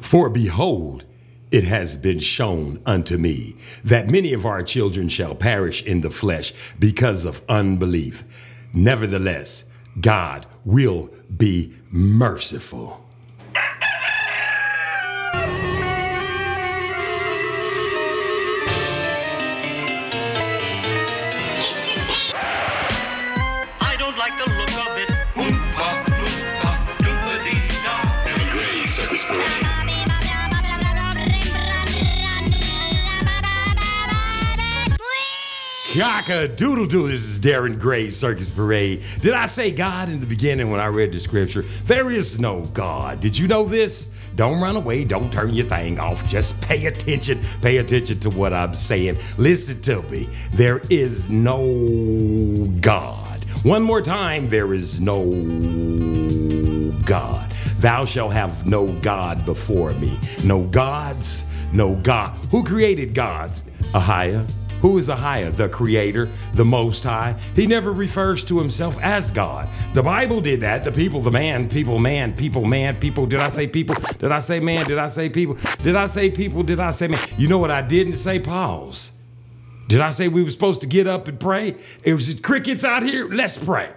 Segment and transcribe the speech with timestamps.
[0.00, 1.04] For behold,
[1.50, 6.10] it has been shown unto me that many of our children shall perish in the
[6.10, 8.24] flesh because of unbelief.
[8.72, 9.64] Nevertheless,
[10.00, 13.03] God will be merciful.
[35.96, 37.06] Cock doodle doo.
[37.06, 39.04] This is Darren Gray's Circus Parade.
[39.20, 41.62] Did I say God in the beginning when I read the scripture?
[41.84, 43.20] There is no God.
[43.20, 44.10] Did you know this?
[44.34, 45.04] Don't run away.
[45.04, 46.26] Don't turn your thing off.
[46.26, 47.40] Just pay attention.
[47.62, 49.18] Pay attention to what I'm saying.
[49.38, 50.28] Listen to me.
[50.52, 53.44] There is no God.
[53.62, 54.48] One more time.
[54.48, 55.24] There is no
[57.04, 57.52] God.
[57.78, 60.18] Thou shalt have no God before me.
[60.42, 62.30] No gods, no God.
[62.50, 63.62] Who created gods?
[63.92, 64.44] Ahia.
[64.84, 65.50] Who is the higher?
[65.50, 67.40] The creator, the most high.
[67.56, 69.66] He never refers to himself as God.
[69.94, 70.84] The Bible did that.
[70.84, 73.24] The people, the man, people, man, people, man, people.
[73.24, 73.94] Did I say people?
[74.18, 74.86] Did I say man?
[74.86, 75.56] Did I say people?
[75.82, 76.62] Did I say people?
[76.62, 77.26] Did I say man?
[77.38, 78.38] You know what I didn't say?
[78.38, 79.12] Pause.
[79.88, 81.76] Did I say we were supposed to get up and pray?
[82.02, 83.26] It was crickets out here.
[83.26, 83.90] Let's pray.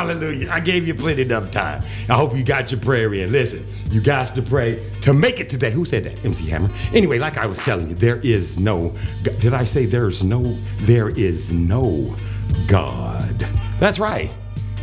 [0.00, 0.50] Hallelujah.
[0.50, 1.82] I gave you plenty enough time.
[2.08, 3.32] I hope you got your prayer in.
[3.32, 5.70] Listen, you got to pray to make it today.
[5.70, 6.24] Who said that?
[6.24, 6.70] MC Hammer.
[6.94, 11.10] Anyway, like I was telling you, there is no, did I say there's no, there
[11.10, 12.16] is no
[12.66, 13.46] God.
[13.78, 14.30] That's right.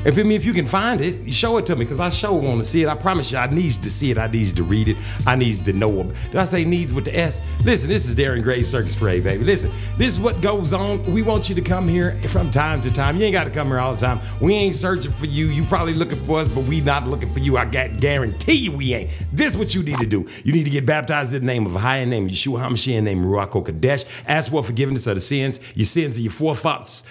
[0.07, 2.07] If I mean, if you can find it, you show it to me because I
[2.07, 2.87] sure want to see it.
[2.87, 4.17] I promise you, I needs to see it.
[4.17, 4.95] I needs to read it.
[5.25, 6.15] I needs to know it.
[6.31, 7.41] Did I say needs with the S?
[7.65, 9.43] Listen, this is Darren Gray's Circus Parade, baby.
[9.43, 11.03] Listen, this is what goes on.
[11.11, 13.17] We want you to come here from time to time.
[13.17, 14.21] You ain't got to come here all the time.
[14.39, 15.47] We ain't searching for you.
[15.47, 17.57] You probably looking for us, but we not looking for you.
[17.57, 19.09] I got guarantee you we ain't.
[19.33, 20.25] This is what you need to do.
[20.45, 23.23] You need to get baptized in the name of a higher name, Yeshua HaMashiach, name
[23.23, 24.05] Ruach Kodesh.
[24.25, 27.03] Ask for forgiveness of the sins, your sins of your forefathers.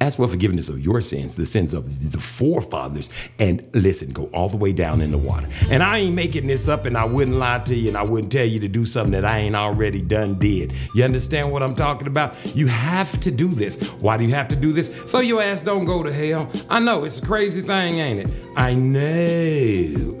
[0.00, 3.08] Ask for forgiveness of your sins, the sins of the forefathers,
[3.38, 5.48] and listen, go all the way down in the water.
[5.70, 8.30] And I ain't making this up, and I wouldn't lie to you, and I wouldn't
[8.30, 10.74] tell you to do something that I ain't already done did.
[10.94, 12.34] You understand what I'm talking about?
[12.54, 13.82] You have to do this.
[13.94, 14.94] Why do you have to do this?
[15.06, 16.50] So your ass don't go to hell.
[16.68, 18.36] I know it's a crazy thing, ain't it?
[18.54, 20.18] I know.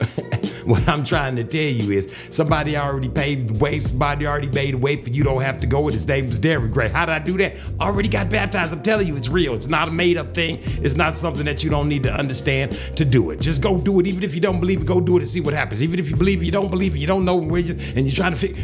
[0.76, 4.74] What I'm trying to tell you is somebody already paid the way, somebody already made
[4.74, 5.84] a way for you don't have to go.
[5.84, 6.88] And his name was Derek Gray.
[6.88, 7.54] How did I do that?
[7.80, 8.72] Already got baptized.
[8.72, 9.54] I'm telling you, it's real.
[9.54, 10.58] It's not a made up thing.
[10.82, 13.40] It's not something that you don't need to understand to do it.
[13.40, 14.08] Just go do it.
[14.08, 15.84] Even if you don't believe it, go do it and see what happens.
[15.84, 18.04] Even if you believe it, you don't believe it, you don't know where you and
[18.04, 18.60] you're trying to figure.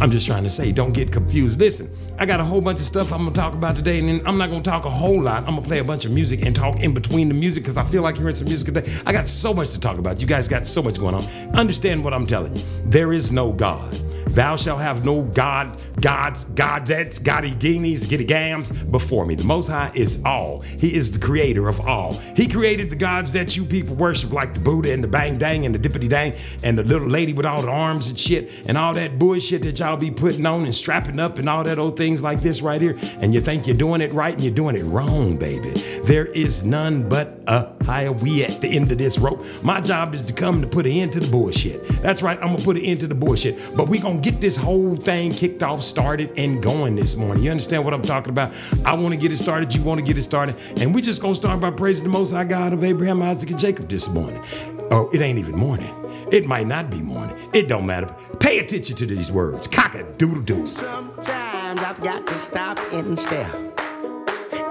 [0.00, 1.60] I'm just trying to say, don't get confused.
[1.60, 4.22] Listen, I got a whole bunch of stuff I'm gonna talk about today, and then
[4.26, 5.46] I'm not gonna talk a whole lot.
[5.46, 7.82] I'm gonna play a bunch of music and talk in between the music because I
[7.82, 8.90] feel like hearing some music today.
[9.04, 10.18] I got so much to talk about.
[10.18, 11.24] You guys got so much going on.
[11.54, 12.64] Understand what I'm telling you.
[12.86, 13.94] There is no God.
[14.30, 19.34] Thou shalt have no God, gods, godettes, goddy guineas, giddy gams before me.
[19.34, 20.60] The Most High is all.
[20.60, 22.14] He is the creator of all.
[22.36, 25.66] He created the gods that you people worship, like the Buddha and the Bang Dang
[25.66, 28.78] and the Dippity Dang and the little lady with all the arms and shit and
[28.78, 31.96] all that bullshit that y'all be putting on and strapping up and all that old
[31.96, 32.98] things like this right here.
[33.20, 35.70] And you think you're doing it right and you're doing it wrong, baby.
[36.04, 38.12] There is none but a higher.
[38.12, 39.44] We at the end of this rope.
[39.62, 41.86] My job is to come to put an end to the bullshit.
[42.02, 42.38] That's right.
[42.40, 43.76] I'm gonna put an end to the bullshit.
[43.76, 47.42] But we gonna get this whole thing kicked off, started, and going this morning.
[47.42, 48.52] You understand what I'm talking about?
[48.84, 49.74] I want to get it started.
[49.74, 52.32] You want to get it started, and we just gonna start by praising the Most
[52.32, 54.42] High God of Abraham, Isaac, and Jacob this morning.
[54.90, 55.94] Oh, it ain't even morning.
[56.32, 57.36] It might not be morning.
[57.52, 58.14] It don't matter.
[58.38, 59.66] Pay attention to these words.
[59.66, 60.66] Cock a doodle doo.
[60.66, 63.50] Sometimes I've got to stop and stare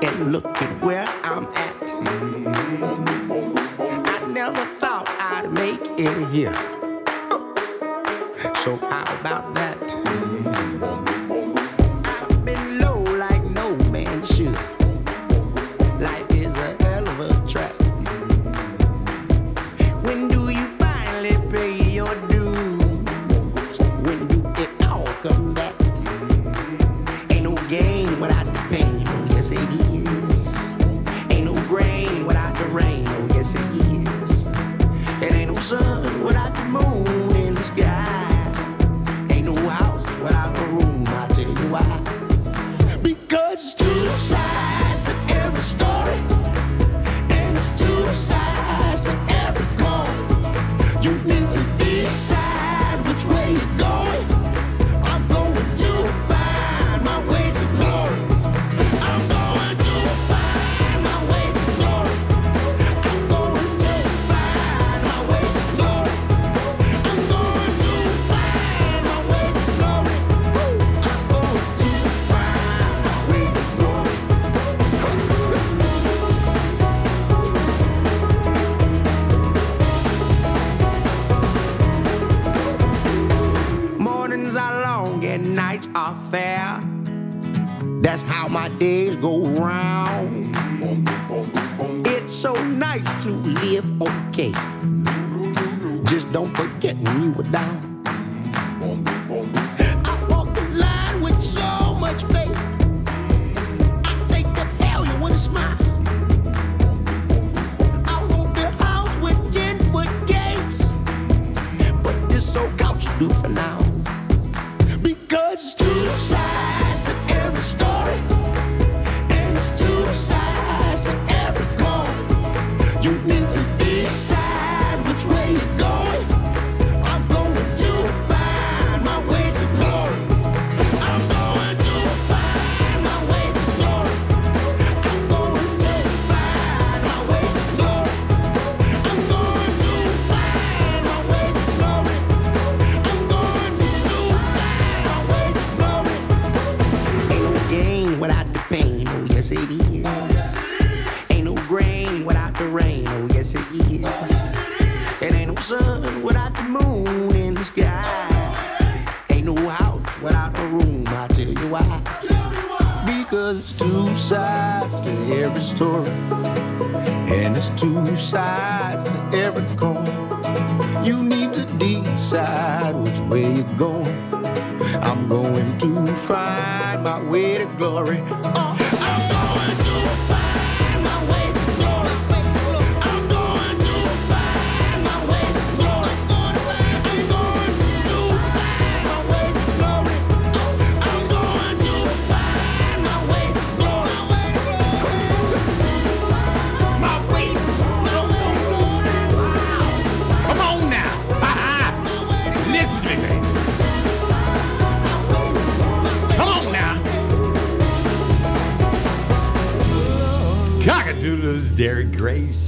[0.02, 1.76] and look at where I'm at.
[3.80, 6.79] I never thought I'd make it here.
[8.64, 9.69] So how about that?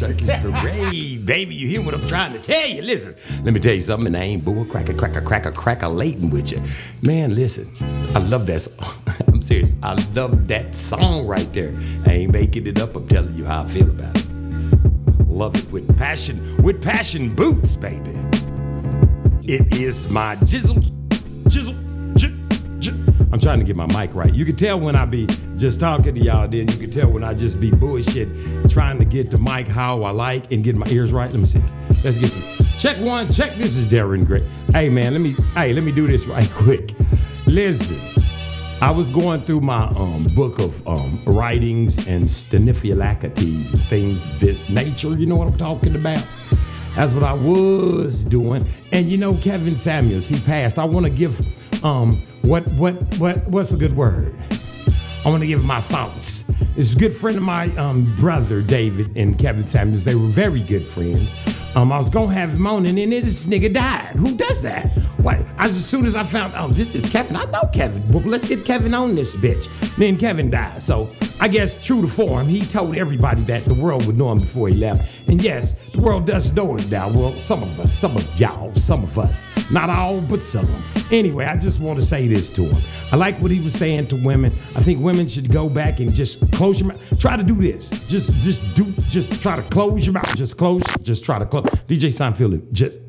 [0.01, 1.27] Circus Parade.
[1.27, 2.81] Baby, you hear what I'm trying to tell you?
[2.81, 3.13] Listen,
[3.43, 6.51] let me tell you something, and I ain't boo cracker, cracker, cracker, cracker, lating with
[6.51, 6.59] you.
[7.03, 7.71] Man, listen,
[8.15, 8.95] I love that song.
[9.27, 9.71] I'm serious.
[9.83, 11.75] I love that song right there.
[12.07, 12.95] I ain't making it up.
[12.95, 14.25] I'm telling you how I feel about it.
[15.27, 18.19] Love it with passion, with passion boots, baby.
[19.43, 20.81] It is my jizzle,
[21.43, 21.80] jizzle.
[23.33, 24.33] I'm trying to get my mic right.
[24.33, 25.25] You can tell when I be
[25.55, 28.27] just talking to y'all, then you can tell when I just be bullshit,
[28.69, 31.31] trying to get the mic how I like and get my ears right.
[31.31, 31.63] Let me see.
[32.03, 32.41] Let's get some.
[32.77, 33.55] Check one, check.
[33.55, 34.45] This is Darren Gray.
[34.73, 36.93] Hey man, let me, hey, let me do this right quick.
[37.47, 37.99] Listen.
[38.81, 44.39] I was going through my um, book of um, writings and stenifilacities and things of
[44.39, 45.15] this nature.
[45.15, 46.25] You know what I'm talking about?
[46.95, 48.65] That's what I was doing.
[48.91, 50.79] And you know, Kevin Samuels, he passed.
[50.79, 51.45] I want to give
[51.83, 54.35] um what what what what's a good word?
[55.25, 56.45] I want to give my thoughts.
[56.77, 60.03] A good friend of my um, brother David and Kevin Samuels.
[60.03, 61.33] They were very good friends.
[61.75, 64.15] Um, I was gonna have him on, and then this nigga died.
[64.15, 64.91] Who does that?
[65.21, 65.45] What?
[65.59, 67.35] As, soon as I found, oh, this is Kevin.
[67.35, 68.07] I know Kevin.
[68.11, 69.67] Well, let's get Kevin on this bitch.
[69.95, 70.81] Then Kevin died.
[70.81, 71.09] So
[71.39, 74.69] I guess true to form, he told everybody that the world would know him before
[74.69, 75.27] he left.
[75.27, 77.09] And yes, the world does know him now.
[77.09, 80.71] Well, some of us, some of y'all, some of us, not all, but some of
[80.71, 81.03] them.
[81.11, 82.81] Anyway, I just want to say this to him.
[83.11, 84.53] I like what he was saying to women.
[84.75, 87.19] I think women should go back and just close your mouth.
[87.19, 87.89] Try to do this.
[88.07, 90.35] Just, just do, just try to close your mouth.
[90.35, 91.65] Just close, just try to close.
[91.87, 92.99] DJ Seinfeld, just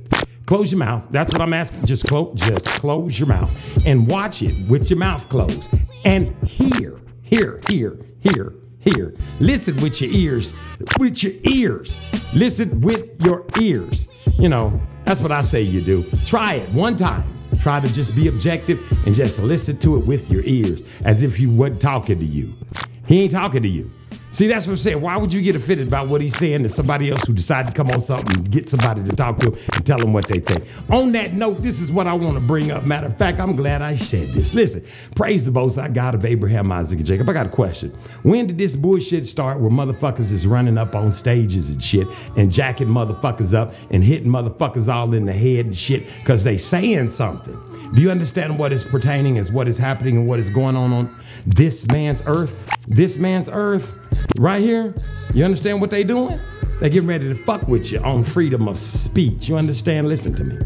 [0.46, 1.06] close your mouth.
[1.10, 1.86] That's what I'm asking.
[1.86, 5.72] Just close, just close your mouth and watch it with your mouth closed
[6.04, 9.14] and hear, hear, hear, hear, hear.
[9.40, 10.54] Listen with your ears,
[10.98, 11.98] with your ears.
[12.34, 14.08] Listen with your ears.
[14.38, 16.04] You know, that's what I say you do.
[16.24, 17.24] Try it one time.
[17.60, 21.36] Try to just be objective and just listen to it with your ears as if
[21.36, 22.54] he wasn't talking to you.
[23.06, 23.90] He ain't talking to you.
[24.32, 25.00] See, that's what I'm saying.
[25.02, 27.74] Why would you get offended about what he's saying to somebody else who decided to
[27.74, 30.40] come on something and get somebody to talk to him and tell them what they
[30.40, 30.66] think?
[30.90, 32.84] On that note, this is what I want to bring up.
[32.84, 34.54] Matter of fact, I'm glad I said this.
[34.54, 37.28] Listen, praise the most I God of Abraham, Isaac, and Jacob.
[37.28, 37.90] I got a question.
[38.22, 42.50] When did this bullshit start where motherfuckers is running up on stages and shit and
[42.50, 47.10] jacking motherfuckers up and hitting motherfuckers all in the head and shit because they saying
[47.10, 47.60] something?
[47.92, 50.90] Do you understand what is pertaining as what is happening and what is going on
[50.94, 51.14] on
[51.46, 52.56] this man's earth?
[52.88, 53.98] This man's earth
[54.38, 54.94] right here.
[55.34, 56.40] You understand what they doing?
[56.80, 59.48] They getting ready to fuck with you on freedom of speech.
[59.48, 60.08] You understand?
[60.08, 60.58] Listen to me.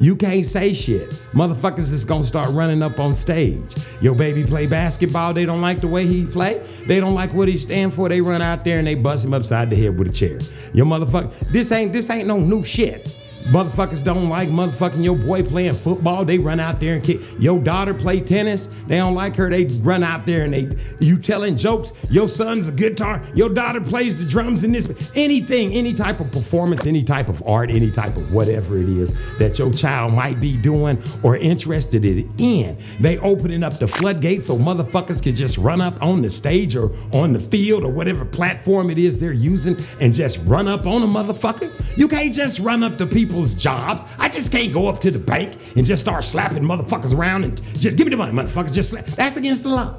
[0.00, 1.10] You can't say shit.
[1.32, 3.74] Motherfuckers is gonna start running up on stage.
[4.00, 5.34] Your baby play basketball.
[5.34, 6.66] They don't like the way he play.
[6.86, 8.08] They don't like what he stand for.
[8.08, 10.38] They run out there and they bust him upside the head with a chair.
[10.72, 11.32] Your motherfucker.
[11.50, 13.18] This ain't this ain't no new shit.
[13.48, 16.24] Motherfuckers don't like motherfucking your boy playing football.
[16.24, 17.20] They run out there and kick.
[17.38, 18.68] Your daughter play tennis.
[18.86, 19.48] They don't like her.
[19.48, 21.92] They run out there and they you telling jokes.
[22.10, 23.22] Your son's a guitar.
[23.34, 25.12] Your daughter plays the drums in this.
[25.14, 29.14] Anything, any type of performance, any type of art, any type of whatever it is
[29.38, 32.78] that your child might be doing or interested in.
[33.00, 36.92] They opening up the floodgates so motherfuckers can just run up on the stage or
[37.12, 41.02] on the field or whatever platform it is they're using and just run up on
[41.02, 41.72] a motherfucker.
[41.96, 43.06] You can't just run up to
[43.38, 44.04] people's jobs.
[44.18, 47.62] I just can't go up to the bank and just start slapping motherfuckers around and
[47.74, 48.74] just give me the money, motherfuckers.
[48.74, 49.06] Just slap.
[49.06, 49.94] That's against the law.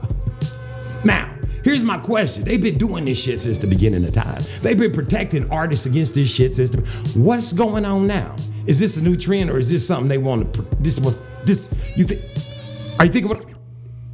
[1.06, 2.44] Now, here's my question.
[2.44, 4.42] They've been doing this shit since the beginning of time.
[4.62, 6.86] They've been protecting artists against this shit system.
[7.16, 8.36] What's going on now?
[8.66, 10.68] Is this a new trend or is this something they want to?
[10.82, 12.22] This what this you think?
[13.00, 13.46] Are you thinking what?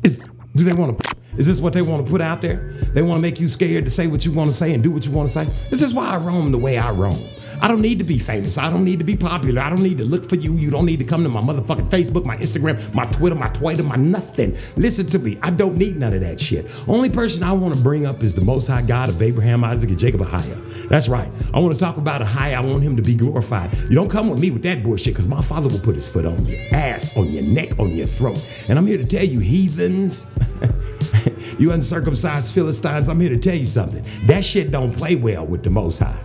[0.03, 0.23] Is
[0.55, 1.15] do they want to?
[1.37, 2.71] Is this what they want to put out there?
[2.93, 4.91] They want to make you scared to say what you want to say and do
[4.91, 5.49] what you want to say.
[5.69, 7.17] This is why I roam the way I roam.
[7.61, 8.57] I don't need to be famous.
[8.57, 9.61] I don't need to be popular.
[9.61, 10.53] I don't need to look for you.
[10.53, 13.83] You don't need to come to my motherfucking Facebook, my Instagram, my Twitter, my Twitter,
[13.83, 14.55] my nothing.
[14.75, 15.37] Listen to me.
[15.41, 16.69] I don't need none of that shit.
[16.87, 19.89] Only person I want to bring up is the Most High God of Abraham, Isaac,
[19.89, 20.89] and Jacob Ahia.
[20.89, 21.31] That's right.
[21.53, 22.55] I want to talk about Ahia.
[22.55, 23.73] I want him to be glorified.
[23.89, 26.25] You don't come with me with that bullshit because my father will put his foot
[26.25, 28.45] on your ass, on your neck, on your throat.
[28.67, 30.25] And I'm here to tell you, heathens.
[31.59, 34.05] you uncircumcised Philistines, I'm here to tell you something.
[34.25, 36.19] That shit don't play well with the Most High.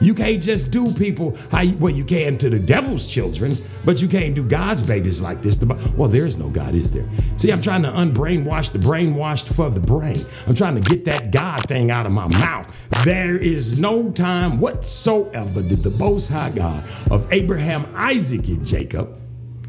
[0.00, 4.02] You can't just do people how you, well you can to the devil's children, but
[4.02, 5.62] you can't do God's babies like this.
[5.96, 7.08] Well, there is no God, is there?
[7.38, 10.20] See, I'm trying to unbrainwash the brainwashed for the brain.
[10.46, 12.72] I'm trying to get that God thing out of my mouth.
[13.04, 19.20] There is no time whatsoever did the Most High God of Abraham, Isaac, and Jacob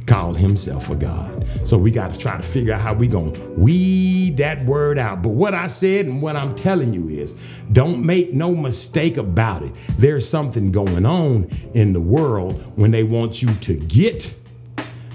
[0.08, 1.46] call himself a God.
[1.66, 4.98] So we got to try to figure out how we going to weed that word
[4.98, 5.22] out.
[5.22, 7.36] But what I said and what I'm telling you is
[7.74, 9.74] don't make no mistake about it.
[10.00, 14.34] There's something going on in the world when they want you to get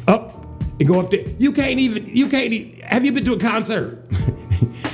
[0.07, 0.45] up
[0.79, 1.27] and go up there.
[1.39, 4.09] You can't even, you can't, e- have you been to a concert?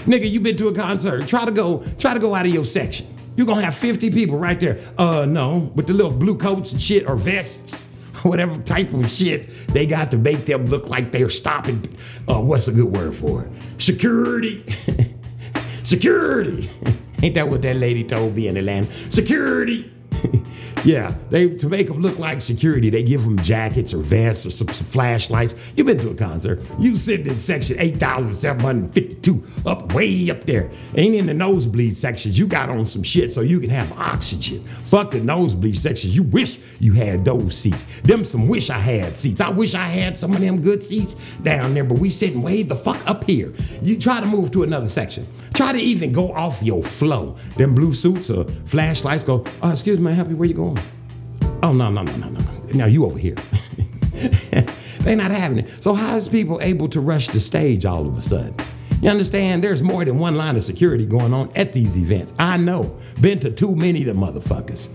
[0.07, 1.26] Nigga, you been to a concert.
[1.26, 3.07] Try to go, try to go out of your section.
[3.37, 4.81] You're gonna have 50 people right there.
[4.97, 7.88] Uh, no, with the little blue coats and shit or vests
[8.22, 11.96] whatever type of shit they got to make them look like they're stopping.
[12.28, 13.52] Uh, what's a good word for it?
[13.78, 14.64] Security.
[15.82, 16.68] Security.
[17.22, 18.87] Ain't that what that lady told me in Atlanta?
[19.10, 19.92] Security.
[20.85, 24.50] Yeah, they to make them look like security, they give them jackets or vests or
[24.50, 25.54] some, some flashlights.
[25.75, 26.61] You've been to a concert.
[26.78, 30.70] You sitting in section 8,752, up way up there.
[30.94, 32.38] Ain't in the nosebleed sections.
[32.38, 34.64] You got on some shit so you can have oxygen.
[34.64, 36.14] Fuck the nosebleed sections.
[36.14, 37.85] You wish you had those seats.
[38.02, 39.40] Them some wish I had seats.
[39.40, 42.62] I wish I had some of them good seats down there, but we sitting way
[42.62, 43.52] the fuck up here.
[43.82, 45.26] You try to move to another section.
[45.54, 47.37] Try to even go off your flow.
[47.56, 50.67] Them blue suits or flashlights go, oh, excuse me, happy, where you going?
[51.62, 52.66] Oh, no, no, no, no, no, no.
[52.75, 53.34] Now you over here.
[55.00, 55.82] They're not having it.
[55.82, 58.54] So how is people able to rush the stage all of a sudden?
[59.00, 59.62] You understand?
[59.62, 62.34] There's more than one line of security going on at these events.
[62.38, 62.98] I know.
[63.20, 64.88] Been to too many of motherfuckers.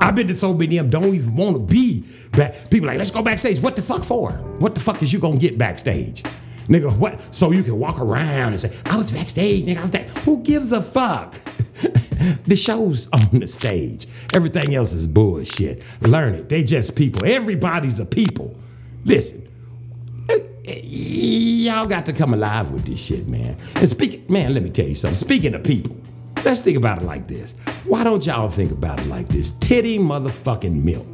[0.00, 2.70] I've been to so many of them don't even want to be back.
[2.70, 3.60] People like, let's go backstage.
[3.60, 4.32] What the fuck for?
[4.58, 6.22] What the fuck is you gonna get backstage?
[6.68, 7.20] Nigga, what?
[7.34, 10.08] So you can walk around and say, I was backstage, nigga, I was back.
[10.24, 11.34] Who gives a fuck?
[12.44, 14.06] the show's on the stage.
[14.34, 15.82] Everything else is bullshit.
[16.00, 16.48] Learn it.
[16.48, 17.24] They just people.
[17.24, 18.56] Everybody's a people.
[19.04, 19.48] Listen,
[20.28, 23.56] eh, eh, y'all got to come alive with this shit, man.
[23.76, 25.16] And speak, man, let me tell you something.
[25.16, 25.96] Speaking of people,
[26.44, 27.54] let's think about it like this.
[27.84, 29.52] Why don't y'all think about it like this?
[29.52, 31.06] Titty motherfucking milk.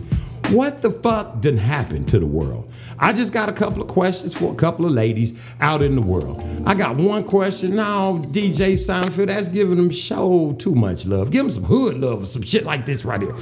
[0.50, 2.72] What the fuck done happened to the world?
[3.00, 6.00] I just got a couple of questions for a couple of ladies out in the
[6.00, 6.40] world.
[6.64, 7.74] I got one question.
[7.74, 11.32] Now, DJ Seinfeld, that's giving them show too much love.
[11.32, 13.34] Give them some hood love or some shit like this right here.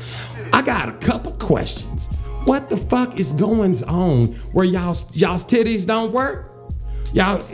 [0.54, 2.08] I got a couple questions.
[2.46, 6.50] What the fuck is going on where y'all y'all's titties don't work?
[7.12, 7.44] Y'all,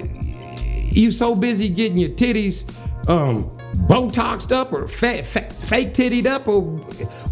[0.93, 2.69] you so busy getting your titties
[3.09, 3.51] um
[3.89, 6.63] botoxed up or fa- fa- fake tittied up or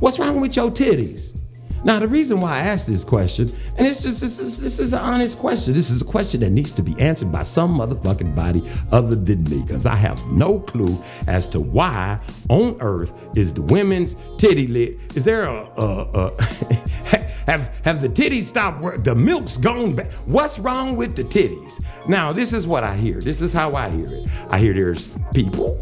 [0.01, 1.38] what's wrong with your titties?
[1.85, 4.93] Now, the reason why I asked this question, and it's just this is, this is
[4.93, 5.75] an honest question.
[5.75, 9.45] This is a question that needs to be answered by some motherfucking body other than
[9.45, 14.67] me, because I have no clue as to why on earth is the women's titty
[14.67, 15.17] lit.
[15.17, 16.43] Is there a, a, a
[17.47, 19.05] have have the titties stopped work?
[19.05, 20.13] The milk's gone back.
[20.27, 21.83] What's wrong with the titties?
[22.09, 23.21] Now, this is what I hear.
[23.21, 24.29] This is how I hear it.
[24.51, 25.79] I hear there's people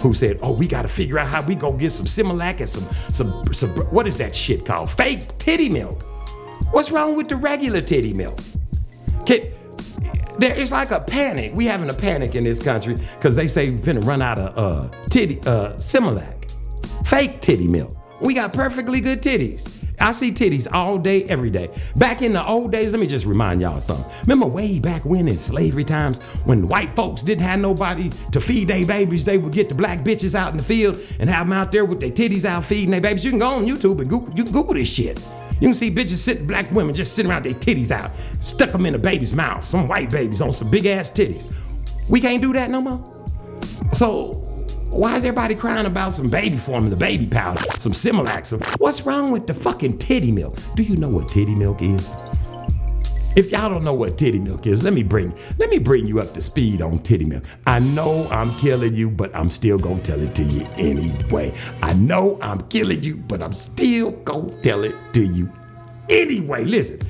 [0.00, 2.68] who said, "Oh, we got to figure out how we gonna get some Similac and
[2.68, 4.90] some some some what is that shit called?
[4.90, 6.02] Fake titty milk.
[6.70, 8.38] What's wrong with the regular titty milk?
[9.26, 9.42] Can,
[10.38, 11.52] there, it's like a panic.
[11.54, 14.58] We having a panic in this country because they say we're finna run out of
[14.58, 16.50] uh, titty uh, Similac,
[17.06, 17.96] fake titty milk.
[18.20, 19.81] We got perfectly good titties.
[20.00, 21.70] I see titties all day, every day.
[21.96, 24.10] Back in the old days, let me just remind y'all something.
[24.22, 28.68] Remember way back when in slavery times, when white folks didn't have nobody to feed
[28.68, 31.52] their babies, they would get the black bitches out in the field and have them
[31.52, 33.24] out there with their titties out feeding their babies.
[33.24, 35.18] You can go on YouTube and Google, you Google this shit.
[35.60, 38.84] You can see bitches sitting, black women just sitting around their titties out, stuck them
[38.84, 41.52] in a baby's mouth, some white babies on some big ass titties.
[42.08, 43.28] We can't do that no more.
[43.92, 44.51] So
[44.92, 48.44] why is everybody crying about some baby formula, baby powder, some Similac?
[48.44, 50.58] Some, what's wrong with the fucking titty milk?
[50.74, 52.10] Do you know what titty milk is?
[53.34, 56.20] If y'all don't know what titty milk is, let me bring let me bring you
[56.20, 57.44] up to speed on titty milk.
[57.66, 61.54] I know I'm killing you, but I'm still gonna tell it to you anyway.
[61.82, 65.50] I know I'm killing you, but I'm still gonna tell it to you
[66.10, 66.64] anyway.
[66.64, 67.00] Listen,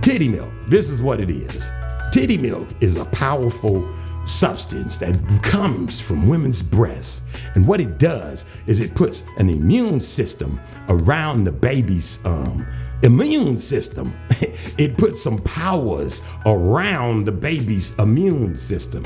[0.00, 0.50] titty milk.
[0.68, 1.70] This is what it is.
[2.10, 3.86] Titty milk is a powerful
[4.26, 7.22] substance that comes from women's breasts.
[7.54, 12.66] And what it does is it puts an immune system around the baby's um,
[13.02, 14.14] immune system.
[14.78, 19.04] it puts some powers around the baby's immune system.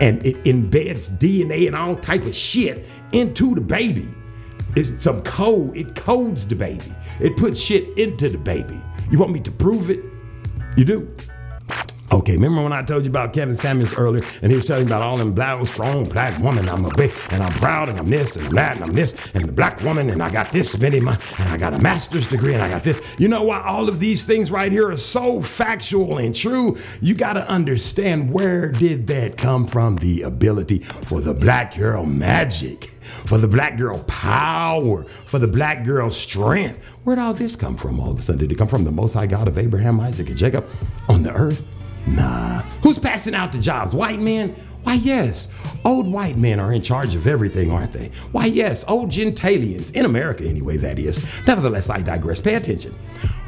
[0.00, 4.08] And it embeds DNA and all type of shit into the baby.
[4.76, 5.76] It's some code.
[5.76, 6.92] It codes the baby.
[7.20, 8.82] It puts shit into the baby.
[9.10, 10.00] You want me to prove it?
[10.76, 11.16] You do?
[12.12, 15.02] Okay, remember when I told you about Kevin Samuels earlier, and he was telling about
[15.02, 16.68] all them black, strong black woman.
[16.68, 19.44] I'm a big, and I'm proud, and I'm this, and that, and I'm this, and
[19.44, 22.62] the black woman, and I got this many, and I got a master's degree, and
[22.62, 23.02] I got this.
[23.18, 26.76] You know why all of these things right here are so factual and true?
[27.00, 29.96] You got to understand where did that come from?
[29.96, 32.90] The ability for the black girl magic
[33.26, 36.82] for the black girl power, for the black girl strength.
[37.04, 38.40] Where'd all this come from all of a sudden?
[38.40, 40.66] Did it come from the Most High God of Abraham, Isaac, and Jacob
[41.08, 41.64] on the earth?
[42.06, 42.60] Nah.
[42.82, 43.94] Who's passing out the jobs?
[43.94, 44.54] White men?
[44.82, 45.48] Why, yes.
[45.84, 48.10] Old white men are in charge of everything, aren't they?
[48.32, 48.84] Why, yes.
[48.86, 51.24] Old gentalians, in America anyway, that is.
[51.46, 52.40] Nevertheless, I digress.
[52.40, 52.94] Pay attention.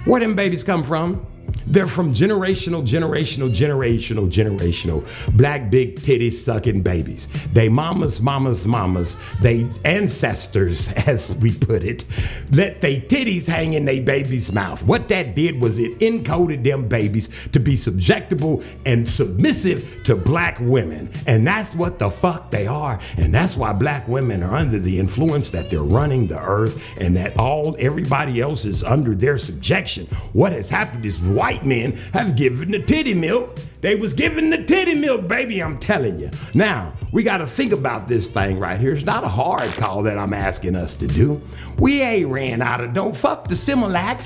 [0.06, 1.26] Where them babies come from?
[1.66, 7.28] They're from generational, generational, generational, generational black big titty sucking babies.
[7.52, 12.04] They mamas, mamas, mamas, they ancestors, as we put it,
[12.52, 14.84] let they titties hang in they baby's mouth.
[14.84, 20.58] What that did was it encoded them babies to be subjectable and submissive to black
[20.60, 21.10] women.
[21.26, 23.00] And that's what the fuck they are.
[23.16, 27.16] And that's why black women are under the influence that they're running the earth and
[27.16, 30.06] that all everybody else is under their subjection.
[30.32, 33.58] What has happened is white men have given the titty milk.
[33.82, 36.30] They was giving the titty milk, baby, I'm telling you.
[36.54, 38.94] Now, we got to think about this thing right here.
[38.94, 41.40] It's not a hard call that I'm asking us to do.
[41.78, 44.20] We ain't ran out of, don't fuck the Similac.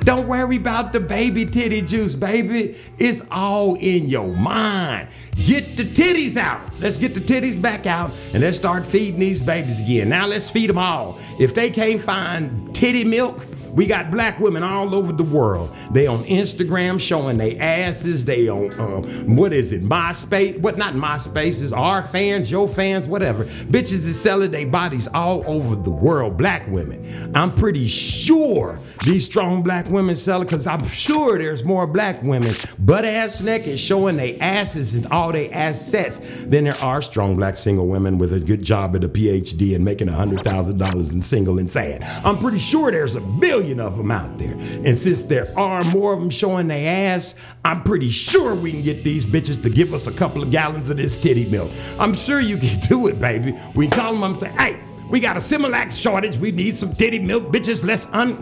[0.00, 2.78] Don't worry about the baby titty juice, baby.
[2.96, 5.08] It's all in your mind.
[5.34, 6.62] Get the titties out.
[6.78, 10.08] Let's get the titties back out and let's start feeding these babies again.
[10.08, 11.18] Now let's feed them all.
[11.40, 13.44] If they can't find titty milk,
[13.76, 15.76] we got black women all over the world.
[15.92, 18.24] They on Instagram showing their asses.
[18.24, 19.82] They on um, what is it?
[19.82, 20.58] MySpace?
[20.58, 21.60] What not MySpace?
[21.60, 23.44] Is our fans, your fans, whatever.
[23.44, 26.38] Bitches is selling their bodies all over the world.
[26.38, 27.36] Black women.
[27.36, 32.22] I'm pretty sure these strong black women sell it because I'm sure there's more black
[32.22, 37.36] women butt ass naked showing their asses and all their assets than there are strong
[37.36, 41.58] black single women with a good job at a PhD and making $100,000 in single
[41.58, 42.02] and sad.
[42.24, 44.52] I'm pretty sure there's a billion of them out there.
[44.52, 48.82] And since there are more of them showing their ass, I'm pretty sure we can
[48.82, 51.70] get these bitches to give us a couple of gallons of this titty milk.
[51.98, 53.58] I'm sure you can do it, baby.
[53.74, 56.36] We call them and say, hey, we got a Similac shortage.
[56.36, 57.84] We need some titty milk, bitches.
[57.84, 58.36] Let's un.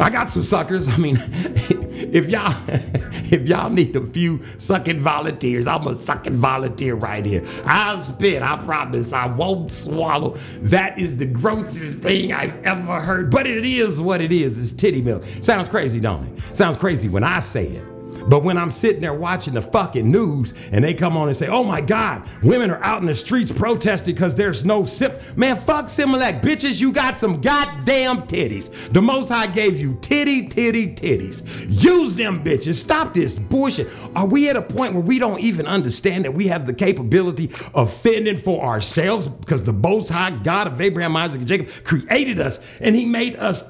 [0.00, 0.88] I got some suckers.
[0.92, 1.16] I mean,
[2.14, 7.44] if y'all if y'all need a few sucking volunteers, I'm a sucking volunteer right here.
[7.66, 8.42] I'll spit.
[8.42, 9.12] I promise.
[9.12, 10.36] I won't swallow.
[10.60, 13.30] That is the grossest thing I've ever heard.
[13.30, 14.58] But it is what it is.
[14.58, 15.24] It's titty milk.
[15.42, 16.56] Sounds crazy, don't it?
[16.56, 17.93] Sounds crazy when I say it.
[18.28, 21.48] But when I'm sitting there watching the fucking news and they come on and say,
[21.48, 25.12] oh my God, women are out in the streets protesting because there's no sim.
[25.36, 26.40] Man, fuck Similac.
[26.40, 28.92] Bitches, you got some goddamn titties.
[28.92, 31.66] The Most High gave you titty, titty, titties.
[31.68, 32.74] Use them bitches.
[32.74, 33.88] Stop this bullshit.
[34.14, 37.50] Are we at a point where we don't even understand that we have the capability
[37.74, 42.40] of fending for ourselves because the Most High God of Abraham, Isaac, and Jacob created
[42.40, 43.64] us and he made us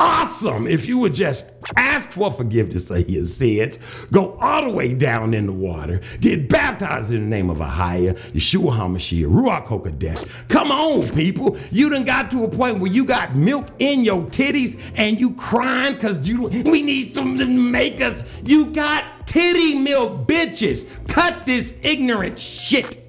[0.00, 3.78] awesome if you would just ask for forgiveness of your sins,
[4.10, 8.16] go all the way down in the water, get baptized in the name of Ahia,
[8.32, 10.48] Yeshua HaMashiach, Ruach HaKodesh.
[10.48, 11.56] Come on, people.
[11.70, 15.34] You done got to a point where you got milk in your titties and you
[15.34, 18.22] crying because you we need something to make us.
[18.44, 20.88] You got titty milk, bitches.
[21.08, 23.07] Cut this ignorant shit.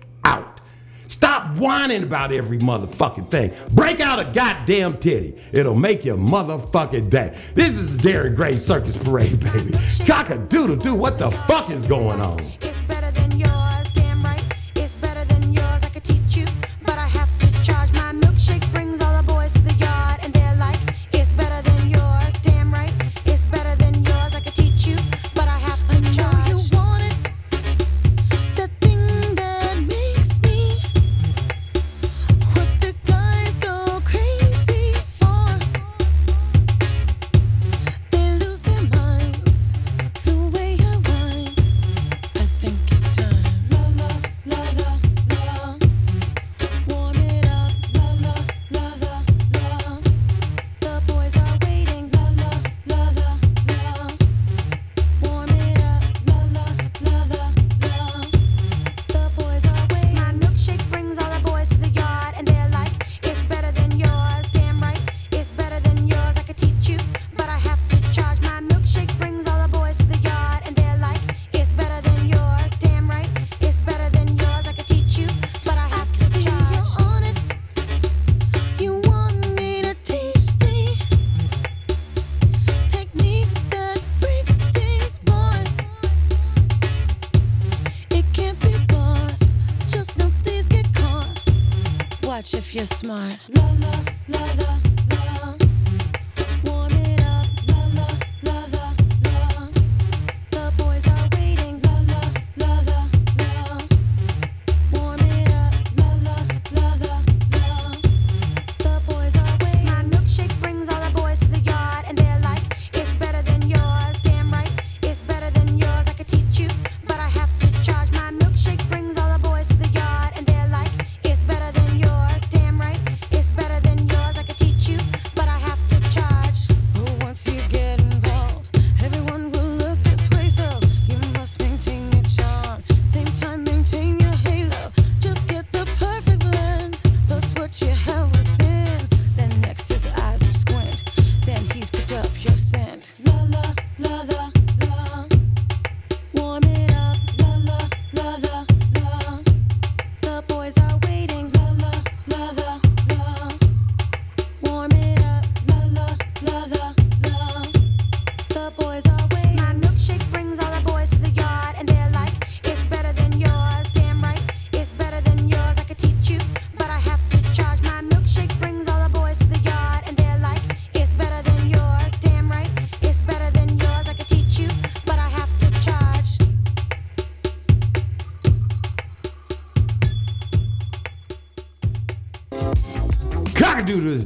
[1.20, 3.52] Stop whining about every motherfucking thing.
[3.72, 5.36] Break out a goddamn titty.
[5.52, 7.38] It'll make your motherfucking day.
[7.56, 9.78] This is the Darren Gray Circus Parade, baby.
[10.06, 10.96] Cock a doodle doo.
[10.96, 12.40] What the fuck is going on?
[12.62, 13.90] It's better than yours,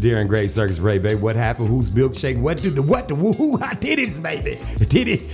[0.03, 1.15] Darren Gray Circus Ray, baby.
[1.15, 1.69] What happened?
[1.69, 2.37] Who's milkshake?
[2.37, 4.59] What do the what the woo hot titties, baby?
[4.85, 5.29] Titty,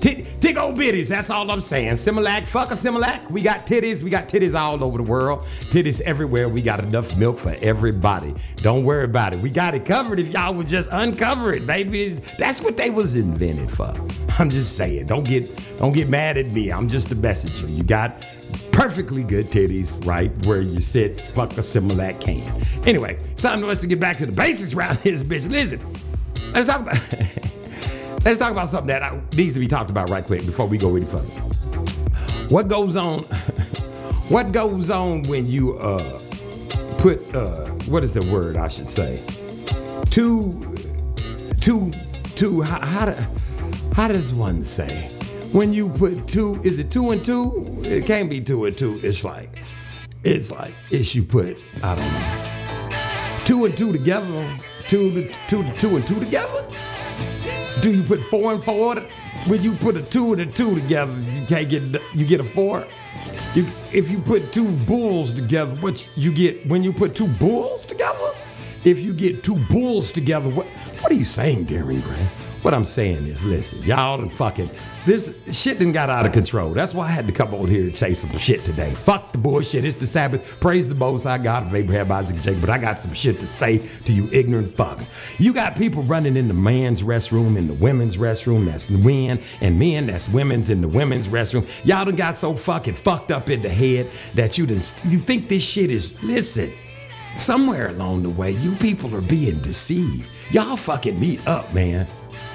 [0.00, 1.08] tit, tick old bitties.
[1.08, 1.94] That's all I'm saying.
[1.94, 3.30] Similac, fuck a Similac.
[3.30, 4.02] We got titties.
[4.02, 5.44] We got titties all over the world.
[5.70, 6.48] Titties everywhere.
[6.48, 8.34] We got enough milk for everybody.
[8.56, 9.40] Don't worry about it.
[9.40, 10.18] We got it covered.
[10.18, 12.08] If y'all would just uncover it, baby.
[12.38, 13.94] That's what they was invented for.
[14.38, 15.06] I'm just saying.
[15.06, 16.70] Don't get don't get mad at me.
[16.70, 17.66] I'm just a messenger.
[17.66, 18.26] You got
[18.72, 21.20] perfectly good titties right where you sit.
[21.20, 22.62] Fuck a Similac can.
[22.86, 25.50] Anyway, time for us to get back to the basics around this bitch.
[25.50, 25.80] Listen,
[26.52, 26.98] let's talk about
[28.24, 30.96] let's talk about something that needs to be talked about right quick before we go
[30.96, 31.24] any further.
[32.48, 33.20] What goes on?
[34.28, 36.20] what goes on when you uh
[36.98, 39.22] put uh what is the word I should say?
[40.10, 40.74] Two
[41.60, 41.92] two
[42.38, 43.14] two how, how, do,
[43.94, 45.10] how does one say?
[45.50, 47.80] When you put two, is it two and two?
[47.84, 49.00] It can't be two and two.
[49.02, 49.58] It's like,
[50.22, 54.48] it's like, it's you put, I don't know, two and two together,
[54.88, 56.68] two, two, two and two together?
[57.82, 58.96] Do you put four and four?
[59.46, 61.82] When you put a two and a two together, you can't get,
[62.14, 62.84] you get a four?
[63.54, 67.86] You, if you put two bulls together, what you get when you put two bulls
[67.86, 68.32] together?
[68.84, 70.66] If you get two bulls together, what
[71.00, 72.28] what are you saying, Darren Gray?
[72.62, 74.70] What I'm saying is, listen, y'all done fucking
[75.08, 76.70] this shit didn't got out of control.
[76.70, 78.90] That's why I had to come over here and say some shit today.
[78.90, 79.86] Fuck the bullshit.
[79.86, 80.60] It's the Sabbath.
[80.60, 82.60] Praise the Most High God of Abraham, Isaac, and Jacob.
[82.60, 85.08] But I got some shit to say to you ignorant fucks.
[85.40, 89.78] You got people running in the man's restroom, in the women's restroom, that's men, and
[89.78, 91.66] men that's women's in the women's restroom.
[91.86, 95.48] Y'all done got so fucking fucked up in the head that you done, you think
[95.48, 96.70] this shit is, listen,
[97.38, 100.30] somewhere along the way, you people are being deceived.
[100.50, 102.06] Y'all fucking meet up, man.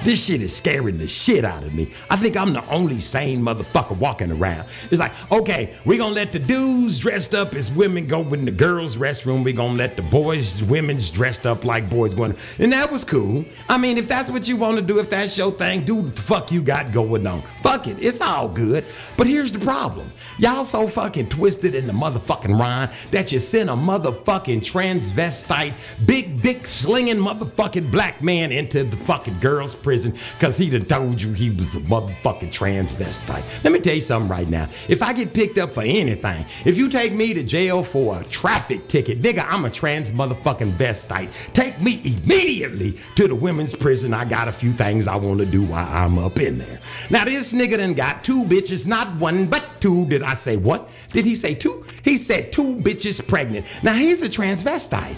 [0.03, 1.89] This shit is scaring the shit out of me.
[2.09, 4.67] I think I'm the only sane motherfucker walking around.
[4.91, 8.51] It's like, okay, we gonna let the dudes dressed up as women go in the
[8.51, 9.45] girls' restroom.
[9.45, 12.35] we gonna let the boys, women's dressed up like boys going.
[12.59, 13.45] And that was cool.
[13.69, 16.51] I mean, if that's what you wanna do, if that's your thing, do the fuck
[16.51, 17.41] you got going on.
[17.61, 18.83] Fuck it, it's all good.
[19.15, 20.11] But here's the problem.
[20.43, 25.73] Y'all so fucking twisted in the motherfucking rhyme that you send a motherfucking transvestite,
[26.05, 31.21] big dick slinging motherfucking black man into the fucking girls' prison because he done told
[31.21, 33.63] you he was a motherfucking transvestite.
[33.63, 34.67] Let me tell you something right now.
[34.89, 38.25] If I get picked up for anything, if you take me to jail for a
[38.25, 41.53] traffic ticket, nigga, I'm a trans motherfucking vestite.
[41.53, 44.13] Take me immediately to the women's prison.
[44.13, 46.81] I got a few things I want to do while I'm up in there.
[47.09, 50.05] Now, this nigga done got two bitches, not one, but two.
[50.07, 50.89] Did I say what?
[51.11, 51.85] Did he say two?
[52.03, 53.65] He said two bitches pregnant.
[53.83, 55.17] Now, he's a transvestite.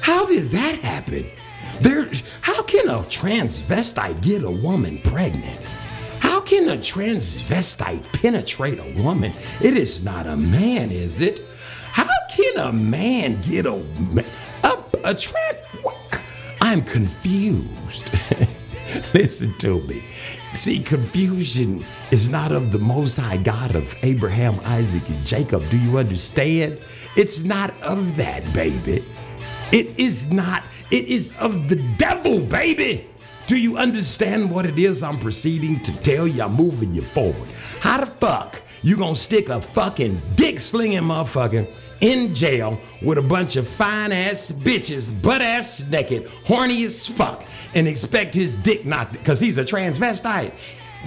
[0.00, 1.24] How does that happen?
[1.80, 5.60] There, how can a transvestite get a woman pregnant?
[6.20, 9.32] How can a transvestite penetrate a woman?
[9.60, 11.40] It is not a man, is it?
[11.90, 13.84] How can a man get a
[14.64, 15.58] a, a trans?
[16.60, 18.10] I'm confused.
[19.14, 20.02] Listen to me.
[20.54, 25.68] See, confusion is not of the Most High God of Abraham, Isaac, and Jacob.
[25.70, 26.78] Do you understand?
[27.16, 29.04] It's not of that, baby.
[29.72, 30.62] It is not.
[30.90, 33.08] It is of the devil, baby.
[33.46, 36.42] Do you understand what it is I'm proceeding to tell you?
[36.42, 37.48] I'm moving you forward.
[37.80, 41.66] How the fuck you gonna stick a fucking dick slinging motherfucker
[42.02, 47.44] in jail with a bunch of fine ass bitches, butt ass naked, horny as fuck,
[47.74, 50.52] and expect his dick not because he's a transvestite?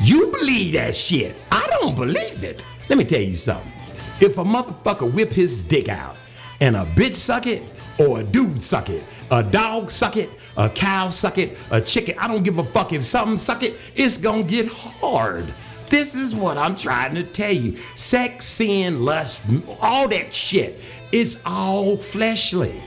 [0.01, 1.36] You believe that shit.
[1.51, 2.65] I don't believe it.
[2.89, 3.71] Let me tell you something.
[4.19, 6.15] If a motherfucker whip his dick out
[6.62, 7.63] and a bitch suck it,
[7.97, 12.17] or a dude suck it, a dog suck it, a cow suck it, a chicken,
[12.17, 15.53] I don't give a fuck if something suck it, it's gonna get hard.
[15.89, 17.78] This is what I'm trying to tell you.
[17.95, 19.45] Sex, sin, lust,
[19.82, 20.80] all that shit,
[21.12, 22.82] it's all fleshly.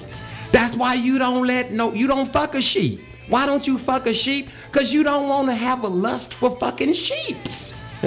[0.53, 3.01] That's why you don't let no, you don't fuck a sheep.
[3.29, 4.49] Why don't you fuck a sheep?
[4.71, 7.75] Because you don't want to have a lust for fucking sheeps.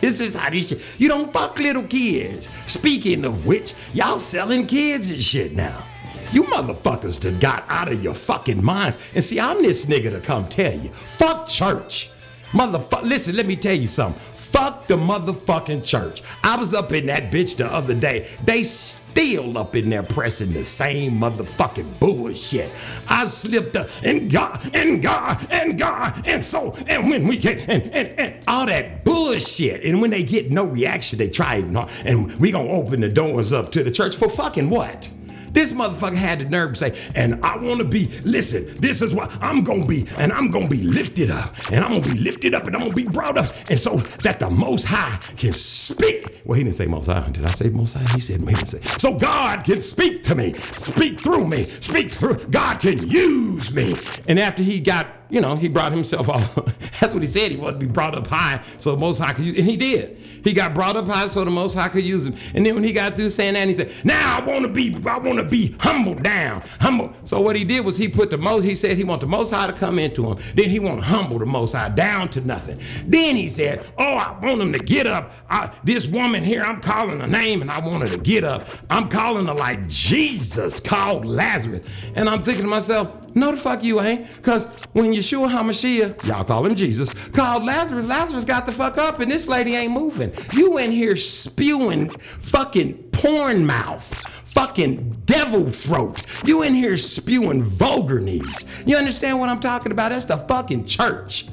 [0.00, 0.80] this is how this shit.
[0.98, 2.48] You don't fuck little kids.
[2.66, 5.84] Speaking of which, y'all selling kids and shit now.
[6.32, 8.96] You motherfuckers done got out of your fucking minds.
[9.14, 10.90] And see, I'm this nigga to come tell you.
[10.90, 12.11] Fuck church.
[12.52, 14.20] Motherfucker, listen, let me tell you something.
[14.34, 16.22] Fuck the motherfucking church.
[16.44, 18.28] I was up in that bitch the other day.
[18.44, 22.70] They still up in there pressing the same motherfucking bullshit.
[23.08, 27.60] I slipped up and God and God and God and so and when we get
[27.70, 29.84] and, and, and all that bullshit.
[29.84, 31.56] And when they get no reaction, they try.
[31.56, 35.08] And we gonna open the doors up to the church for fucking what?
[35.52, 39.14] This motherfucker had the nerve to say, and I want to be, listen, this is
[39.14, 42.02] what I'm going to be, and I'm going to be lifted up, and I'm going
[42.02, 44.50] to be lifted up, and I'm going to be brought up, and so that the
[44.50, 46.42] Most High can speak.
[46.44, 47.28] Well, he didn't say Most High.
[47.30, 48.12] Did I say Most High?
[48.14, 48.80] He said, he didn't say.
[48.98, 52.36] So God can speak to me, speak through me, speak through.
[52.46, 53.94] God can use me.
[54.26, 56.54] And after he got, you know, he brought himself off.
[57.00, 57.50] That's what he said.
[57.50, 60.18] He wanted to be brought up high, so Most High and he did.
[60.44, 62.34] He got brought up high so the Most High could use him.
[62.54, 64.96] And then when he got through saying that, he said, "Now I want to be,
[65.06, 68.38] I want to be humbled down, humble." So what he did was he put the
[68.38, 68.64] most.
[68.64, 70.38] He said he want the Most High to come into him.
[70.54, 72.78] Then he want to humble the Most High down to nothing.
[73.06, 75.32] Then he said, "Oh, I want him to get up.
[75.48, 78.66] I, this woman here, I'm calling her name, and I want her to get up.
[78.90, 83.22] I'm calling her like Jesus called Lazarus." And I'm thinking to myself.
[83.34, 84.26] No, the fuck you ain't.
[84.36, 89.20] Because when Yeshua HaMashiach, y'all call him Jesus, called Lazarus, Lazarus got the fuck up
[89.20, 90.31] and this lady ain't moving.
[90.52, 94.14] You in here spewing fucking porn mouth.
[94.52, 96.26] Fucking devil throat.
[96.44, 98.64] You in here spewing vulgar vulgarness.
[98.86, 100.10] You understand what I'm talking about?
[100.10, 101.46] That's the fucking church.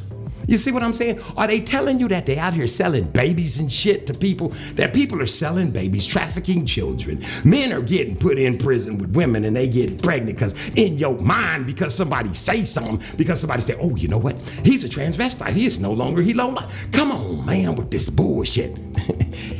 [0.49, 1.21] You see what I'm saying?
[1.37, 4.49] Are they telling you that they out here selling babies and shit to people?
[4.73, 7.23] That people are selling babies, trafficking children.
[7.45, 11.19] Men are getting put in prison with women and they get pregnant because in your
[11.19, 14.41] mind, because somebody say something, because somebody say, oh, you know what?
[14.65, 15.53] He's a transvestite.
[15.53, 16.91] He is no longer he life.
[16.93, 18.75] Come on, man, with this bullshit.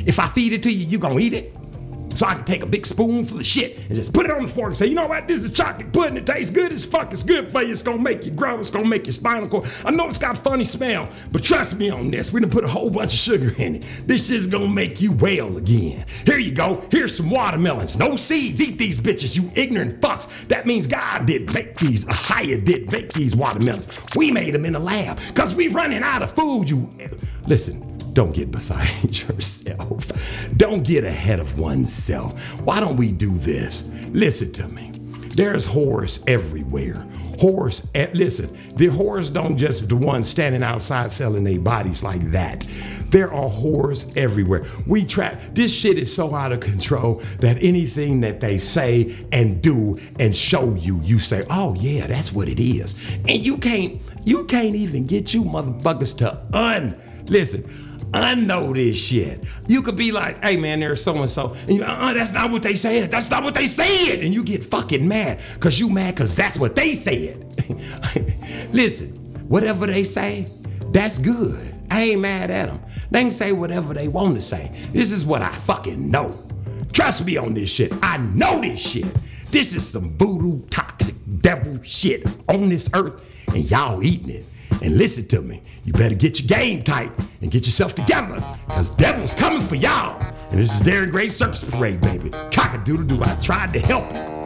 [0.06, 1.54] if I feed it to you, you gonna eat it?
[2.14, 4.48] So I can take a big spoonful of shit and just put it on the
[4.48, 6.16] fork and say, you know what, this is chocolate pudding.
[6.16, 7.12] It tastes good as fuck.
[7.12, 7.72] It's good for you.
[7.72, 8.58] It's gonna make you grow.
[8.58, 9.68] It's gonna make your spinal cord.
[9.84, 12.32] I know it's got a funny smell, but trust me on this.
[12.32, 13.86] We done put a whole bunch of sugar in it.
[14.06, 16.04] This shit's gonna make you well again.
[16.26, 16.84] Here you go.
[16.90, 17.98] Here's some watermelons.
[17.98, 18.60] No seeds.
[18.60, 20.28] Eat these bitches, you ignorant fucks.
[20.48, 22.06] That means God did make these.
[22.06, 23.88] A higher did make these watermelons.
[24.16, 26.68] We made them in the lab because we running out of food.
[26.70, 26.90] You
[27.46, 27.89] listen.
[28.12, 28.88] Don't get beside
[29.28, 30.48] yourself.
[30.56, 32.60] Don't get ahead of oneself.
[32.64, 33.88] Why don't we do this?
[34.10, 34.90] Listen to me.
[35.34, 37.06] There's whores everywhere.
[37.38, 42.20] Whores, eh, listen, the whores don't just the ones standing outside selling their bodies like
[42.32, 42.66] that.
[43.08, 44.66] There are whores everywhere.
[44.86, 49.62] We trap this shit is so out of control that anything that they say and
[49.62, 53.00] do and show you, you say, oh yeah, that's what it is.
[53.26, 57.64] And you can't, you can't even get you motherfuckers to un, listen,
[58.12, 59.42] unknow this shit.
[59.68, 61.56] You could be like, hey man, there's so and so.
[61.68, 63.10] Uh, that's not what they said.
[63.10, 64.20] That's not what they said.
[64.20, 65.40] And you get fucking mad.
[65.60, 67.46] Cause you mad cause that's what they said.
[68.72, 69.10] Listen,
[69.48, 70.46] whatever they say,
[70.92, 71.74] that's good.
[71.90, 72.80] I ain't mad at them.
[73.10, 74.70] They can say whatever they want to say.
[74.92, 76.32] This is what I fucking know.
[76.92, 77.92] Trust me on this shit.
[78.02, 79.06] I know this shit.
[79.50, 84.44] This is some voodoo, toxic, devil shit on this earth, and y'all eating it.
[84.82, 87.12] And listen to me, you better get your game tight
[87.42, 90.18] and get yourself together, because devil's coming for y'all.
[90.50, 92.30] And this is Darren Gray Circus Parade, baby.
[92.30, 94.39] Cock-a-doodle doo, I tried to help you.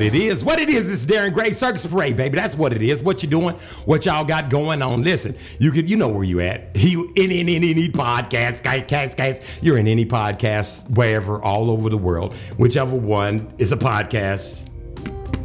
[0.00, 0.42] What it is.
[0.42, 2.38] What it is is Darren Gray Circus Parade, baby.
[2.38, 3.02] That's what it is.
[3.02, 3.54] What you doing?
[3.84, 5.02] What y'all got going on?
[5.02, 6.70] Listen, you could, you know where you at.
[6.90, 9.40] You in any any, any podcast, guys, guys, guys.
[9.60, 12.34] You're in any podcast, wherever, all over the world.
[12.56, 14.68] Whichever one is a podcast.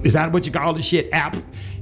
[0.05, 1.35] Is that what you call the shit app?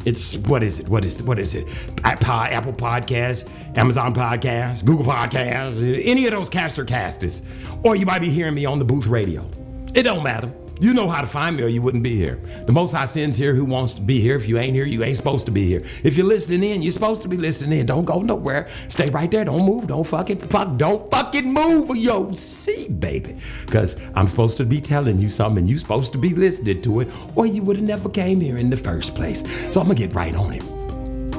[0.06, 0.90] It's what is it?
[0.90, 1.26] What is it?
[1.26, 1.68] What is it?
[2.04, 3.48] Apple, Podcasts,
[3.78, 7.44] Amazon Podcasts, Google Podcasts, any of those caster casters.
[7.84, 9.50] Or you might be hearing me on the booth radio.
[9.94, 10.52] It don't matter.
[10.84, 12.42] You know how to find me or you wouldn't be here.
[12.66, 14.36] The Most High sends here who wants to be here.
[14.36, 15.82] If you ain't here, you ain't supposed to be here.
[16.04, 17.86] If you're listening in, you're supposed to be listening in.
[17.86, 18.68] Don't go nowhere.
[18.90, 19.46] Stay right there.
[19.46, 19.88] Don't move.
[19.88, 20.76] Don't fucking fuck.
[20.76, 23.38] Don't fucking move yo see, baby.
[23.66, 27.00] Because I'm supposed to be telling you something and you supposed to be listening to
[27.00, 29.40] it or you would have never came here in the first place.
[29.74, 30.83] So I'm going to get right on it.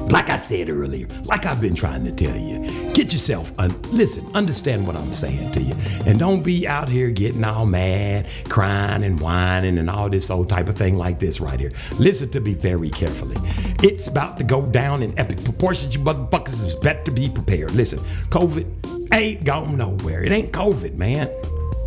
[0.09, 2.59] Like I said earlier, like I've been trying to tell you,
[2.93, 5.75] get yourself, un- listen, understand what I'm saying to you.
[6.05, 10.47] And don't be out here getting all mad, crying and whining and all this old
[10.47, 11.71] type of thing like this right here.
[11.97, 13.35] Listen to me very carefully.
[13.81, 15.95] It's about to go down in epic proportions.
[15.95, 17.71] You motherfuckers is better be prepared.
[17.71, 17.97] Listen,
[18.29, 20.23] COVID ain't going nowhere.
[20.23, 21.29] It ain't COVID, man.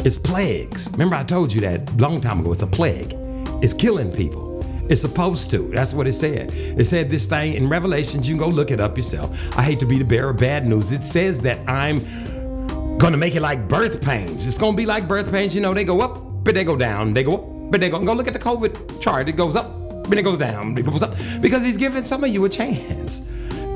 [0.04, 0.90] It's plagues.
[0.92, 2.50] Remember, I told you that long time ago.
[2.50, 3.14] It's a plague,
[3.62, 4.47] it's killing people.
[4.88, 5.68] It's supposed to.
[5.68, 6.52] That's what it said.
[6.52, 8.28] It said this thing in Revelations.
[8.28, 9.30] You can go look it up yourself.
[9.56, 10.92] I hate to be the bearer of bad news.
[10.92, 14.46] It says that I'm gonna make it like birth pains.
[14.46, 15.54] It's gonna be like birth pains.
[15.54, 17.12] You know, they go up, but they go down.
[17.14, 18.02] They go up, but they go.
[18.02, 19.28] Go look at the COVID chart.
[19.28, 20.76] It goes up, but it goes down.
[20.78, 23.22] It goes up because he's giving some of you a chance.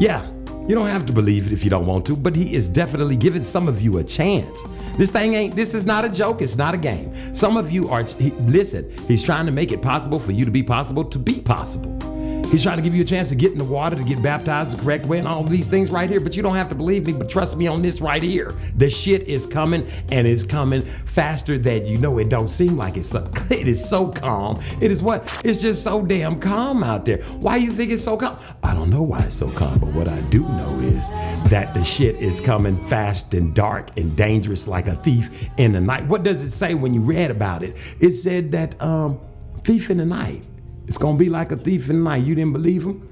[0.01, 0.27] Yeah,
[0.67, 3.17] you don't have to believe it if you don't want to, but he is definitely
[3.17, 4.59] giving some of you a chance.
[4.97, 6.43] This thing ain't, this is not a joke.
[6.43, 7.35] It's not a game.
[7.35, 10.51] Some of you are, he, listen, he's trying to make it possible for you to
[10.51, 12.12] be possible to be possible.
[12.53, 14.77] He's trying to give you a chance to get in the water, to get baptized
[14.77, 16.21] the correct way, and all these things right here.
[16.21, 18.53] But you don't have to believe me, but trust me on this right here.
[18.77, 22.19] The shit is coming and it's coming faster than you know.
[22.19, 24.61] It don't seem like it's so, it is so calm.
[24.83, 25.41] It is what?
[25.47, 27.23] It's just so damn calm out there.
[27.41, 28.39] Why you think it's so calm?
[28.63, 31.09] I don't know why it's so calm, but what I do know is
[31.51, 35.81] that the shit is coming fast and dark and dangerous like a thief in the
[35.81, 36.05] night.
[36.05, 37.79] What does it say when you read about it?
[37.99, 39.21] It said that um
[39.65, 40.45] thief in the night.
[40.93, 42.23] It's gonna be like a thief in the night.
[42.23, 43.09] You didn't believe him?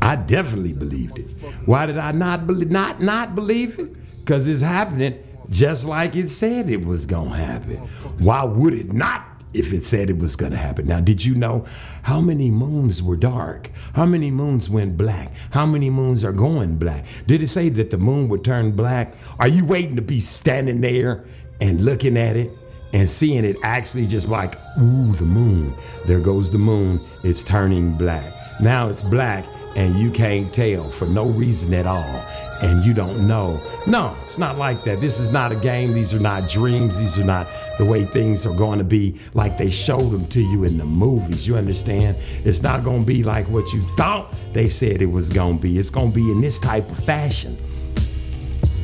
[0.00, 1.28] I definitely believed it.
[1.66, 4.20] Why did I not believe not not believe it?
[4.20, 7.78] Because it's happening just like it said it was gonna happen.
[8.20, 10.86] Why would it not if it said it was gonna happen?
[10.86, 11.66] Now, did you know
[12.02, 13.72] how many moons were dark?
[13.94, 15.32] How many moons went black?
[15.50, 17.06] How many moons are going black?
[17.26, 19.14] Did it say that the moon would turn black?
[19.40, 21.24] Are you waiting to be standing there
[21.60, 22.52] and looking at it?
[22.92, 25.74] And seeing it actually just like, ooh, the moon.
[26.06, 27.00] There goes the moon.
[27.22, 28.60] It's turning black.
[28.60, 32.26] Now it's black and you can't tell for no reason at all.
[32.60, 33.62] And you don't know.
[33.86, 35.00] No, it's not like that.
[35.00, 35.94] This is not a game.
[35.94, 36.98] These are not dreams.
[36.98, 40.40] These are not the way things are going to be like they showed them to
[40.40, 41.46] you in the movies.
[41.46, 42.18] You understand?
[42.44, 45.62] It's not going to be like what you thought they said it was going to
[45.62, 45.78] be.
[45.78, 47.56] It's going to be in this type of fashion.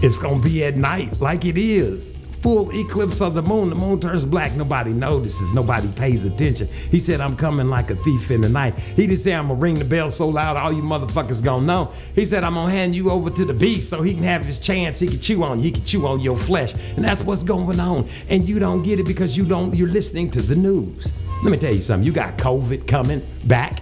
[0.02, 2.14] It's going to be at night like it is
[2.46, 3.70] full eclipse of the moon.
[3.70, 4.52] The moon turns black.
[4.52, 5.52] Nobody notices.
[5.52, 6.68] Nobody pays attention.
[6.92, 8.78] He said, I'm coming like a thief in the night.
[8.78, 11.62] He didn't say, I'm going to ring the bell so loud all you motherfuckers going
[11.62, 11.92] to know.
[12.14, 14.44] He said, I'm going to hand you over to the beast so he can have
[14.44, 15.00] his chance.
[15.00, 15.64] He can chew on you.
[15.64, 16.72] He can chew on your flesh.
[16.94, 18.08] And that's what's going on.
[18.28, 21.12] And you don't get it because you don't, you're listening to the news.
[21.42, 22.06] Let me tell you something.
[22.06, 23.80] You got COVID coming back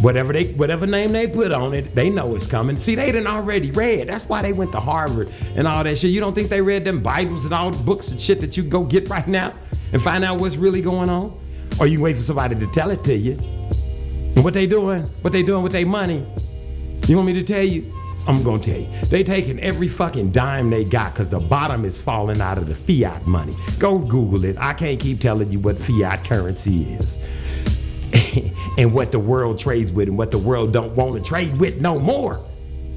[0.00, 2.76] whatever they whatever name they put on it, they know it's coming.
[2.76, 4.08] See, they didn't already read.
[4.08, 6.10] That's why they went to Harvard and all that shit.
[6.10, 8.62] You don't think they read them Bibles and all the books and shit that you
[8.62, 9.54] go get right now
[9.92, 11.40] and find out what's really going on?
[11.80, 13.32] Or you wait for somebody to tell it to you.
[13.32, 15.02] And what they doing?
[15.22, 16.26] What they doing with their money?
[17.06, 17.92] You want me to tell you?
[18.26, 18.88] I'm gonna tell you.
[19.10, 22.74] They taking every fucking dime they got because the bottom is falling out of the
[22.74, 23.54] fiat money.
[23.78, 24.56] Go Google it.
[24.58, 27.18] I can't keep telling you what fiat currency is.
[28.78, 31.80] and what the world trades with and what the world don't want to trade with
[31.80, 32.44] no more.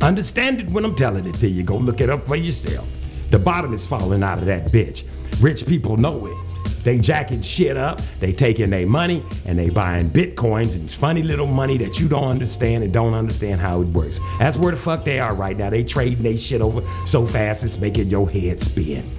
[0.01, 1.63] Understand it when I'm telling it to you.
[1.63, 2.87] Go look it up for yourself.
[3.31, 5.03] The bottom is falling out of that bitch.
[5.41, 6.37] Rich people know it.
[6.83, 11.47] They jacking shit up, they taking their money and they buying bitcoins and funny little
[11.47, 14.21] money that you don't understand and don't understand how it works.
[14.39, 15.69] That's where the fuck they are right now.
[15.69, 19.13] They trading they shit over so fast it's making your head spin.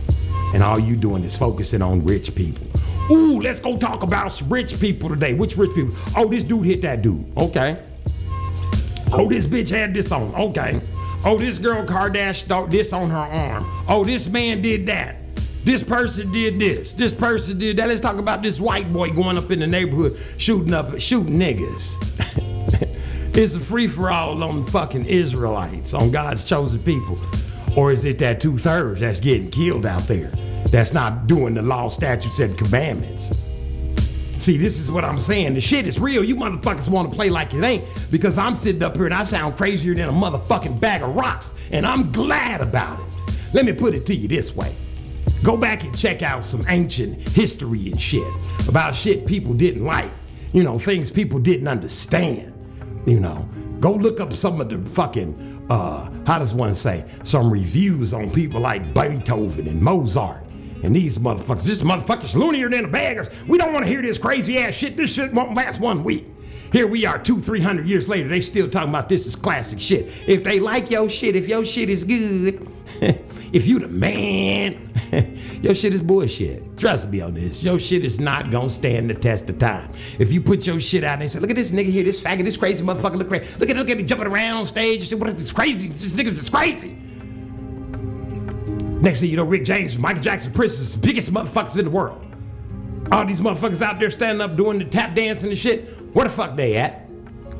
[0.54, 2.66] And all you doing is focusing on rich people.
[3.10, 5.34] Ooh, let's go talk about rich people today.
[5.34, 5.94] Which rich people?
[6.16, 7.24] Oh, this dude hit that dude.
[7.36, 7.82] Okay.
[9.10, 10.34] Oh, this bitch had this on.
[10.34, 10.80] Okay.
[11.24, 13.84] Oh, this girl Kardashian thought this on her arm.
[13.88, 15.16] Oh, this man did that.
[15.64, 16.92] This person did this.
[16.92, 17.88] This person did that.
[17.88, 21.96] Let's talk about this white boy going up in the neighborhood shooting up, shooting niggas.
[23.36, 27.18] it's a free for all on fucking Israelites, on God's chosen people.
[27.76, 30.32] Or is it that two thirds that's getting killed out there?
[30.70, 33.32] That's not doing the law, statutes, and commandments.
[34.38, 35.54] See, this is what I'm saying.
[35.54, 36.22] The shit is real.
[36.22, 39.24] You motherfuckers want to play like it ain't because I'm sitting up here and I
[39.24, 43.34] sound crazier than a motherfucking bag of rocks, and I'm glad about it.
[43.52, 44.76] Let me put it to you this way.
[45.42, 48.26] Go back and check out some ancient history and shit
[48.68, 50.10] about shit people didn't like.
[50.52, 52.54] You know, things people didn't understand.
[53.06, 53.48] You know,
[53.80, 58.30] go look up some of the fucking, uh, how does one say, some reviews on
[58.30, 60.44] people like Beethoven and Mozart.
[60.82, 63.28] And these motherfuckers, this motherfucker's loonier than the baggers.
[63.46, 64.96] We don't want to hear this crazy ass shit.
[64.96, 66.26] This shit won't last one week.
[66.72, 68.28] Here we are, two, three hundred years later.
[68.28, 70.10] They still talking about this is classic shit.
[70.26, 72.68] If they like your shit, if your shit is good,
[73.52, 74.92] if you the man,
[75.62, 76.76] your shit is bullshit.
[76.76, 77.62] Trust me on this.
[77.62, 79.90] Your shit is not gonna stand the test of time.
[80.18, 82.22] If you put your shit out and they say, look at this nigga here, this
[82.22, 83.46] faggot, this crazy motherfucker, look crazy.
[83.58, 85.10] Look at look at me jumping around on stage.
[85.14, 85.88] What is this crazy?
[85.88, 86.98] This nigga's is crazy.
[89.00, 92.24] Next thing you know, Rick James, Michael Jackson, the biggest motherfuckers in the world.
[93.12, 96.14] All these motherfuckers out there standing up doing the tap dancing and shit.
[96.14, 97.08] Where the fuck they at?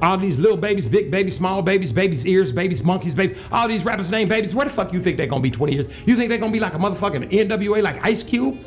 [0.02, 3.84] All these little babies, big babies, small babies, babies' ears, babies, monkeys, babies, all these
[3.84, 4.54] rappers named babies.
[4.54, 5.86] Where the fuck you think they're gonna be 20 years?
[6.06, 8.58] You think they're gonna be like a motherfucking NWA like Ice Cube?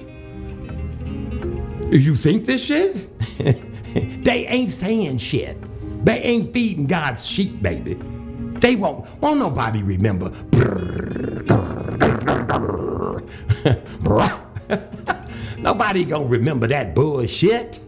[1.92, 2.96] You think this shit?
[4.24, 5.58] they ain't saying shit.
[6.06, 7.96] They ain't feeding God's sheep, baby.
[8.60, 9.06] They won't.
[9.22, 10.30] Won't nobody remember.
[15.58, 17.80] nobody gonna remember that bullshit.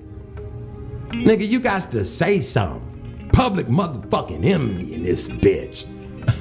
[1.09, 3.29] Nigga, you got to say something.
[3.31, 5.85] Public motherfucking enemy in this bitch.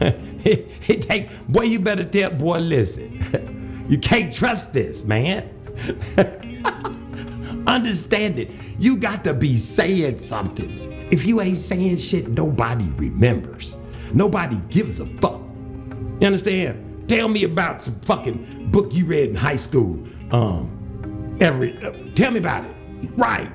[0.47, 3.85] it, it boy, you better tell boy, listen.
[3.89, 5.51] you can't trust this, man.
[7.67, 8.51] Understand it.
[8.79, 11.09] You got to be saying something.
[11.11, 13.77] If you ain't saying shit, nobody remembers.
[14.15, 15.41] Nobody gives a fuck.
[16.21, 16.92] You understand?
[17.09, 20.03] Tell me about some fucking book you read in high school.
[20.31, 22.75] Um, every uh, tell me about it.
[23.17, 23.51] Right.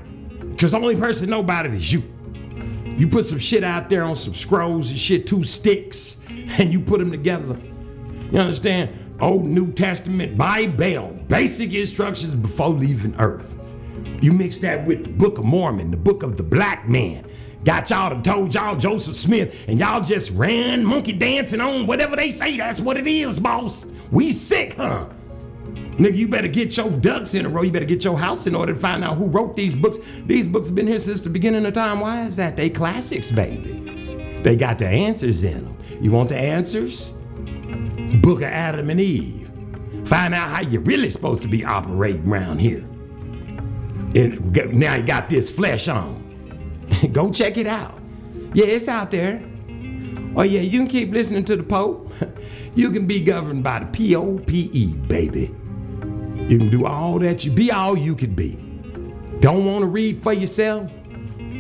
[0.58, 2.04] Cause the only person know about it is you.
[2.98, 6.22] You put some shit out there on some scrolls and shit, two sticks,
[6.58, 7.60] and you put them together.
[8.32, 9.16] You understand?
[9.20, 13.56] Old New Testament, by Bible, basic instructions before leaving Earth.
[14.22, 17.26] You mix that with the Book of Mormon, the Book of the Black Man.
[17.64, 22.16] Got y'all to told y'all Joseph Smith, and y'all just ran monkey dancing on whatever
[22.16, 22.58] they say.
[22.58, 23.86] That's what it is, boss.
[24.12, 25.08] We sick, huh?
[25.98, 27.64] Nigga, you better get your ducks in a row.
[27.64, 29.98] You better get your house in order to find out who wrote these books.
[30.26, 32.00] These books have been here since the beginning of time.
[32.00, 32.56] Why is that?
[32.56, 34.38] They classics, baby.
[34.44, 35.78] They got the answers in them.
[36.00, 37.14] You want the answers?
[38.22, 39.50] Book of Adam and Eve.
[40.06, 42.84] Find out how you're really supposed to be operating around here.
[44.16, 46.27] And now you got this flesh on.
[47.12, 48.00] Go check it out.
[48.54, 49.42] Yeah, it's out there.
[50.36, 52.12] Oh yeah, you can keep listening to the Pope.
[52.78, 55.52] You can be governed by the P-O-P-E, baby.
[56.48, 58.52] You can do all that you be all you could be.
[59.40, 60.92] Don't want to read for yourself?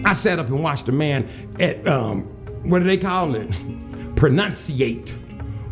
[0.06, 1.28] I sat up and watched a man
[1.60, 2.22] at um,
[2.70, 3.50] what do they call it?
[4.16, 5.12] Pronunciate,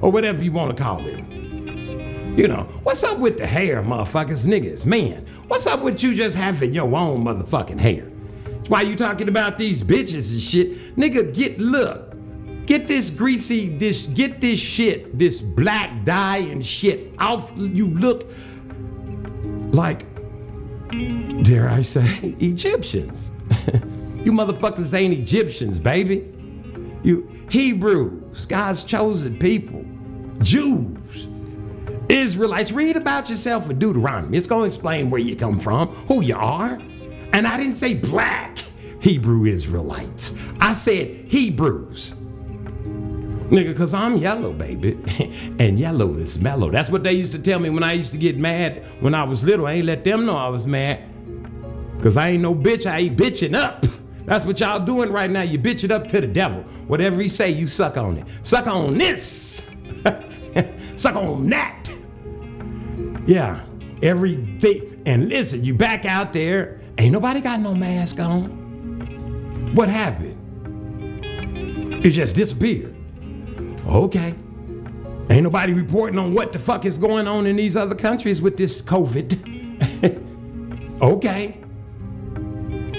[0.01, 1.20] or whatever you want to call it.
[2.39, 5.28] You know, what's up with the hair, motherfuckers, niggas, man?
[5.47, 8.12] What's up with you just having your own motherfucking hair?
[8.68, 10.95] Why you talking about these bitches and shit?
[10.95, 12.16] Nigga, get look.
[12.66, 17.51] Get this greasy, this get this shit, this black dye and shit off.
[17.55, 18.24] You look
[19.72, 20.07] like,
[21.43, 23.32] dare I say, Egyptians.
[24.24, 26.32] you motherfuckers ain't Egyptians, baby.
[27.03, 29.86] You Hebrews, God's chosen people,
[30.39, 31.28] Jews,
[32.09, 32.72] Israelites.
[32.72, 34.39] Read about yourself in Deuteronomy.
[34.39, 36.82] It's gonna explain where you come from, who you are.
[37.36, 38.59] And I didn't say black
[39.01, 40.33] Hebrew Israelites.
[40.61, 42.13] I said Hebrews.
[43.51, 44.97] Nigga, cause I'm yellow, baby.
[45.59, 46.71] and yellow is mellow.
[46.71, 49.25] That's what they used to tell me when I used to get mad when I
[49.25, 49.67] was little.
[49.67, 51.03] I ain't let them know I was mad.
[52.01, 53.86] Cause I ain't no bitch, I ain't bitching up.
[54.23, 55.41] That's what y'all doing right now.
[55.41, 56.61] You bitch it up to the devil.
[56.88, 58.25] Whatever he say, you suck on it.
[58.43, 59.69] Suck on this.
[60.95, 61.86] suck on that.
[63.27, 63.65] Yeah,
[64.01, 65.03] everything.
[65.05, 69.73] And listen, you back out there, ain't nobody got no mask on.
[69.75, 70.35] What happened?
[72.05, 72.95] It just disappeared.
[73.87, 74.33] Okay.
[75.29, 78.57] Ain't nobody reporting on what the fuck is going on in these other countries with
[78.57, 79.41] this COVID.
[81.01, 81.57] okay.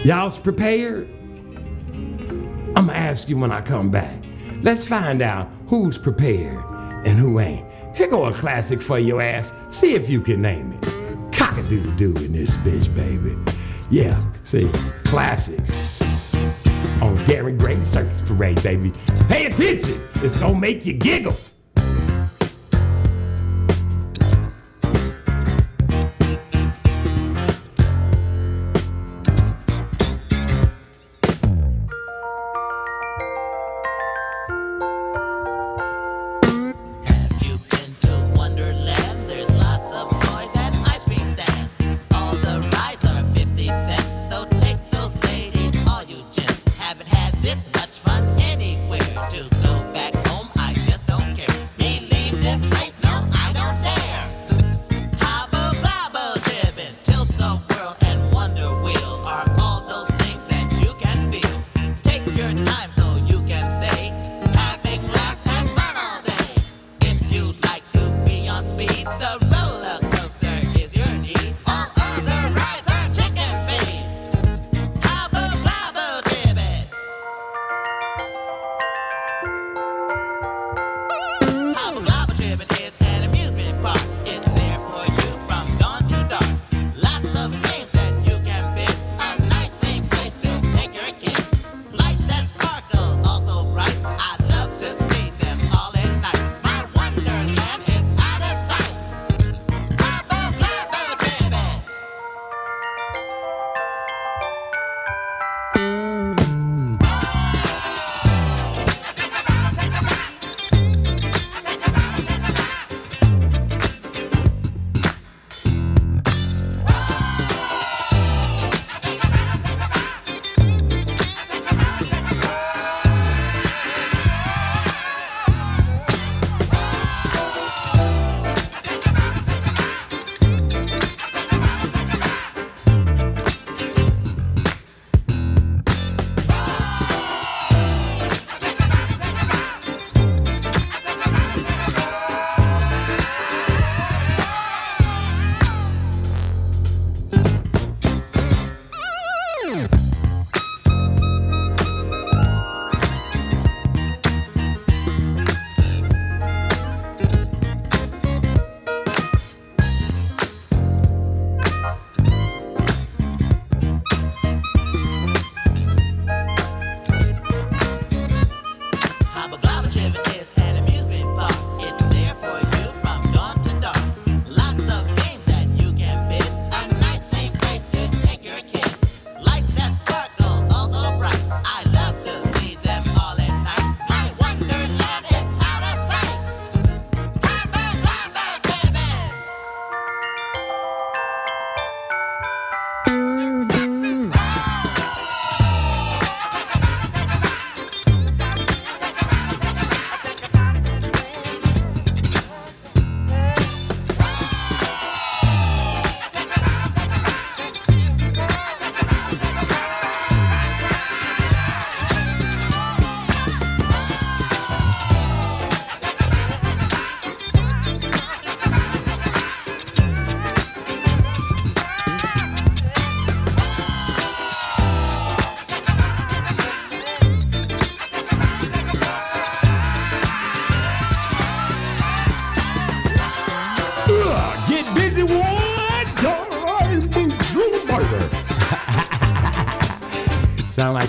[0.05, 1.09] Y'all's prepared?
[2.76, 4.22] I'm gonna ask you when I come back.
[4.62, 6.64] Let's find out who's prepared
[7.07, 7.66] and who ain't.
[7.97, 9.51] Here go a classic for your ass.
[9.70, 11.32] See if you can name it.
[11.32, 13.34] Cock-a-doodle doo in this bitch, baby.
[13.89, 14.68] Yeah, see,
[15.05, 16.01] classics
[17.01, 18.93] oh, on Darren Gray Circus Parade, baby.
[19.28, 20.03] Pay attention.
[20.16, 21.37] It's gonna make you giggle.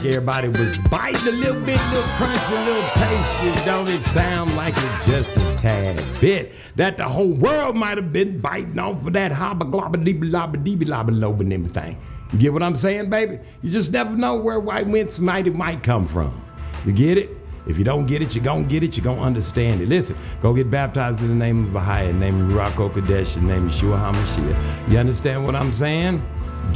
[0.07, 3.65] Everybody was biting a little bit, a little crunch, a little tasty.
[3.65, 6.53] Don't it sound like it just a tad bit?
[6.75, 10.63] That the whole world might have been biting off of that hobba globba deeba lobba
[10.63, 11.99] deeba lobba lobe and everything.
[12.31, 13.39] You get what I'm saying, baby?
[13.61, 16.41] You just never know where white winds might, might come from.
[16.85, 17.29] You get it?
[17.67, 19.89] If you don't get it, you're gonna get it, you're gonna understand it.
[19.89, 23.73] Listen, go get baptized in the name of the name of Ruach Kadesh, name of
[23.73, 24.89] Yeshua HaMashiach.
[24.89, 26.23] You understand what I'm saying?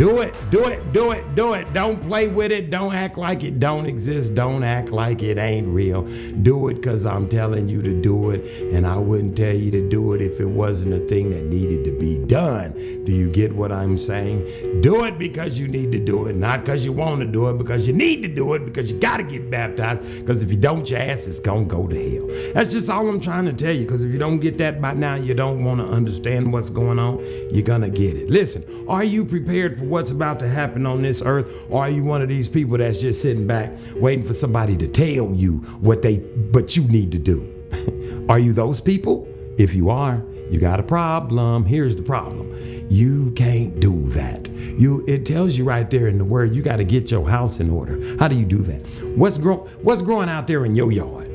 [0.01, 1.75] Do it, do it, do it, do it.
[1.75, 2.71] Don't play with it.
[2.71, 4.33] Don't act like it don't exist.
[4.33, 6.01] Don't act like it ain't real.
[6.41, 8.41] Do it because I'm telling you to do it,
[8.73, 11.85] and I wouldn't tell you to do it if it wasn't a thing that needed
[11.85, 12.71] to be done.
[13.05, 14.41] Do you get what I'm saying?
[14.81, 17.57] Do it because you need to do it, not because you want to do it,
[17.59, 20.57] because you need to do it, because you got to get baptized, because if you
[20.57, 22.53] don't, your ass is going to go to hell.
[22.55, 24.93] That's just all I'm trying to tell you, because if you don't get that by
[24.95, 27.19] now, you don't want to understand what's going on,
[27.53, 28.31] you're going to get it.
[28.31, 32.03] Listen, are you prepared for what's about to happen on this earth, or are you
[32.03, 36.01] one of these people that's just sitting back waiting for somebody to tell you what
[36.01, 38.25] they, but you need to do?
[38.29, 39.27] are you those people?
[39.57, 41.63] If you are, you got a problem.
[41.63, 42.53] Here's the problem.
[42.89, 44.49] You can't do that.
[44.49, 47.61] You it tells you right there in the word you got to get your house
[47.61, 48.17] in order.
[48.17, 48.81] How do you do that?
[49.15, 51.29] What's grow, what's growing out there in your yard?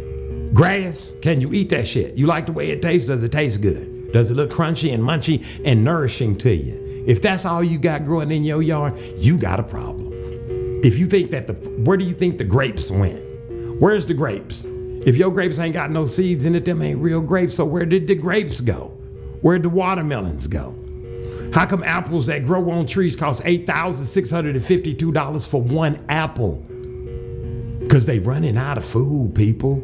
[0.53, 1.15] Grass?
[1.23, 2.15] Can you eat that shit?
[2.15, 3.09] You like the way it tastes?
[3.09, 4.13] Does it taste good?
[4.13, 7.05] Does it look crunchy and munchy and nourishing to you?
[7.07, 10.13] If that's all you got growing in your yard, you got a problem.
[10.85, 11.55] If you think that the
[11.85, 13.23] where do you think the grapes went?
[13.81, 14.67] Where's the grapes?
[15.07, 17.55] If your grapes ain't got no seeds in it, them ain't real grapes.
[17.55, 18.96] So where did the grapes go?
[19.41, 20.75] Where'd the watermelons go?
[21.53, 26.57] How come apples that grow on trees cost $8,652 for one apple?
[27.81, 29.83] Because they running out of food, people.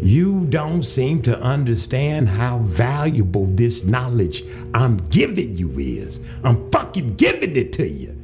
[0.00, 6.20] You don't seem to understand how valuable this knowledge I'm giving you is.
[6.42, 8.20] I'm fucking giving it to you.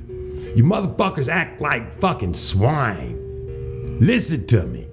[0.57, 3.99] You motherfuckers act like fucking swine.
[4.01, 4.90] Listen to me.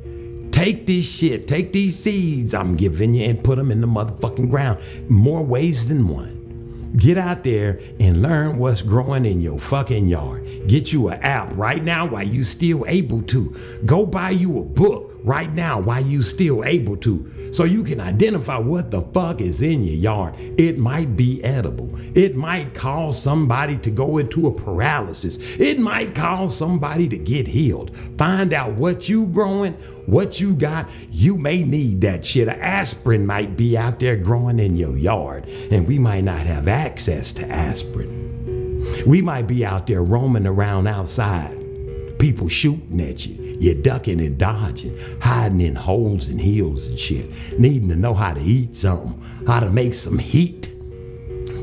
[0.58, 4.50] Take this shit, take these seeds I'm giving you and put them in the motherfucking
[4.50, 4.80] ground.
[5.08, 6.94] More ways than one.
[6.98, 10.66] Get out there and learn what's growing in your fucking yard.
[10.66, 13.56] Get you an app right now while you still able to.
[13.86, 18.00] Go buy you a book right now while you still able to so you can
[18.00, 20.36] identify what the fuck is in your yard.
[20.38, 21.90] It might be edible.
[22.18, 25.38] It might cause somebody to go into a paralysis.
[25.60, 27.96] It might cause somebody to get healed.
[28.18, 29.74] Find out what you growing,
[30.06, 30.90] what you got.
[31.12, 32.48] You may need that shit.
[32.48, 36.68] An aspirin might be out there growing in your yard, and we might not have
[36.68, 39.06] access to aspirin.
[39.06, 41.58] We might be out there roaming around outside
[42.20, 43.47] people shooting at you.
[43.60, 48.34] You're ducking and dodging, hiding in holes and hills and shit, needing to know how
[48.34, 50.70] to eat something, how to make some heat.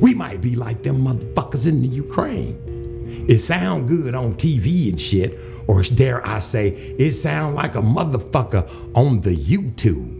[0.00, 3.26] We might be like them motherfuckers in the Ukraine.
[3.28, 7.80] It sound good on TV and shit, or dare I say, it sound like a
[7.80, 10.13] motherfucker on the YouTube.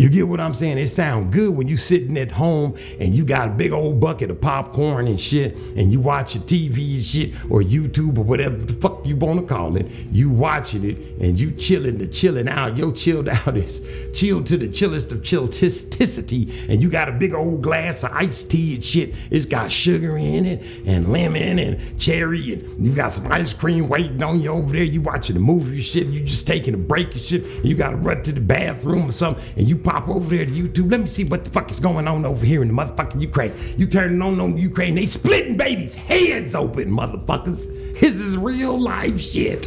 [0.00, 0.78] You get what I'm saying?
[0.78, 4.30] It sound good when you sitting at home and you got a big old bucket
[4.30, 8.56] of popcorn and shit, and you watch your TV and shit, or YouTube or whatever
[8.56, 9.86] the fuck you want to call it.
[10.10, 12.78] You watching it and you chilling the chilling out.
[12.78, 17.34] Your chilled out is chilled to the chillest of chillisticity, and you got a big
[17.34, 19.14] old glass of iced tea and shit.
[19.30, 23.86] It's got sugar in it and lemon and cherry, and you got some ice cream
[23.86, 24.82] waiting on you over there.
[24.82, 26.06] You watching a movie and shit.
[26.06, 27.44] You just taking a break and shit.
[27.44, 30.44] And you got to run to the bathroom or something, and you pop over there
[30.44, 30.90] to YouTube.
[30.90, 33.52] Let me see what the fuck is going on over here in the motherfucking Ukraine.
[33.76, 37.66] You turning on on Ukraine, they splitting babies' heads open, motherfuckers.
[37.98, 39.66] This is real life shit.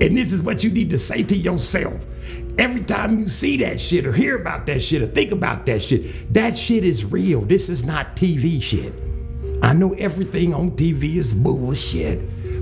[0.00, 2.04] And this is what you need to say to yourself.
[2.58, 5.80] Every time you see that shit or hear about that shit or think about that
[5.80, 7.42] shit, that shit is real.
[7.42, 8.92] This is not TV shit.
[9.62, 12.18] I know everything on TV is bullshit,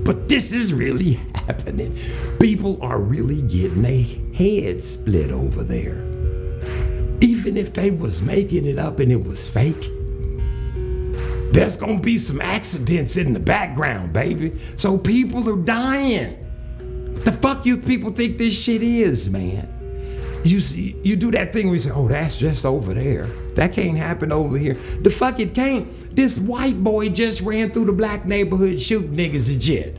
[0.07, 1.93] but this is really happening.
[2.39, 6.01] People are really getting their heads split over there.
[7.19, 9.91] Even if they was making it up and it was fake,
[11.51, 14.57] there's gonna be some accidents in the background, baby.
[14.77, 16.37] So people are dying.
[17.11, 19.67] What the fuck you people think this shit is, man?
[20.45, 23.27] You see, you do that thing where you say, "Oh, that's just over there.
[23.57, 26.15] That can't happen over here." The fuck it can't.
[26.15, 29.97] This white boy just ran through the black neighborhood shooting niggas a jet.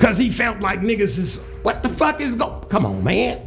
[0.00, 1.40] cause he felt like niggas is.
[1.62, 2.64] What the fuck is going?
[2.68, 3.42] Come on, man.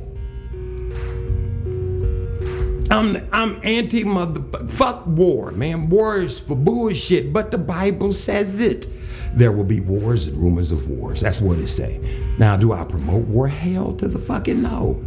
[2.91, 5.89] I'm I'm anti mother fuck war, man.
[5.89, 8.87] War is for bullshit, but the Bible says it.
[9.33, 11.21] There will be wars and rumors of wars.
[11.21, 11.99] That's what it say.
[12.37, 13.47] Now, do I promote war?
[13.47, 15.03] Hell to the fucking no.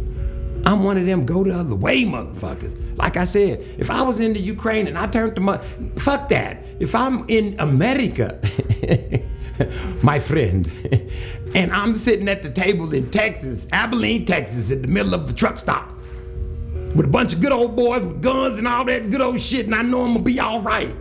[0.65, 2.75] I'm one of them go the other way motherfuckers.
[2.97, 5.57] Like I said, if I was in the Ukraine and I turned to my
[5.97, 6.63] fuck that.
[6.79, 8.39] If I'm in America
[10.03, 10.69] my friend.
[11.55, 15.33] and I'm sitting at the table in Texas, Abilene, Texas, in the middle of the
[15.33, 15.93] truck stop
[16.95, 19.65] with a bunch of good old boys with guns and all that good old shit,
[19.65, 20.95] and I know I'm gonna be all right.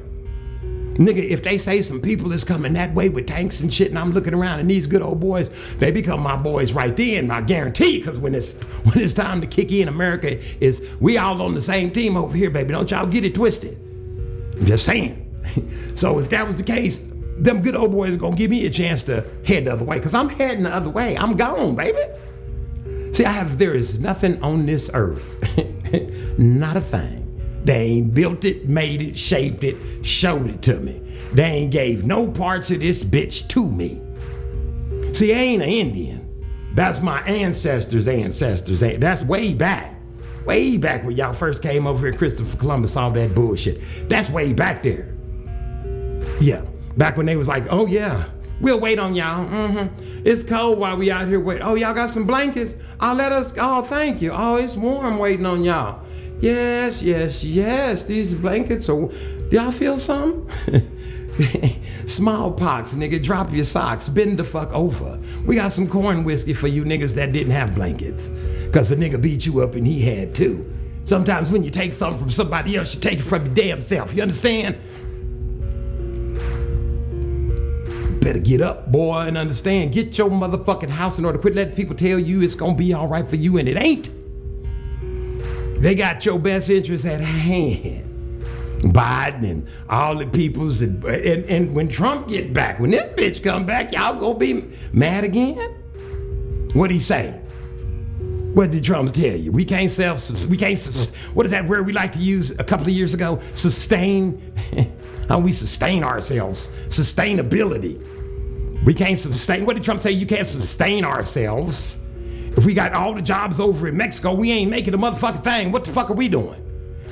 [0.96, 3.98] Nigga, if they say some people is coming that way with tanks and shit, and
[3.98, 7.30] I'm looking around and these good old boys, they become my boys right then.
[7.30, 11.42] I guarantee, because when it's when it's time to kick in, America is we all
[11.42, 12.70] on the same team over here, baby.
[12.70, 13.78] Don't y'all get it twisted.
[14.54, 15.22] I'm just saying.
[15.94, 17.06] so if that was the case,
[17.38, 19.98] them good old boys are gonna give me a chance to head the other way,
[19.98, 21.16] because I'm heading the other way.
[21.18, 22.00] I'm gone, baby.
[23.12, 25.36] See, I have there is nothing on this earth,
[26.38, 27.25] not a thing.
[27.66, 31.02] They ain't built it, made it, shaped it, showed it to me.
[31.32, 34.00] They ain't gave no parts of this bitch to me.
[35.12, 36.44] See, I ain't an Indian.
[36.74, 38.78] That's my ancestors' ancestors.
[38.78, 39.96] That's way back.
[40.44, 43.80] Way back when y'all first came over here, Christopher Columbus saw that bullshit.
[44.08, 45.12] That's way back there.
[46.40, 46.64] Yeah,
[46.96, 48.28] back when they was like, oh yeah,
[48.60, 49.44] we'll wait on y'all.
[49.44, 50.22] Mm-hmm.
[50.24, 51.62] It's cold while we out here wait.
[51.62, 52.76] Oh, y'all got some blankets?
[53.00, 53.54] I'll let us.
[53.58, 54.30] Oh, thank you.
[54.32, 56.05] Oh, it's warm waiting on y'all.
[56.40, 58.04] Yes, yes, yes.
[58.04, 59.10] These blankets are.
[59.50, 60.48] Y'all feel some?
[62.06, 63.22] Smallpox, nigga.
[63.22, 64.08] Drop your socks.
[64.08, 65.18] Bend the fuck over.
[65.44, 68.30] We got some corn whiskey for you niggas that didn't have blankets.
[68.72, 70.70] Cause the nigga beat you up and he had too.
[71.04, 74.14] Sometimes when you take something from somebody else, you take it from your damn self.
[74.14, 74.76] You understand?
[78.26, 79.92] better get up, boy, and understand.
[79.92, 81.38] Get your motherfucking house in order.
[81.38, 84.10] Quit letting people tell you it's gonna be all right for you, and it ain't.
[85.78, 88.06] They got your best interests at hand.
[88.80, 93.42] Biden and all the peoples, and, and, and when Trump get back, when this bitch
[93.42, 95.56] come back, y'all gonna be mad again?
[96.72, 97.40] What'd he say?
[98.56, 99.52] What did Trump tell you?
[99.52, 100.78] We can't self, we can't,
[101.34, 103.40] what is that word we like to use a couple of years ago?
[103.54, 104.54] Sustain.
[105.28, 106.68] How we sustain ourselves.
[106.86, 108.00] Sustainability.
[108.84, 110.12] We can't sustain, what did Trump say?
[110.12, 111.98] You can't sustain ourselves.
[112.56, 115.72] If we got all the jobs over in Mexico, we ain't making a motherfucking thing.
[115.72, 116.62] What the fuck are we doing?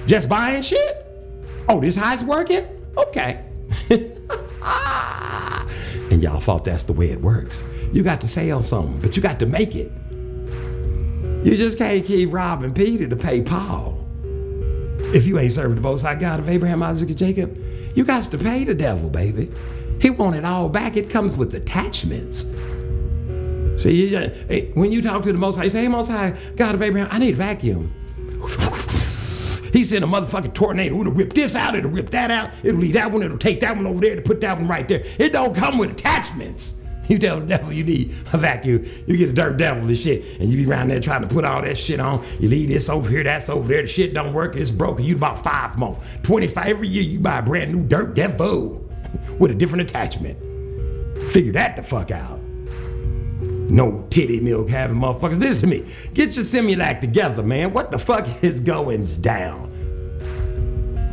[0.07, 1.07] Just buying shit?
[1.68, 2.66] Oh, this how it's working?
[2.97, 3.45] Okay.
[6.11, 7.64] and y'all thought that's the way it works.
[7.92, 9.92] You got to sell something, but you got to make it.
[11.45, 13.99] You just can't keep robbing Peter to pay Paul.
[15.14, 17.62] If you ain't serving the Most High God of Abraham, Isaac, and Jacob,
[17.95, 19.51] you got to pay the devil, baby.
[20.01, 20.97] He want it all back.
[20.97, 22.45] It comes with attachments.
[23.85, 26.80] See, when you talk to the Most High, you say, "Hey, Most High, God of
[26.80, 27.93] Abraham, I need a vacuum."
[29.74, 30.99] He sent a motherfucking tornado.
[31.03, 31.74] It'll rip this out.
[31.74, 32.51] It'll rip that out.
[32.62, 33.22] It'll leave that one.
[33.22, 35.05] It'll take that one over there to put that one right there.
[35.18, 36.74] It don't come with attachments.
[37.09, 38.89] You tell the devil you need a vacuum.
[39.07, 41.45] You get a dirt devil and shit, and you be around there trying to put
[41.45, 42.24] all that shit on.
[42.41, 43.82] You leave this over here, that's over there.
[43.82, 44.57] The shit don't work.
[44.57, 45.05] It's broken.
[45.05, 46.01] You buy five more.
[46.22, 47.03] Twenty-five every year.
[47.03, 48.89] You buy a brand new dirt devil
[49.39, 50.39] with a different attachment.
[51.32, 52.43] Figure that the fuck out.
[53.68, 55.38] No titty milk having motherfuckers.
[55.38, 55.92] Listen to me.
[56.12, 57.72] Get your Similac together, man.
[57.72, 59.70] What the fuck is goings down?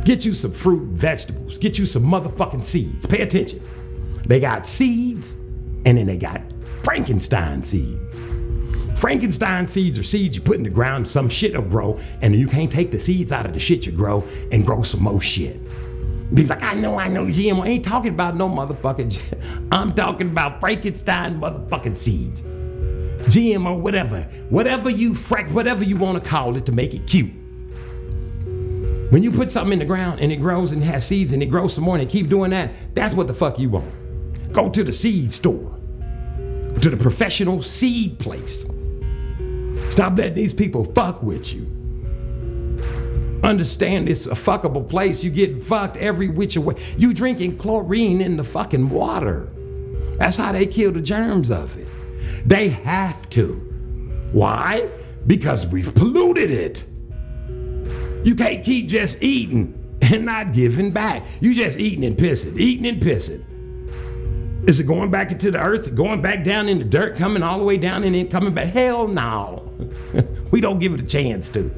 [0.04, 1.58] Get you some fruit and vegetables.
[1.58, 3.06] Get you some motherfucking seeds.
[3.06, 3.62] Pay attention.
[4.26, 5.34] They got seeds
[5.84, 6.42] and then they got
[6.82, 8.20] Frankenstein seeds.
[8.96, 12.46] Frankenstein seeds are seeds you put in the ground, some shit will grow, and you
[12.46, 14.22] can't take the seeds out of the shit you grow
[14.52, 15.58] and grow some more shit.
[16.34, 17.62] Be like, I know, I know, GMO.
[17.62, 19.68] I ain't talking about no motherfucking.
[19.72, 22.42] I'm talking about Frankenstein motherfucking seeds.
[22.42, 24.22] GMO, whatever.
[24.48, 27.32] Whatever you frank, whatever you want to call it to make it cute.
[29.10, 31.46] When you put something in the ground and it grows and has seeds and it
[31.46, 33.92] grows some more and keep doing that, that's what the fuck you want.
[34.52, 35.78] Go to the seed store.
[36.80, 38.62] To the professional seed place.
[39.90, 41.81] Stop letting these people fuck with you.
[43.42, 45.24] Understand it's a fuckable place.
[45.24, 46.74] You get fucked every which way.
[46.96, 49.50] You drinking chlorine in the fucking water.
[50.18, 51.88] That's how they kill the germs of it.
[52.46, 53.54] They have to.
[54.32, 54.88] Why?
[55.26, 56.84] Because we've polluted it.
[58.24, 61.24] You can't keep just eating and not giving back.
[61.40, 63.44] You just eating and pissing, eating and pissing.
[64.68, 67.58] Is it going back into the earth, going back down in the dirt, coming all
[67.58, 68.68] the way down and then coming back?
[68.68, 69.68] Hell no.
[70.52, 71.68] we don't give it a chance to.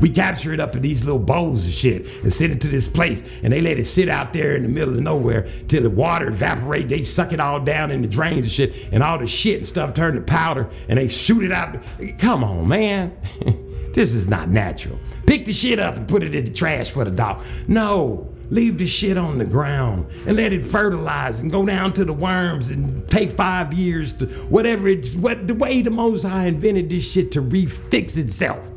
[0.00, 2.88] We capture it up in these little bowls of shit and send it to this
[2.88, 5.90] place, and they let it sit out there in the middle of nowhere till the
[5.90, 6.88] water evaporate.
[6.88, 9.66] They suck it all down in the drains and shit, and all the shit and
[9.66, 11.76] stuff turn to powder, and they shoot it out.
[12.18, 13.16] Come on, man.
[13.92, 14.98] this is not natural.
[15.26, 17.42] Pick the shit up and put it in the trash for the dog.
[17.68, 18.30] No.
[18.50, 22.12] Leave the shit on the ground and let it fertilize and go down to the
[22.12, 27.10] worms and take five years to whatever it what the way the Most invented this
[27.10, 28.68] shit to refix itself.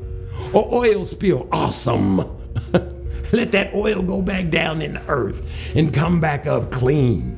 [0.53, 2.17] Or oil spill, awesome.
[3.31, 7.35] let that oil go back down in the earth and come back up clean.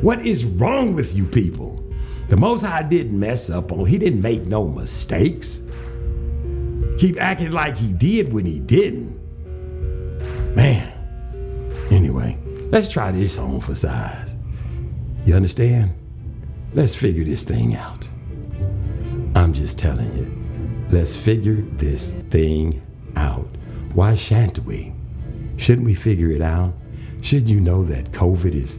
[0.00, 1.84] What is wrong with you people?
[2.28, 5.62] The Most High didn't mess up on, he didn't make no mistakes.
[6.98, 9.16] Keep acting like he did when he didn't.
[10.54, 10.92] Man.
[11.90, 12.36] Anyway,
[12.70, 14.34] let's try this on for size.
[15.24, 15.94] You understand?
[16.74, 18.08] Let's figure this thing out.
[19.34, 20.47] I'm just telling you.
[20.90, 22.80] Let's figure this thing
[23.14, 23.46] out.
[23.92, 24.94] Why shan't we?
[25.58, 26.72] Shouldn't we figure it out?
[27.20, 28.78] Should you know that COVID is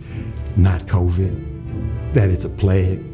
[0.56, 2.14] not COVID?
[2.16, 3.06] That it's a plague?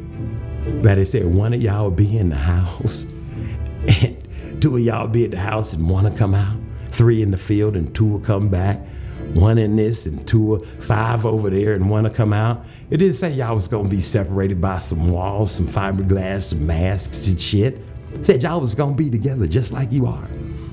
[0.82, 3.04] That it said one of y'all will be in the house
[4.02, 7.32] and two of y'all be at the house and one will come out, three in
[7.32, 8.80] the field and two will come back,
[9.34, 12.64] one in this and two, five over there and one will come out.
[12.89, 17.28] It didn't say y'all was gonna be separated by some walls, some fiberglass, some masks
[17.28, 17.85] and shit.
[18.22, 20.28] Said y'all was gonna be together just like you are.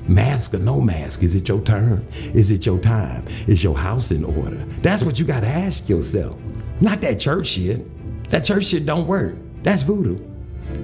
[0.07, 2.05] Mask or no mask, is it your turn?
[2.33, 3.27] Is it your time?
[3.47, 4.65] Is your house in order?
[4.81, 6.37] That's what you gotta ask yourself.
[6.81, 8.29] Not that church shit.
[8.29, 9.35] That church shit don't work.
[9.63, 10.19] That's voodoo.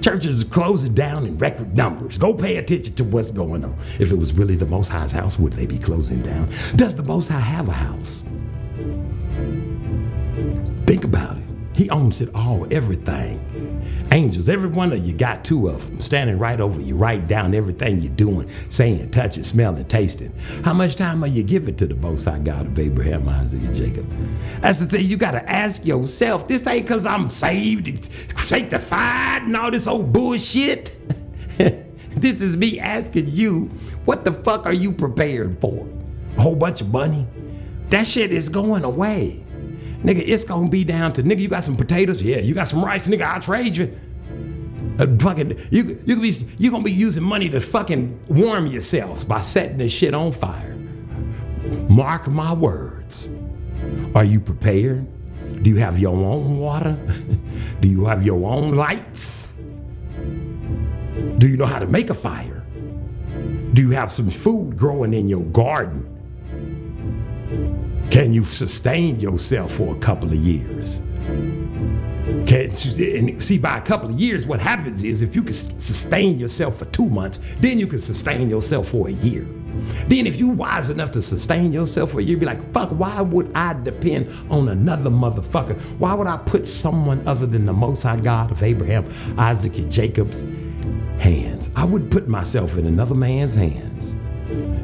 [0.01, 2.17] Churches are closing down in record numbers.
[2.17, 3.77] Go pay attention to what's going on.
[3.99, 6.49] If it was really the Most High's house, would they be closing down?
[6.75, 8.23] Does the Most High have a house?
[10.85, 11.43] Think about it.
[11.73, 13.78] He owns it all, everything.
[14.11, 17.53] Angels, every one of you got two of them standing right over you, write down
[17.53, 20.33] everything you're doing, saying, touching, smelling, tasting.
[20.63, 23.75] How much time are you giving to the Most High God of Abraham, Isaac, and
[23.75, 24.11] Jacob?
[24.61, 26.47] That's the thing you got to ask yourself.
[26.47, 28.03] This ain't because I'm saved, and
[28.39, 30.95] sanctified, and all this old bullshit.
[31.57, 33.65] this is me asking you,
[34.05, 35.87] what the fuck are you prepared for?
[36.35, 37.27] A whole bunch of money?
[37.91, 39.43] That shit is going away.
[40.03, 41.39] Nigga, it's gonna be down to nigga.
[41.39, 42.21] You got some potatoes?
[42.21, 42.37] Yeah.
[42.37, 43.07] You got some rice?
[43.07, 43.97] Nigga, I'll trade you.
[44.97, 49.41] Uh, fucking, you you be you gonna be using money to fucking warm yourself by
[49.41, 50.75] setting this shit on fire.
[51.89, 53.29] Mark my words.
[54.15, 55.07] Are you prepared?
[55.63, 56.97] Do you have your own water?
[57.81, 59.47] Do you have your own lights?
[61.37, 62.65] Do you know how to make a fire?
[63.73, 66.18] Do you have some food growing in your garden?
[68.11, 71.01] Can you sustain yourself for a couple of years?
[72.47, 76.39] Can, and see, by a couple of years, what happens is if you can sustain
[76.39, 79.45] yourself for two months, then you can sustain yourself for a year.
[80.07, 83.21] Then, if you're wise enough to sustain yourself for a year, be like, fuck, why
[83.21, 85.79] would I depend on another motherfucker?
[85.99, 89.05] Why would I put someone other than the Most High God of Abraham,
[89.37, 90.41] Isaac, and Jacob's
[91.21, 91.69] hands?
[91.75, 94.15] I would put myself in another man's hands.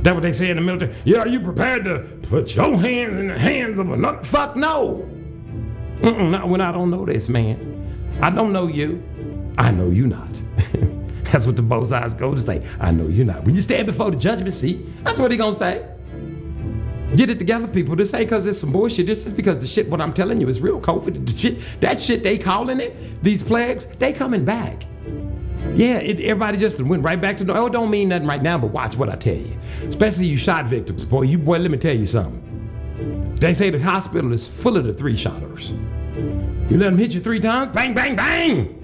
[0.03, 0.93] That what they say in the military?
[1.03, 4.24] Yeah, are you prepared to put your hands in the hands of another?
[4.24, 5.09] Fuck no.
[5.99, 8.20] Mm-mm, not when I don't know this man.
[8.22, 9.03] I don't know you.
[9.57, 10.30] I know you not.
[11.24, 12.66] that's what the both sides go to say.
[12.80, 13.43] I know you not.
[13.43, 15.84] When you stand before the judgment seat, that's what he gonna say.
[17.16, 17.95] Get it together, people.
[17.95, 19.07] This ain't because it's some bullshit.
[19.07, 21.26] This is because the shit what I'm telling you is real COVID.
[21.26, 24.86] The shit, that shit they calling it, these plagues, they coming back.
[25.76, 27.53] Yeah, it, everybody just went right back to.
[27.53, 29.57] Oh, don't mean nothing right now, but watch what I tell you.
[29.84, 31.23] Especially you shot victims, boy.
[31.23, 33.36] You boy, let me tell you something.
[33.39, 35.71] They say the hospital is full of the three shotters.
[36.69, 38.82] You let them hit you three times, bang, bang, bang.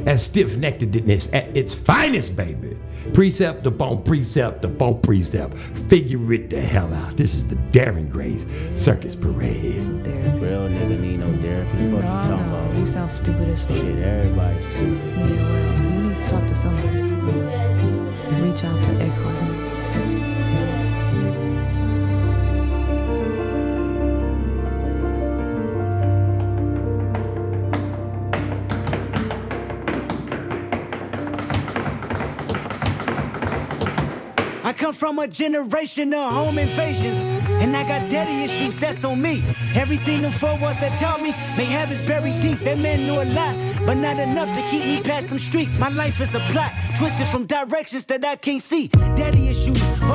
[0.04, 2.78] That's stiff neckedness at its finest, baby.
[3.12, 5.56] Precept upon precept upon precept.
[5.56, 7.16] Figure it the hell out.
[7.16, 8.46] This is the Darren Gray's
[8.76, 9.86] Circus Parade.
[9.88, 11.32] Need no
[11.64, 11.70] therapy.
[11.70, 12.76] Fuck you No, talking no, about?
[12.76, 13.76] you sound stupid as fuck.
[13.76, 15.00] Shit, everybody's stupid.
[15.16, 17.02] Yeah, well, you need to talk to somebody.
[18.42, 20.50] Reach out to Eckhart.
[34.62, 37.24] I come from a generation of home invasions.
[37.60, 39.44] And I got daddy issues, that's on me.
[39.74, 42.60] Everything them four walls that taught me may have is buried deep.
[42.60, 43.54] That man knew a lot,
[43.84, 45.78] but not enough to keep me past them streets.
[45.78, 48.88] My life is a plot, twisted from directions that I can't see.
[49.14, 49.49] Daddy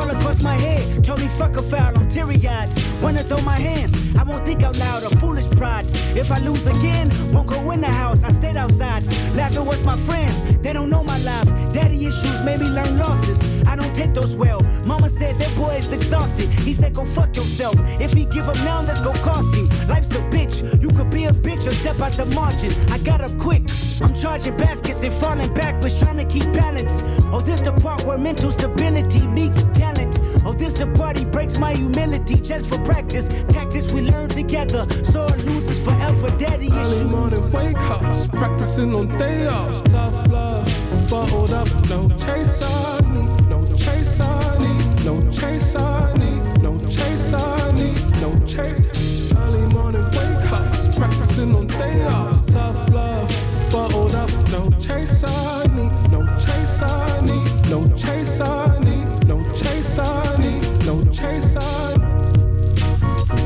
[0.06, 0.86] all across my head.
[1.18, 2.70] Me fuck a foul, I'm teary eyed.
[3.02, 5.86] Wanna throw my hands, I won't think out loud, a foolish pride.
[6.16, 9.04] If I lose again, won't go in the house, I stayed outside.
[9.36, 11.48] Laughing with my friends, they don't know my life.
[11.74, 13.40] Daddy issues made me learn losses.
[13.66, 14.62] I don't take those well.
[14.86, 16.50] Mama said that boy is exhausted.
[16.50, 17.76] He said go fuck yourself.
[18.02, 19.70] If he give up now, that's gonna cost him.
[19.88, 20.56] Life's a bitch.
[20.82, 22.74] You could be a bitch or step out the margin.
[22.92, 23.64] I got up quick.
[24.02, 27.02] I'm charging baskets and falling backwards, trying to keep balance.
[27.32, 30.20] Oh, this the part where mental stability meets talent.
[30.46, 33.28] Oh, this the part he breaks my humility just for practice.
[33.48, 34.86] Tactics we learn together.
[35.04, 36.30] so it losers forever.
[36.38, 37.52] Daddy Early morning issues.
[37.52, 39.82] wake ups, practicing on day offs.
[39.82, 42.62] Tough love, bottled up, no chase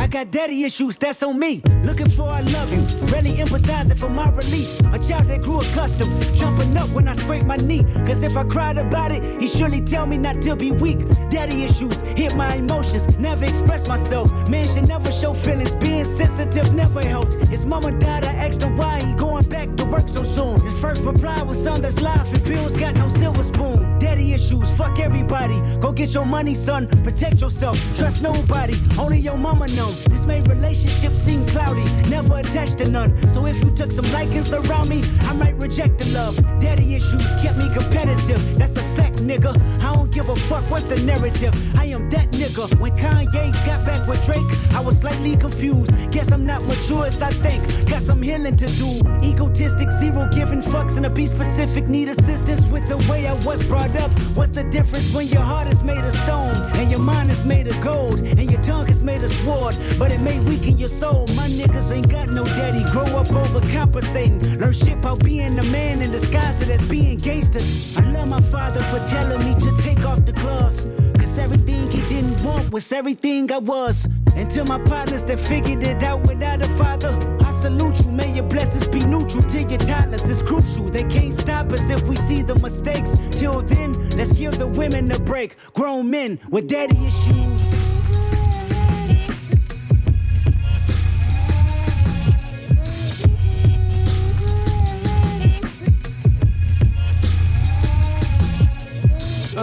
[0.10, 1.62] got daddy issues, that's on me.
[1.84, 2.82] Looking for I love you,
[3.14, 4.80] really empathizing for my relief.
[4.92, 7.84] A child that grew accustomed, jumping up when I scrape my knee.
[8.08, 11.00] Cause if I cried about it, he surely tell me not to be weak.
[11.30, 14.32] Daddy issues hit my emotions, never express myself.
[14.50, 17.36] Man should never show feelings, being sensitive never helped.
[17.50, 20.60] His mama died, I asked him why he going back to work so soon.
[20.62, 24.00] His first reply was son that's life and bills got no silver spoon.
[24.00, 25.60] Daddy issues, fuck everybody.
[25.80, 26.88] Go get your money, son.
[27.04, 27.78] Protect yourself.
[27.98, 28.76] Trust nobody.
[28.98, 29.68] Only your mama
[30.06, 31.84] This made relationships seem cloudy.
[32.10, 33.16] Never attached to none.
[33.30, 36.36] So if you took some likings around me, I might reject the love.
[36.60, 38.42] Daddy issues kept me competitive.
[38.58, 39.56] That's a fact, nigga.
[39.82, 41.54] I don't give a fuck what's the narrative.
[41.78, 42.80] I am that nigga.
[42.80, 45.92] When Kanye got back with Drake, I was slightly confused.
[46.12, 47.90] Guess I'm not mature as I think.
[47.90, 49.02] Got some healing to do.
[49.24, 51.88] Egotistic, zero giving fucks, and a be specific.
[51.88, 54.12] Need assistance with the way I was brought up.
[54.36, 57.68] What's the difference when your heart is made of stone and your mind is made
[57.68, 59.76] of gold and your tongue is made of sword?
[59.98, 61.28] But it may weaken your soul.
[61.36, 62.84] My niggas ain't got no daddy.
[62.92, 64.60] Grow up overcompensating.
[64.60, 67.60] Learn shit about being a man in disguise as being gangster.
[68.02, 70.86] I love my father for telling me to take off the gloves.
[71.20, 74.08] Cause everything he didn't want was everything I was.
[74.52, 78.12] To my partners that figured it out without a father, I salute you.
[78.12, 80.28] May your blessings be neutral to your toddlers.
[80.30, 80.90] It's crucial.
[80.90, 83.16] They can't stop us if we see the mistakes.
[83.32, 85.58] Till then, let's give the women a break.
[85.74, 87.49] Grown men with daddy issues.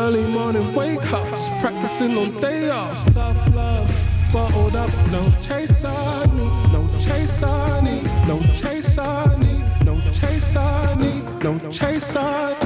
[0.06, 3.02] Early morning wake ups, practicing on day offs.
[3.12, 3.90] Tough love,
[4.32, 10.00] bottled up, no chase I need, no chase I need, no chase I need, no
[10.12, 12.56] chase I need, no chase I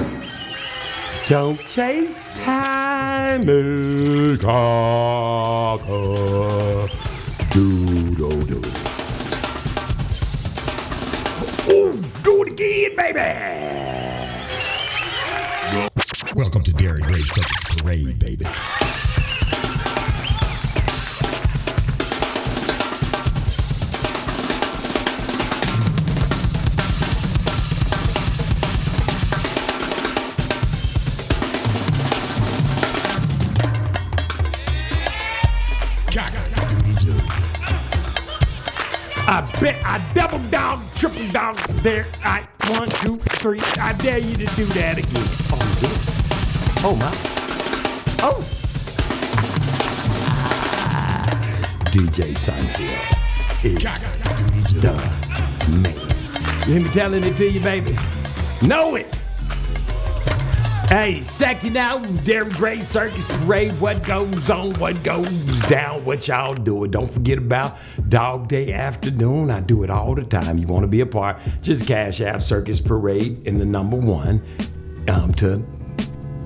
[1.27, 4.77] Don't chase time, Chicago.
[7.53, 8.63] Do, do, do.
[11.71, 13.80] Oh, do it again, baby.
[16.71, 18.47] To Darren Gray Circus Parade, baby.
[39.27, 43.61] I bet I double down, triple down There, I one, two, three.
[43.81, 45.27] I dare you to do that again.
[45.53, 46.20] Oh, did?
[46.83, 47.13] Oh my.
[48.23, 48.43] Oh.
[51.91, 53.85] DJ Seinfeld is
[54.81, 54.95] the
[55.83, 56.11] man.
[56.67, 57.99] You hear me telling it to you, baby?
[58.63, 59.15] Know it.
[60.89, 63.79] Hey, second out, Darren Gray Circus Parade.
[63.79, 66.91] What goes on, what goes down, what y'all doing.
[66.91, 67.77] Don't forget about
[68.09, 69.51] Dog Day Afternoon.
[69.51, 70.57] I do it all the time.
[70.57, 74.43] You want to be a part, just Cash App Circus Parade in the number one
[75.09, 75.67] um, to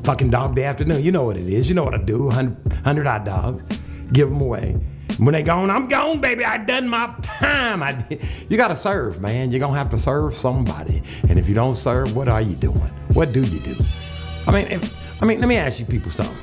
[0.05, 1.03] fucking Dog Day Afternoon.
[1.03, 1.69] You know what it is.
[1.69, 2.25] You know what I do.
[2.25, 3.81] 100, 100 hot dogs.
[4.13, 4.79] Give them away.
[5.19, 6.45] When they gone, I'm gone, baby.
[6.45, 7.83] I done my time.
[7.83, 8.23] I did.
[8.49, 9.51] You got to serve, man.
[9.51, 11.03] You're to have to serve somebody.
[11.29, 12.91] And if you don't serve, what are you doing?
[13.13, 13.77] What do you do?
[14.47, 16.37] I mean, if, I mean, let me ask you people something.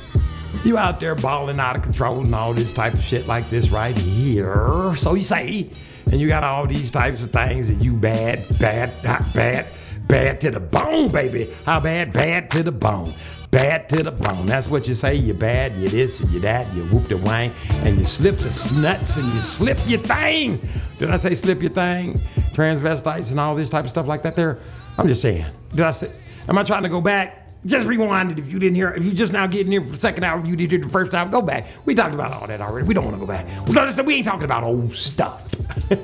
[0.63, 3.69] You out there balling out of control and all this type of shit like this
[3.69, 4.95] right here.
[4.95, 5.69] So you say,
[6.05, 9.67] and you got all these types of things that you bad, bad, not bad,
[10.07, 11.49] bad to the bone, baby.
[11.65, 12.13] How bad?
[12.13, 13.13] Bad to the bone.
[13.51, 14.45] Bad to the bone.
[14.45, 15.15] That's what you say.
[15.15, 17.51] You're bad, you this, you that, you whoop the wang,
[17.83, 20.57] and you slip the snuts and you slip your thing.
[20.99, 22.17] Did I say slip your thing?
[22.53, 24.59] Transvestites and all this type of stuff like that there?
[24.97, 25.45] I'm just saying.
[25.71, 26.13] Did I say,
[26.47, 27.49] am I trying to go back?
[27.65, 28.89] Just rewind it if you didn't hear.
[28.91, 31.11] If you just now getting here for the second hour, you did it the first
[31.11, 31.29] time.
[31.29, 31.67] Go back.
[31.83, 32.87] We talked about all that already.
[32.87, 33.45] We don't want to go back.
[33.67, 35.53] We, don't, we ain't talking about old stuff.
[35.91, 35.97] you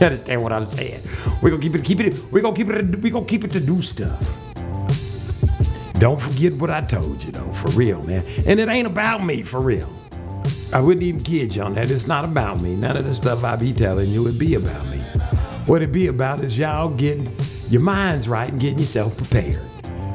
[0.00, 1.02] understand what I'm saying?
[1.42, 1.84] We're gonna keep it.
[1.84, 2.32] Keep it.
[2.32, 2.98] We're gonna keep it.
[2.98, 4.49] We're gonna keep it to do stuff.
[6.00, 8.24] Don't forget what I told you, though, for real, man.
[8.46, 9.92] And it ain't about me, for real.
[10.72, 11.90] I wouldn't even kid you on that.
[11.90, 12.74] It's not about me.
[12.74, 14.96] None of the stuff I be telling you would be about me.
[15.66, 17.30] What it be about is y'all getting
[17.68, 19.60] your minds right and getting yourself prepared.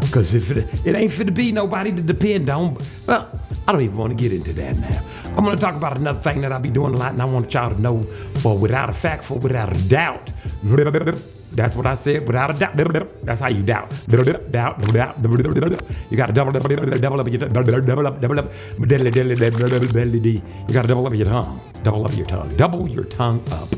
[0.02, 3.30] Because if it, it ain't fit to be nobody to depend on, well,
[3.68, 5.06] I don't even want to get into that now.
[5.38, 7.26] I'm going to talk about another thing that I be doing a lot, and I
[7.26, 8.02] want y'all to know
[8.40, 10.32] for without a fact, for without a doubt.
[11.56, 12.76] That's what I said, without a doubt.
[13.24, 13.90] That's how you doubt.
[14.08, 14.84] Doubt, doubt.
[14.84, 18.52] You got to double, up, double, double, double up double, up, double up.
[18.84, 21.62] You got to double up your tongue.
[21.84, 22.56] Double up your tongue.
[22.58, 23.70] Double your tongue up.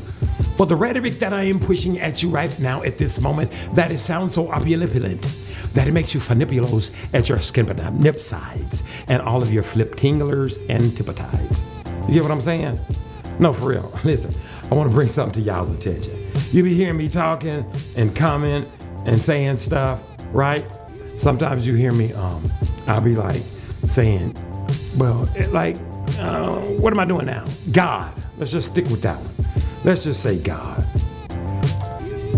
[0.57, 3.91] For the rhetoric that I am pushing at you right now at this moment, that
[3.91, 4.91] it sounds so opulent
[5.73, 7.67] that it makes you funipulos at your skin
[7.99, 11.63] nip sides and all of your flip tinglers and tippetides.
[12.07, 12.79] You get what I'm saying?
[13.37, 13.91] No, for real.
[14.03, 14.33] Listen,
[14.71, 16.26] I want to bring something to y'all's attention.
[16.51, 18.67] You be hearing me talking and comment
[19.05, 20.01] and saying stuff,
[20.31, 20.65] right?
[21.17, 22.43] Sometimes you hear me, um,
[22.87, 23.41] I'll be like
[23.87, 24.35] saying,
[24.97, 25.75] well, it, like,
[26.19, 27.45] uh, what am I doing now?
[27.71, 28.13] God.
[28.37, 29.65] Let's just stick with that one.
[29.83, 30.85] Let's just say God.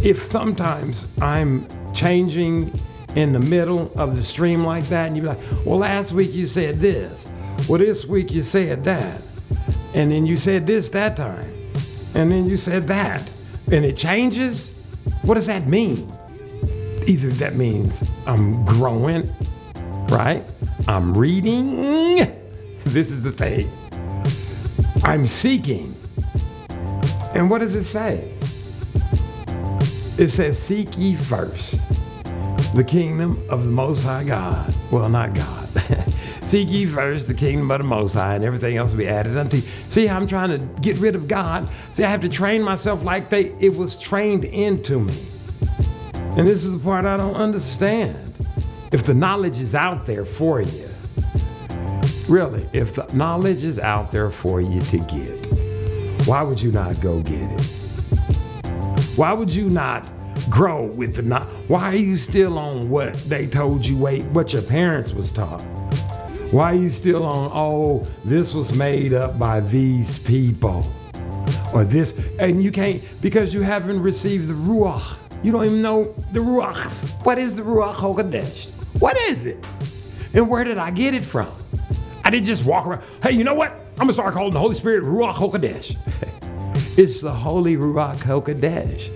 [0.04, 2.72] If sometimes I'm changing
[3.16, 6.34] in the middle of the stream like that, and you be like, well, last week
[6.34, 7.28] you said this.
[7.68, 9.22] Well, this week you said that.
[9.94, 11.54] And then you said this that time.
[12.16, 13.30] And then you said that.
[13.72, 14.70] And it changes?
[15.22, 16.12] What does that mean?
[17.06, 19.32] Either that means I'm growing,
[20.10, 20.44] right?
[20.88, 22.36] I'm reading.
[22.86, 23.72] This is the thing.
[25.04, 25.94] I'm seeking.
[27.36, 28.34] And what does it say?
[30.18, 31.82] It says, Seek ye first
[32.76, 34.74] the kingdom of the Most High God.
[34.92, 35.59] Well, not God.
[36.50, 39.38] Seek ye first the kingdom of the Most High, and everything else will be added
[39.38, 39.62] unto you.
[39.92, 41.70] See how I'm trying to get rid of God?
[41.92, 45.14] See, I have to train myself like they it was trained into me.
[46.12, 48.18] And this is the part I don't understand.
[48.92, 50.88] If the knowledge is out there for you,
[52.28, 57.00] really, if the knowledge is out there for you to get, why would you not
[57.00, 57.62] go get it?
[59.16, 60.04] Why would you not
[60.50, 61.48] grow with the knowledge?
[61.68, 65.64] Why are you still on what they told you, wait, what your parents was taught?
[66.52, 70.84] Why are you still on, oh, this was made up by these people?
[71.76, 75.20] Or this, and you can't, because you haven't received the Ruach.
[75.44, 77.24] You don't even know the Ruach.
[77.24, 78.72] What is the Ruach HaKodesh?
[79.00, 79.64] What is it?
[80.34, 81.52] And where did I get it from?
[82.24, 83.70] I didn't just walk around, hey, you know what?
[83.72, 85.98] I'm gonna start calling the Holy Spirit Ruach HaKodesh.
[86.98, 89.12] it's the Holy Ruach HaKodesh.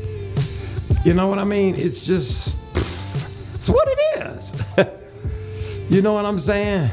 [1.03, 1.73] You know what I mean?
[1.77, 4.53] It's just, it's what it is.
[5.89, 6.91] you know what I'm saying?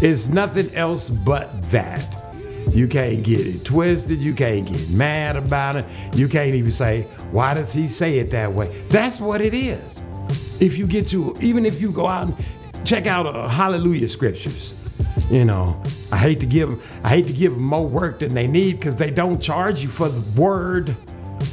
[0.00, 2.06] It's nothing else but that.
[2.72, 4.20] You can't get it twisted.
[4.20, 5.86] You can't get mad about it.
[6.14, 7.02] You can't even say,
[7.32, 8.82] why does he say it that way?
[8.88, 10.00] That's what it is.
[10.60, 14.74] If you get to, even if you go out and check out uh, Hallelujah scriptures,
[15.30, 15.82] you know,
[16.12, 18.78] I hate to give them, I hate to give them more work than they need
[18.78, 20.96] because they don't charge you for the word.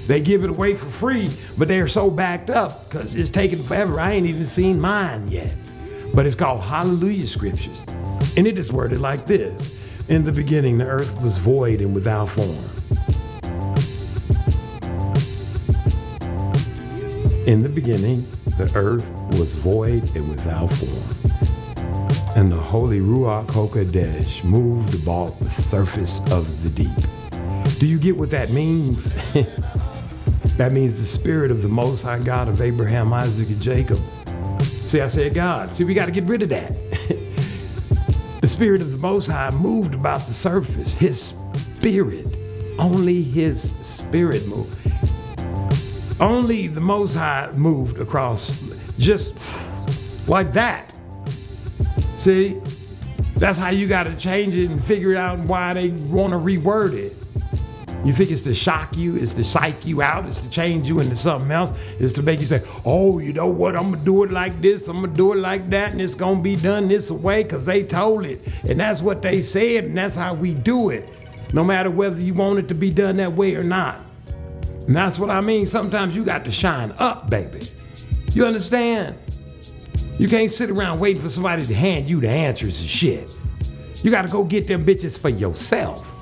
[0.08, 4.00] They give it away for free, but they're so backed up because it's taking forever.
[4.00, 5.54] I ain't even seen mine yet.
[6.14, 7.84] But it's called Hallelujah Scriptures.
[8.38, 12.30] And it is worded like this In the beginning, the earth was void and without
[12.30, 12.56] form.
[17.48, 18.24] In the beginning,
[18.60, 21.34] the earth was void and without form.
[22.36, 27.80] And the Holy Ruach HaKodesh moved about the surface of the deep.
[27.80, 29.14] Do you get what that means?
[30.58, 33.98] that means the spirit of the Most High God of Abraham, Isaac, and Jacob.
[34.62, 35.74] See, I said God.
[35.74, 36.87] See, we got to get rid of that.
[38.48, 40.94] The spirit of the Most High moved about the surface.
[40.94, 41.34] His
[41.74, 42.26] spirit,
[42.80, 44.90] only His spirit moved.
[46.22, 48.62] Only the Most High moved across,
[48.98, 49.36] just
[50.30, 50.94] like that.
[52.16, 52.62] See,
[53.36, 56.94] that's how you got to change it and figure out why they want to reword
[56.94, 57.27] it.
[58.08, 61.02] You think it's to shock you, it's to psych you out, it's to change you
[61.02, 64.24] into something else, it's to make you say, oh, you know what, I'm gonna do
[64.24, 67.12] it like this, I'm gonna do it like that, and it's gonna be done this
[67.12, 68.40] way because they told it.
[68.64, 71.06] And that's what they said, and that's how we do it,
[71.52, 74.02] no matter whether you want it to be done that way or not.
[74.88, 75.66] And that's what I mean.
[75.66, 77.60] Sometimes you got to shine up, baby.
[78.32, 79.18] You understand?
[80.18, 83.38] You can't sit around waiting for somebody to hand you the answers and shit.
[84.02, 86.14] You got to go get them bitches for yourself.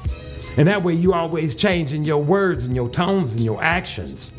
[0.58, 4.32] And that way you always changing your words and your tones and your actions.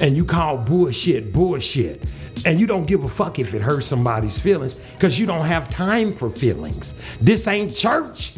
[0.00, 2.02] And you call bullshit bullshit.
[2.44, 5.70] And you don't give a fuck if it hurts somebody's feelings because you don't have
[5.70, 6.94] time for feelings.
[7.20, 8.34] This ain't church.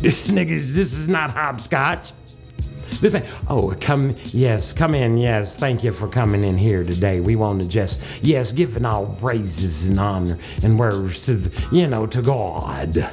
[0.00, 2.12] This niggas, this is not hopscotch.
[3.00, 5.58] This ain't, oh, come, yes, come in, yes.
[5.58, 7.20] Thank you for coming in here today.
[7.20, 11.86] We want to just, yes, giving all praises and honor and words to, the, you
[11.86, 13.10] know, to God.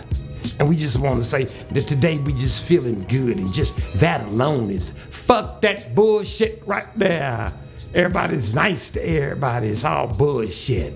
[0.59, 4.25] And we just want to say that today we just feeling good and just that
[4.25, 7.53] alone is fuck that bullshit right there.
[7.93, 9.69] Everybody's nice to everybody.
[9.69, 10.93] It's all bullshit.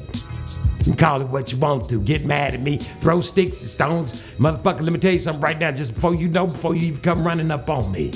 [0.85, 1.99] You call it what you want to.
[1.99, 2.77] Get mad at me.
[2.77, 4.23] Throw sticks and stones.
[4.37, 7.01] Motherfucker, let me tell you something right now, just before you know, before you even
[7.01, 8.13] come running up on me.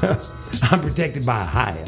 [0.62, 1.84] I'm protected by a higher.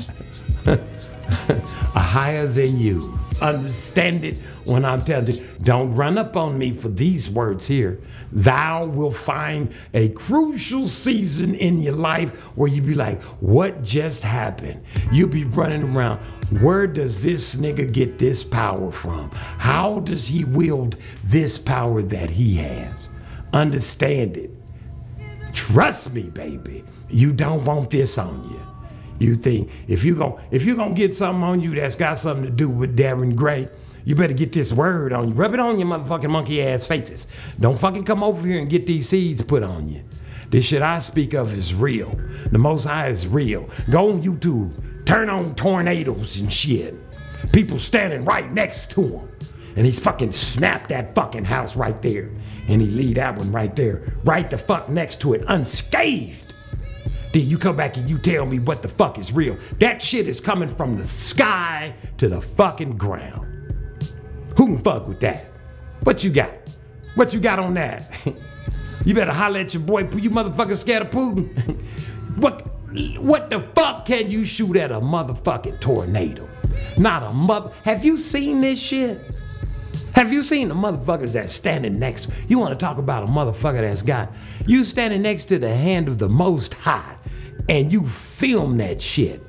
[0.67, 3.19] a higher than you.
[3.41, 5.47] Understand it when I'm telling you.
[5.63, 8.01] Don't run up on me for these words here.
[8.35, 14.23] Thou will find a crucial season in your life where you be like, what just
[14.25, 14.85] happened?
[15.11, 16.19] You'll be running around.
[16.61, 19.31] Where does this nigga get this power from?
[19.31, 23.09] How does he wield this power that he has?
[23.53, 24.51] Understand it
[25.55, 26.85] Trust me, baby.
[27.09, 28.61] You don't want this on you.
[29.19, 32.45] You think if you gon' if you're gonna get something on you that's got something
[32.45, 33.69] to do with Darren Gray,
[34.05, 35.35] you better get this word on you.
[35.35, 37.27] Rub it on your motherfucking monkey ass faces.
[37.59, 40.05] Don't fucking come over here and get these seeds put on you.
[40.51, 42.15] This shit I speak of is real.
[42.53, 43.69] The Most High is real.
[43.91, 46.95] Go on YouTube, turn on tornadoes and shit.
[47.53, 49.29] People standing right next to him.
[49.77, 52.31] And he fucking snapped that fucking house right there.
[52.69, 56.55] And he leave that one right there, right the fuck next to it, unscathed.
[57.33, 59.59] Then you come back and you tell me what the fuck is real.
[59.81, 63.54] That shit is coming from the sky to the fucking ground.
[64.57, 65.47] Who can fuck with that?
[66.03, 66.53] What you got?
[67.15, 68.11] What you got on that?
[69.05, 71.81] you better holler at your boy, you motherfucker scared of Putin.
[72.37, 72.71] what
[73.19, 76.49] what the fuck can you shoot at a motherfucking tornado?
[76.97, 77.73] Not a mother.
[77.83, 79.21] Have you seen this shit?
[80.15, 82.29] Have you seen the motherfuckers that's standing next?
[82.49, 84.33] You want to talk about a motherfucker that's got
[84.67, 87.19] you standing next to the hand of the Most High,
[87.69, 89.43] and you film that shit.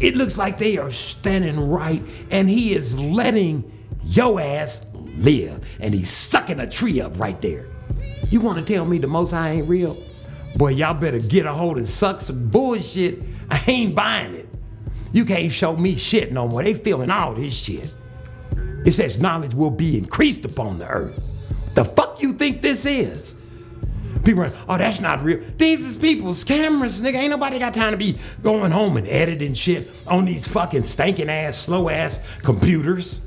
[0.00, 3.70] It looks like they are standing right, and he is letting
[4.06, 4.84] your ass
[5.16, 7.68] live, and he's sucking a tree up right there.
[8.30, 10.02] You want to tell me the Most High ain't real?
[10.56, 13.22] Boy, y'all better get a hold and suck some bullshit.
[13.50, 14.48] I ain't buying it.
[15.12, 16.62] You can't show me shit no more.
[16.62, 17.94] They filming all this shit.
[18.84, 21.20] It says knowledge will be increased upon the earth.
[21.74, 23.34] The fuck you think this is?
[24.24, 25.40] People are, oh, that's not real.
[25.56, 27.16] These is people's cameras, nigga.
[27.16, 31.28] Ain't nobody got time to be going home and editing shit on these fucking stinking
[31.28, 33.20] ass, slow ass computers.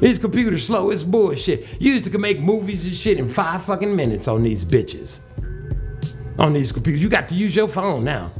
[0.00, 1.66] These computers slow as bullshit.
[1.80, 5.20] You used to make movies and shit in five fucking minutes on these bitches.
[6.38, 7.02] On these computers.
[7.02, 8.32] You got to use your phone now.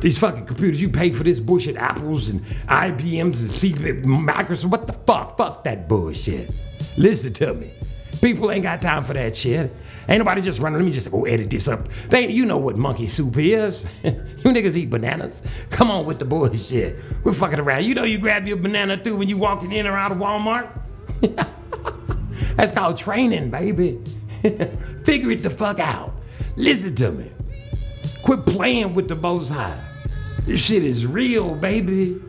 [0.00, 4.66] These fucking computers, you pay for this bullshit, Apples and IBMs and C Microsoft.
[4.66, 5.38] What the fuck?
[5.38, 6.50] Fuck that bullshit.
[6.96, 7.72] Listen to me.
[8.20, 9.74] People ain't got time for that shit.
[10.08, 10.78] Ain't nobody just running.
[10.78, 11.88] Let me just go edit this up.
[12.08, 13.86] They, you know what monkey soup is.
[14.04, 15.42] you niggas eat bananas.
[15.70, 16.98] Come on with the bullshit.
[17.22, 17.84] We're fucking around.
[17.84, 20.68] You know you grab your banana too when you walking in or out of Walmart.
[22.56, 24.00] That's called training, baby.
[25.04, 26.12] Figure it the fuck out.
[26.56, 27.30] Listen to me.
[28.22, 29.82] Quit playing with the Most High.
[30.46, 32.20] This shit is real, baby.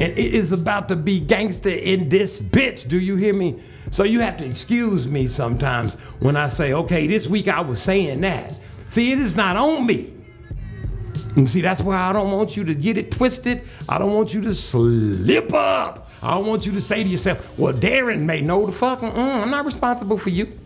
[0.00, 2.88] And it is about to be gangster in this bitch.
[2.88, 3.62] Do you hear me?
[3.92, 7.80] So you have to excuse me sometimes when I say, okay, this week I was
[7.82, 8.58] saying that.
[8.88, 10.14] See, it is not on me.
[11.36, 13.62] And see, that's why I don't want you to get it twisted.
[13.90, 16.08] I don't want you to slip up.
[16.22, 19.00] I don't want you to say to yourself, well, Darren may know the fuck.
[19.00, 20.58] Mm-mm, I'm not responsible for you.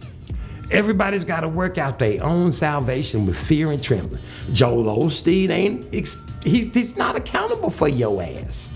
[0.70, 4.22] Everybody's got to work out their own salvation with fear and trembling.
[4.52, 8.68] Joel Osteen ain't, he's, he's not accountable for your ass.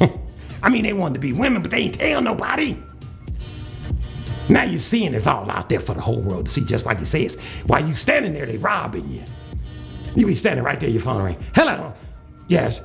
[0.62, 2.76] I mean, they wanted to be women, but they ain't tell nobody.
[4.48, 6.98] Now you're seeing it's all out there for the whole world to see, just like
[7.00, 7.36] it says.
[7.66, 9.22] While you standing there, they robbing you.
[10.14, 11.44] You be standing right there, your phone ring.
[11.54, 11.94] Hello.
[12.48, 12.82] Yes.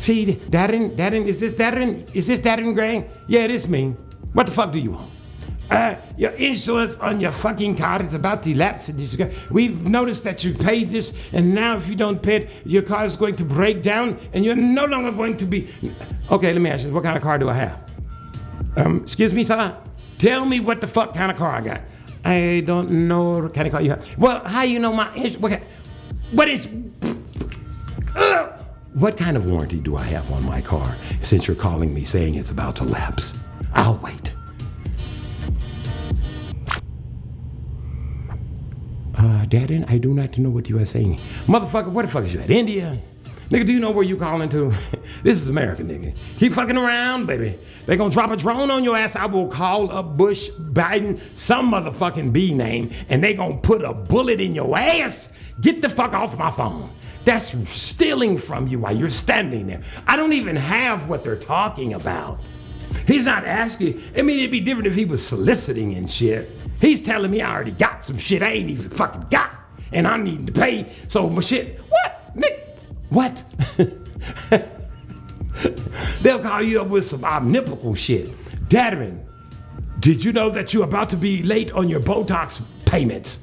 [0.00, 2.08] See, Darren, Darren, is this Darren?
[2.14, 3.08] Is this Darren Gray?
[3.28, 3.94] Yeah, it is me.
[4.32, 5.10] What the fuck do you want?
[5.72, 9.16] Uh, your insurance on your fucking car is about to this-
[9.50, 13.04] We've noticed that you paid this, and now if you don't pay it, your car
[13.06, 15.68] is going to break down, and you're no longer going to be.
[16.30, 17.78] Okay, let me ask you, what kind of car do I have?
[18.76, 19.74] Um, excuse me, sir.
[20.18, 21.80] Tell me what the fuck kind of car I got.
[22.24, 24.18] I don't know what kind of car you have.
[24.18, 25.60] Well, how you know my ins- what?
[26.32, 26.68] What is?
[28.14, 28.52] Ugh.
[28.94, 30.96] What kind of warranty do I have on my car?
[31.22, 33.34] Since you're calling me saying it's about to lapse,
[33.74, 34.32] I'll wait.
[39.22, 41.16] Uh, Darren, I do not know what you are saying.
[41.46, 42.50] Motherfucker, what the fuck is you at?
[42.50, 42.98] India?
[43.50, 44.72] Nigga, do you know where you calling to?
[45.22, 46.12] This is America, nigga.
[46.38, 47.56] Keep fucking around, baby.
[47.86, 49.14] They gonna drop a drone on your ass.
[49.14, 53.94] I will call up Bush, Biden, some motherfucking B name, and they gonna put a
[53.94, 55.32] bullet in your ass.
[55.60, 56.90] Get the fuck off my phone.
[57.24, 59.82] That's stealing from you while you're standing there.
[60.08, 62.40] I don't even have what they're talking about.
[63.06, 64.02] He's not asking.
[64.16, 66.50] I mean, it'd be different if he was soliciting and shit.
[66.82, 69.54] He's telling me I already got some shit I ain't even fucking got,
[69.92, 70.92] and I need to pay.
[71.06, 71.78] So my shit.
[71.78, 72.76] What, Nick?
[73.08, 73.44] What?
[76.22, 78.30] They'll call you up with some omnipotent shit.
[78.68, 79.24] Darren,
[80.00, 83.38] did you know that you're about to be late on your Botox payments?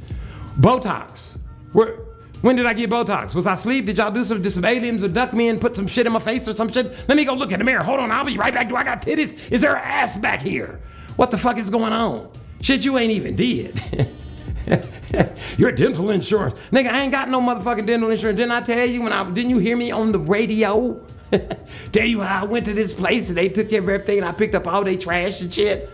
[0.57, 1.37] Botox.
[1.71, 1.95] Where?
[2.41, 3.33] When did I get Botox?
[3.35, 3.85] Was I asleep?
[3.85, 6.19] Did y'all do some, did some aliens abduct me and put some shit in my
[6.19, 6.93] face or some shit?
[7.07, 7.83] Let me go look in the mirror.
[7.83, 8.67] Hold on, I'll be right back.
[8.67, 9.33] Do I got titties?
[9.49, 10.81] Is there an ass back here?
[11.15, 12.29] What the fuck is going on?
[12.61, 13.81] Shit, you ain't even did.
[15.57, 16.55] Your dental insurance.
[16.71, 18.37] Nigga, I ain't got no motherfucking dental insurance.
[18.37, 20.99] Didn't I tell you when I, didn't you hear me on the radio?
[21.91, 24.27] tell you how I went to this place and they took care of everything and
[24.27, 25.89] I picked up all their trash and shit?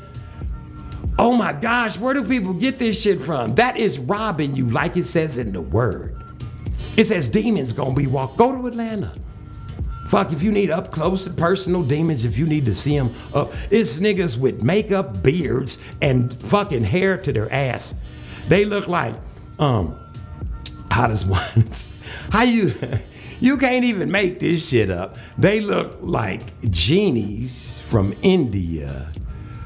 [1.17, 3.55] Oh my gosh, where do people get this shit from?
[3.55, 6.21] That is robbing you, like it says in the word.
[6.97, 8.35] It says demons gonna be walk.
[8.35, 9.13] Go to Atlanta.
[10.07, 13.13] Fuck, if you need up close and personal demons, if you need to see them
[13.33, 17.93] up, it's niggas with makeup, beards, and fucking hair to their ass.
[18.47, 19.15] They look like,
[19.57, 19.99] um,
[20.91, 21.25] hottest
[21.57, 21.91] ones.
[22.29, 22.73] How you,
[23.39, 25.17] you can't even make this shit up.
[25.37, 29.11] They look like genies from India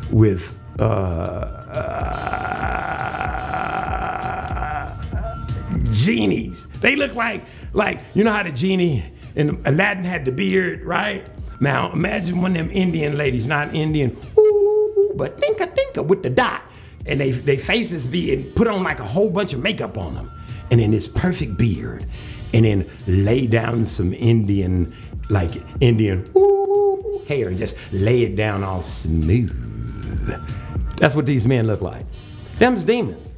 [0.09, 1.59] with, uh,
[5.91, 6.67] genies.
[6.81, 7.43] They look like
[7.73, 9.03] like you know how the genie
[9.35, 11.27] in Aladdin had the beard, right?
[11.59, 16.29] Now imagine one of them Indian ladies, not Indian, ooh, but tinka tinka with the
[16.29, 16.61] dot,
[17.05, 20.15] and they they faces be and put on like a whole bunch of makeup on
[20.15, 20.31] them,
[20.71, 22.05] and then this perfect beard,
[22.53, 24.93] and then lay down some Indian
[25.29, 29.53] like Indian ooh, hair and just lay it down all smooth.
[30.97, 32.05] That's what these men look like.
[32.57, 33.35] Them's demons.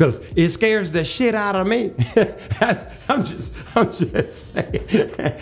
[0.00, 1.92] Cause it scares the shit out of me.
[3.06, 5.34] I'm just, I'm just saying.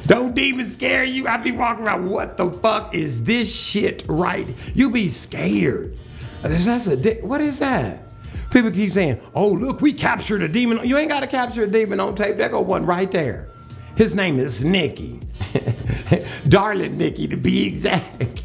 [0.08, 1.28] Don't demons scare you.
[1.28, 2.10] I be walking around.
[2.10, 4.04] What the fuck is this shit?
[4.08, 4.52] Right?
[4.74, 5.96] You be scared.
[6.42, 6.96] That's a.
[6.96, 8.02] de- What is that?
[8.50, 11.68] People keep saying, "Oh, look, we captured a demon." You ain't got to capture a
[11.68, 12.38] demon on tape.
[12.38, 13.48] There go one right there.
[13.94, 15.20] His name is Nicky,
[16.48, 18.42] darling Nicky to be exact.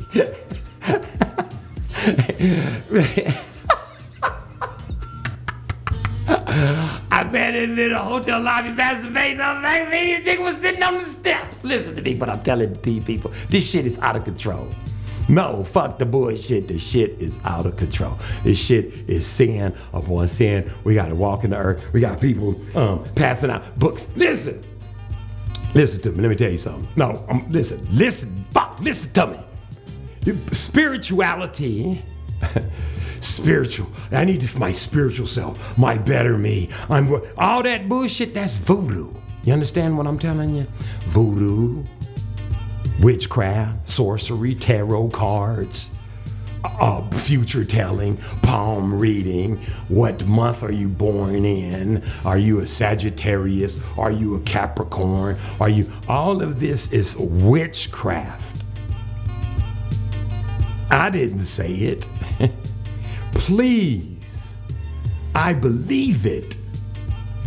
[7.12, 9.90] I bet in in a hotel lobby masturbating on like.
[9.90, 11.64] This nigga was sitting on the steps.
[11.64, 13.32] Listen to me, what I'm telling the you people.
[13.50, 14.74] This shit is out of control.
[15.30, 16.68] No, fuck the bullshit.
[16.68, 18.18] The shit is out of control.
[18.44, 20.72] This shit is sin upon sin.
[20.84, 21.92] We gotta walk in the earth.
[21.94, 24.08] We got people um, passing out books.
[24.16, 24.64] Listen,
[25.76, 26.22] listen to me.
[26.22, 26.88] Let me tell you something.
[26.96, 30.34] No, um, listen, listen, fuck, listen to me.
[30.54, 32.04] Spirituality
[33.22, 33.90] spiritual.
[34.12, 36.70] I need my spiritual self, my better me.
[36.90, 38.34] I'm all that bullshit.
[38.34, 39.14] That's voodoo.
[39.44, 40.68] You understand what I'm telling you?
[41.06, 41.84] Voodoo,
[43.00, 45.92] witchcraft, sorcery, tarot cards,
[46.66, 49.58] uh, future telling, palm reading.
[49.88, 52.04] What month are you born in?
[52.26, 53.80] Are you a Sagittarius?
[53.98, 55.38] Are you a Capricorn?
[55.60, 55.92] Are you?
[56.08, 58.64] All of this is witchcraft.
[60.90, 62.08] I didn't say it.
[63.38, 64.58] Please.
[65.34, 66.56] I believe it.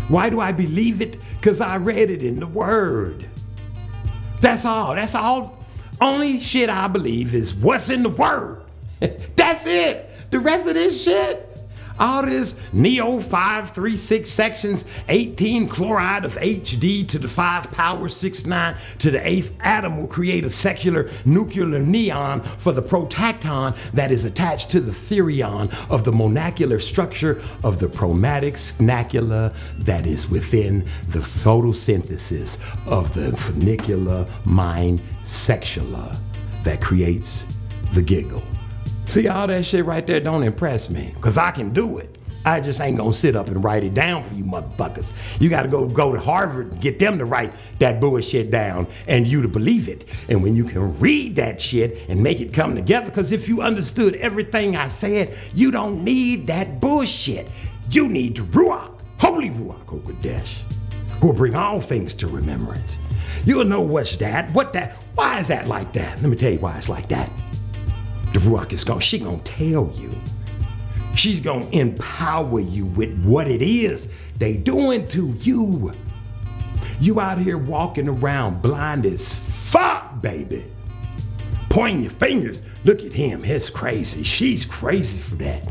[0.09, 1.19] Why do I believe it?
[1.37, 3.29] Because I read it in the Word.
[4.41, 4.95] That's all.
[4.95, 5.59] That's all.
[6.01, 8.63] Only shit I believe is what's in the Word.
[9.37, 10.09] That's it.
[10.31, 11.50] The rest of this shit,
[12.01, 19.11] all this Neo 536 sections, 18 chloride of HD to the 5 power 69 to
[19.11, 24.71] the 8th atom will create a secular nuclear neon for the protacton that is attached
[24.71, 31.19] to the therion of the monacular structure of the chromatic snacula that is within the
[31.19, 36.17] photosynthesis of the funicular mind sexula
[36.65, 37.45] that creates
[37.93, 38.43] the giggle.
[39.11, 42.17] See, all that shit right there don't impress me, because I can do it.
[42.47, 45.11] I just ain't gonna sit up and write it down for you motherfuckers.
[45.41, 49.27] You gotta go go to Harvard and get them to write that bullshit down and
[49.27, 50.05] you to believe it.
[50.29, 53.63] And when you can read that shit and make it come together, because if you
[53.63, 57.51] understood everything I said, you don't need that bullshit.
[57.91, 60.61] You need Ruach, Holy Ruach Kodesh,
[61.21, 62.97] who will bring all things to remembrance.
[63.45, 66.23] You'll know what's that, what that, why is that like that?
[66.23, 67.29] Let me tell you why it's like that.
[68.33, 70.15] The Ruach is going, she gonna tell you.
[71.17, 74.09] She's gonna empower you with what it is
[74.39, 75.93] they doing to you.
[76.99, 80.65] You out here walking around blind as fuck, baby.
[81.69, 82.63] Pointing your fingers.
[82.85, 83.43] Look at him.
[83.43, 84.23] He's crazy.
[84.23, 85.69] She's crazy for that.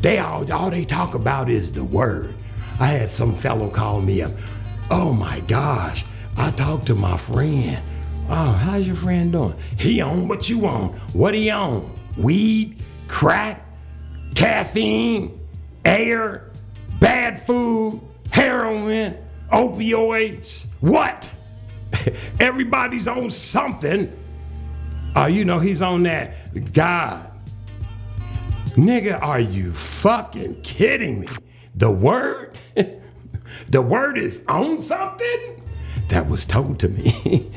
[0.00, 2.34] They all, all they talk about is the word.
[2.80, 4.32] I had some fellow call me up.
[4.90, 6.04] Oh my gosh.
[6.36, 7.78] I talked to my friend.
[8.28, 9.54] Oh, how's your friend doing?
[9.78, 10.90] He on what you on?
[11.12, 11.98] What he on?
[12.16, 13.66] Weed, crack,
[14.34, 15.40] caffeine,
[15.84, 16.50] air,
[17.00, 18.00] bad food,
[18.30, 19.16] heroin,
[19.50, 20.66] opioids.
[20.80, 21.30] What?
[22.40, 24.10] Everybody's on something.
[25.14, 26.72] Oh, you know he's on that.
[26.72, 27.28] God.
[28.76, 31.28] Nigga, are you fucking kidding me?
[31.74, 32.56] The word?
[33.68, 35.62] the word is on something?
[36.12, 37.10] That was told to me.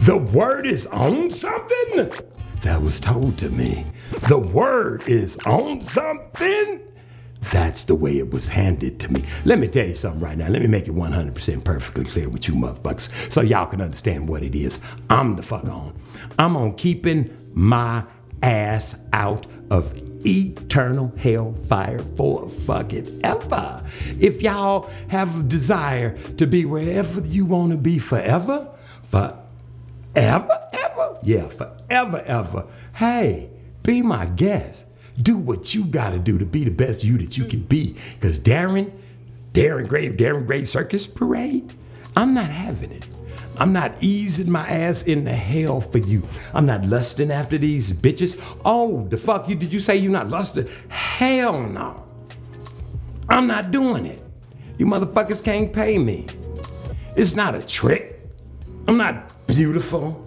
[0.00, 2.10] the word is on something?
[2.62, 3.86] That was told to me.
[4.28, 6.80] The word is on something?
[7.52, 9.22] That's the way it was handed to me.
[9.44, 10.48] Let me tell you something right now.
[10.48, 14.42] Let me make it 100% perfectly clear with you motherfuckers so y'all can understand what
[14.42, 14.80] it is.
[15.08, 15.96] I'm the fuck on.
[16.40, 18.02] I'm on keeping my
[18.42, 19.94] ass out of
[20.26, 23.84] eternal hellfire for fucking ever.
[24.18, 28.68] If y'all have a desire to be wherever you want to be forever,
[29.10, 33.50] forever, ever, yeah, forever, ever, hey,
[33.82, 34.86] be my guest.
[35.20, 37.96] Do what you gotta do to be the best you that you can be.
[38.20, 38.90] Cause Darren,
[39.52, 41.72] Darren Gray, Darren Gray Circus Parade,
[42.16, 43.04] I'm not having it.
[43.60, 46.26] I'm not easing my ass into hell for you.
[46.54, 48.40] I'm not lusting after these bitches.
[48.64, 50.66] Oh, the fuck you did you say you're not lusting?
[50.88, 52.06] Hell no.
[53.28, 54.24] I'm not doing it.
[54.78, 56.26] You motherfuckers can't pay me.
[57.16, 58.18] It's not a trick.
[58.88, 60.24] I'm not beautiful.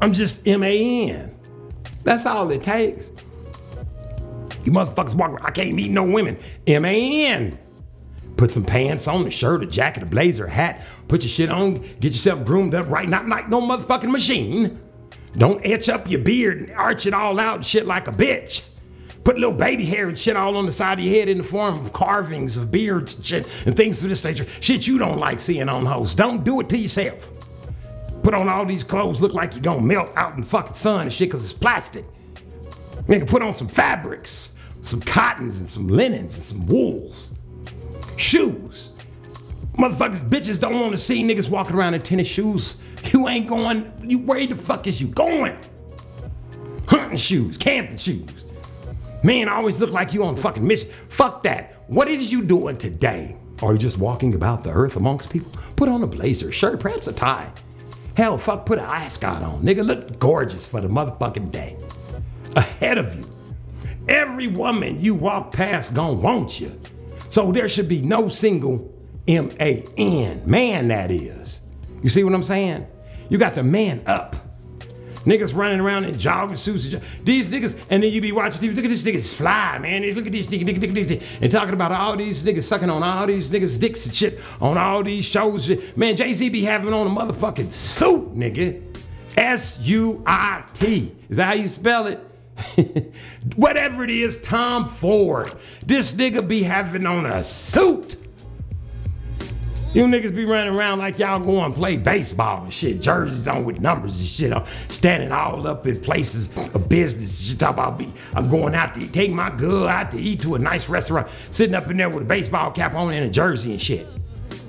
[0.00, 1.34] I'm just M-A-N.
[2.04, 3.10] That's all it takes.
[4.64, 6.38] You motherfuckers walk around, I can't meet no women.
[6.68, 7.58] M-A-N.
[8.36, 10.82] Put some pants on, a shirt, a jacket, a blazer, a hat.
[11.08, 14.80] Put your shit on, get yourself groomed up right, not like no motherfucking machine.
[15.36, 18.68] Don't etch up your beard and arch it all out and shit like a bitch.
[19.24, 21.44] Put little baby hair and shit all on the side of your head in the
[21.44, 24.46] form of carvings of beards and shit and things of this nature.
[24.60, 26.14] Shit you don't like seeing on hoes.
[26.14, 27.30] Don't do it to yourself.
[28.22, 31.02] Put on all these clothes, look like you're gonna melt out in the fucking sun
[31.02, 32.04] and shit because it's plastic.
[33.06, 34.50] Nigga, put on some fabrics,
[34.82, 37.33] some cottons and some linens and some wools.
[38.16, 38.92] Shoes.
[39.76, 42.76] Motherfuckers, bitches don't want to see niggas walking around in tennis shoes.
[43.12, 45.58] You ain't going, you where the fuck is you going?
[46.86, 48.46] Hunting shoes, camping shoes.
[49.22, 50.90] Man, always look like you on fucking mission.
[51.08, 51.82] Fuck that.
[51.88, 53.36] What is you doing today?
[53.62, 55.50] Are you just walking about the earth amongst people?
[55.76, 57.52] Put on a blazer, shirt, perhaps a tie.
[58.16, 59.62] Hell, fuck, put an ascot on.
[59.62, 61.76] Nigga, look gorgeous for the motherfucking day.
[62.54, 63.24] Ahead of you.
[64.08, 66.78] Every woman you walk past gon' want you.
[67.34, 68.94] So there should be no single
[69.26, 71.58] M A N, man, that is.
[72.00, 72.86] You see what I'm saying?
[73.28, 74.36] You got the man up.
[75.24, 76.94] Niggas running around in jogging suits.
[77.24, 78.76] These niggas, and then you be watching TV.
[78.76, 80.02] Look at these niggas fly, man.
[80.14, 83.02] Look at these niggas, niggas, niggas, niggas, and talking about all these niggas sucking on
[83.02, 85.68] all these niggas' dicks and shit on all these shows.
[85.96, 88.80] Man, Jay Z be having on a motherfucking suit, nigga.
[89.36, 91.16] S U I T.
[91.28, 92.24] Is that how you spell it?
[93.56, 95.52] Whatever it is, Tom Ford.
[95.84, 98.16] This nigga be having on a suit.
[99.94, 103.00] You niggas be running around like y'all going play baseball and shit.
[103.00, 104.66] Jerseys on with numbers and shit on.
[104.88, 107.40] Standing all up in places of business.
[107.40, 108.12] Shit talk about me.
[108.32, 111.28] I'm going out to eat, take my girl out to eat to a nice restaurant.
[111.52, 114.08] Sitting up in there with a baseball cap on and a jersey and shit.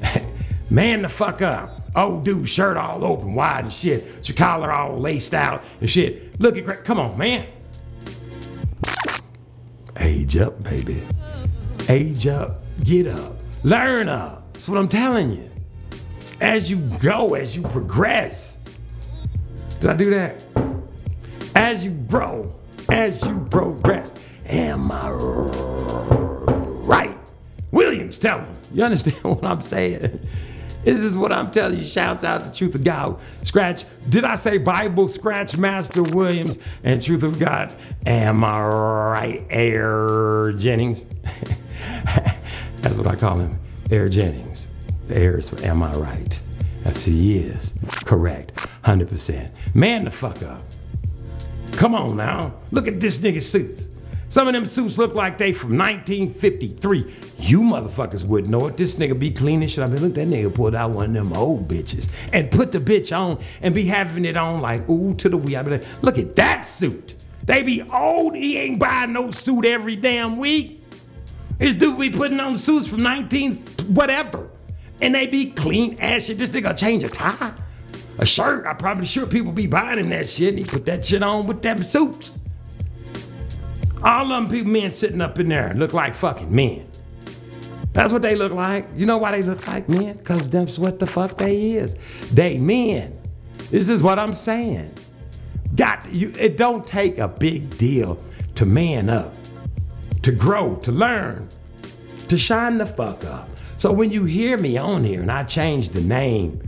[0.70, 1.82] Man the fuck up.
[1.96, 4.28] Old dude shirt all open wide and shit.
[4.28, 6.40] Your collar all laced out and shit.
[6.40, 6.84] Look at.
[6.84, 7.48] Come on, man.
[9.98, 11.02] Age up, baby.
[11.88, 12.62] Age up.
[12.84, 13.38] Get up.
[13.64, 14.54] Learn up.
[14.54, 15.50] That's what I'm telling you.
[16.42, 18.60] As you go, as you progress.
[19.80, 20.44] Did I do that?
[21.56, 22.54] As you grow,
[22.90, 24.12] as you progress.
[24.48, 27.18] Am I right?
[27.72, 28.48] Williams, tell me.
[28.74, 30.20] You understand what I'm saying?
[30.86, 31.86] This is what I'm telling you.
[31.86, 33.20] Shouts out to Truth of God.
[33.42, 33.86] Scratch.
[34.08, 35.08] Did I say Bible?
[35.08, 37.74] Scratch Master Williams and Truth of God.
[38.06, 39.48] Am I right?
[39.50, 41.06] Air Jennings.
[42.82, 43.60] That's what I call him.
[43.90, 44.68] Air Jennings.
[45.08, 46.40] The air is for Am I right?
[46.84, 47.74] That's who he is.
[48.06, 48.56] Correct.
[48.84, 49.50] 100%.
[49.74, 50.64] Man the fuck up.
[51.74, 52.54] Come on now.
[52.72, 53.88] Look at this nigga suits.
[54.36, 57.06] Some of them suits look like they from 1953.
[57.40, 58.76] You motherfuckers wouldn't know it.
[58.76, 59.82] This nigga be clean as shit.
[59.82, 62.80] I mean, look, that nigga pulled out one of them old bitches and put the
[62.80, 65.56] bitch on and be having it on like, ooh, to the wee.
[65.56, 67.16] I like, look at that suit.
[67.46, 68.36] They be old.
[68.36, 70.84] He ain't buying no suit every damn week.
[71.58, 73.54] This dude be putting on suits from 19
[73.88, 74.50] whatever.
[75.00, 76.40] And they be clean as shit.
[76.40, 77.54] This nigga change a tie.
[78.18, 78.66] a shirt.
[78.68, 80.50] I'm probably sure people be buying him that shit.
[80.50, 82.34] And he put that shit on with them suits.
[84.06, 86.88] All them people, men sitting up in there look like fucking men.
[87.92, 88.88] That's what they look like.
[88.96, 90.18] You know why they look like men?
[90.18, 91.96] Because that's what the fuck they is.
[92.32, 93.20] They men.
[93.72, 94.94] This is what I'm saying.
[95.76, 96.32] Got you.
[96.38, 98.22] It don't take a big deal
[98.54, 99.34] to man up,
[100.22, 101.50] to grow, to learn,
[102.28, 103.50] to shine the fuck up.
[103.78, 106.62] So when you hear me on here and I change the name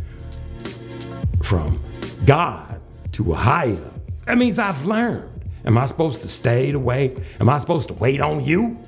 [1.44, 1.84] from
[2.26, 2.82] God
[3.12, 3.94] to higher,
[4.26, 5.37] that means I've learned.
[5.68, 7.14] Am I supposed to stay the way?
[7.41, 8.80] Am I supposed to wait on you?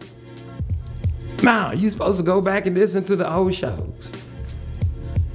[1.43, 4.13] Nah, you supposed to go back and listen to the old shows.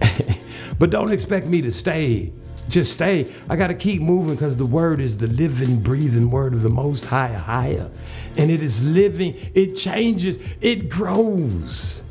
[0.79, 2.33] but don't expect me to stay.
[2.71, 3.31] Just stay.
[3.51, 6.71] I got to keep moving because the word is the living, breathing word of the
[6.71, 7.91] most high, higher.
[8.39, 12.03] And it is living, it changes, it grows.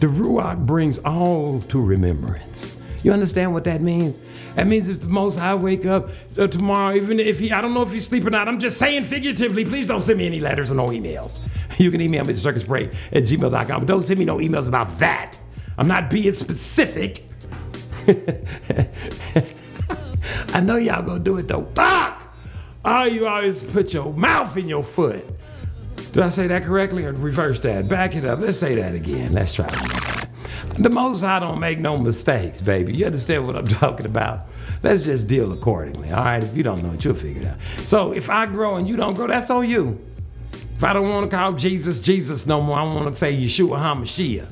[0.00, 2.74] The Ruach brings all to remembrance.
[3.02, 4.18] You understand what that means?
[4.56, 7.72] That means if the Most High wake up uh, tomorrow, even if he, I don't
[7.72, 10.40] know if he's sleeping or not, I'm just saying figuratively, please don't send me any
[10.40, 11.38] letters or no emails.
[11.78, 14.98] You can email me at circusbreak at gmail.com, but don't send me no emails about
[14.98, 15.38] that.
[15.78, 17.24] I'm not being specific.
[20.52, 21.64] I know y'all gonna do it though.
[21.74, 22.34] Fuck!
[22.84, 25.24] Oh, you always put your mouth in your foot.
[26.12, 27.88] Did I say that correctly or reverse that?
[27.88, 28.40] Back it up.
[28.40, 29.32] Let's say that again.
[29.32, 30.19] Let's try it.
[30.78, 32.94] The most I don't make no mistakes, baby.
[32.94, 34.46] You understand what I'm talking about?
[34.82, 36.10] Let's just deal accordingly.
[36.10, 36.42] All right.
[36.42, 37.58] If you don't know it, you'll figure it out.
[37.80, 40.00] So if I grow and you don't grow, that's on you.
[40.52, 43.78] If I don't want to call Jesus Jesus no more, I want to say Yeshua
[43.78, 44.48] HaMashiach.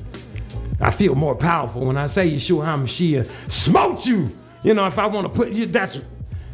[0.81, 4.29] I feel more powerful when I say Yeshua HaMashiach smote you.
[4.63, 6.05] You know, if I want to put you, that's,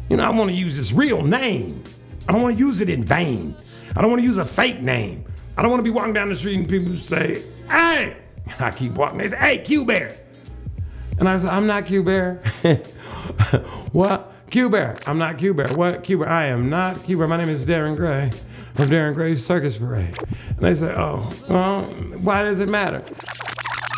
[0.08, 1.82] you know, I want to use this real name.
[2.28, 3.54] I don't want to use it in vain.
[3.94, 5.24] I don't want to use a fake name.
[5.56, 8.16] I don't want to be walking down the street and people say, hey,
[8.58, 10.16] I keep walking, they say, hey, Q Bear.
[11.18, 12.36] And I say, I'm not Q Bear.
[13.92, 14.32] what?
[14.50, 14.98] Q Bear.
[15.06, 15.68] I'm not Q Bear.
[15.68, 16.04] What?
[16.04, 16.28] Q Bear.
[16.28, 17.26] I am not Q Bear.
[17.26, 18.30] My name is Darren Gray
[18.74, 20.16] from Darren Gray's Circus Parade.
[20.48, 21.82] And they say, oh, well,
[22.20, 23.02] why does it matter?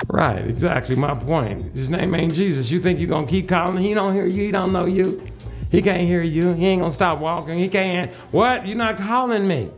[0.06, 1.74] Right, exactly my point.
[1.74, 2.70] His name ain't Jesus.
[2.70, 3.82] You think you're gonna keep calling?
[3.82, 4.44] He don't hear you.
[4.44, 5.22] He don't know you.
[5.70, 6.54] He can't hear you.
[6.54, 7.58] He ain't gonna stop walking.
[7.58, 8.14] He can't.
[8.32, 8.66] What?
[8.66, 9.70] You're not calling me.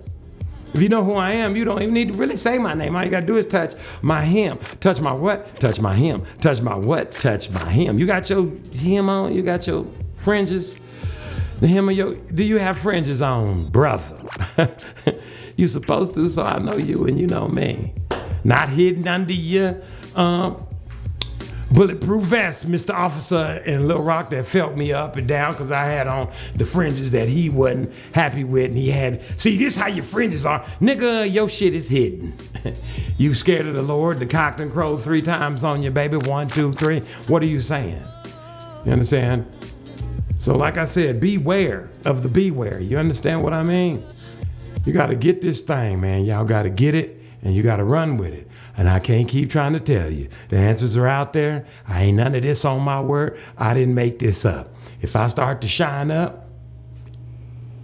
[0.73, 2.95] If you know who I am, you don't even need to really say my name.
[2.95, 4.59] All you gotta do is touch my hem.
[4.81, 5.59] Touch my what?
[5.59, 6.25] Touch my hem.
[6.41, 7.13] Touch my what?
[7.13, 7.99] Touch my hem.
[7.99, 9.35] You got your hem on?
[9.35, 9.87] You got your
[10.17, 10.81] fringes?
[11.61, 14.23] The hem of your do you have fringes on, brother?
[15.57, 17.93] you supposed to, so I know you and you know me.
[18.45, 19.83] Not hidden under your
[20.15, 20.67] um
[21.71, 22.95] bulletproof vest, Mr.
[22.95, 26.65] Officer in Little Rock that felt me up and down because I had on the
[26.65, 28.67] fringes that he wasn't happy with.
[28.67, 30.61] And he had, see, this how your fringes are.
[30.81, 32.35] Nigga, your shit is hidden.
[33.19, 36.17] you scared of the Lord, the cocked and crowed three times on you, baby.
[36.17, 37.01] One, two, three.
[37.29, 38.05] What are you saying?
[38.85, 39.47] You understand?
[40.39, 42.81] So, like I said, beware of the beware.
[42.81, 44.05] You understand what I mean?
[44.87, 46.25] You got to get this thing, man.
[46.25, 48.49] Y'all got to get it and you got to run with it.
[48.81, 50.29] And I can't keep trying to tell you.
[50.49, 51.67] The answers are out there.
[51.87, 53.39] I ain't none of this on my word.
[53.59, 54.73] I didn't make this up.
[55.03, 56.49] If I start to shine up,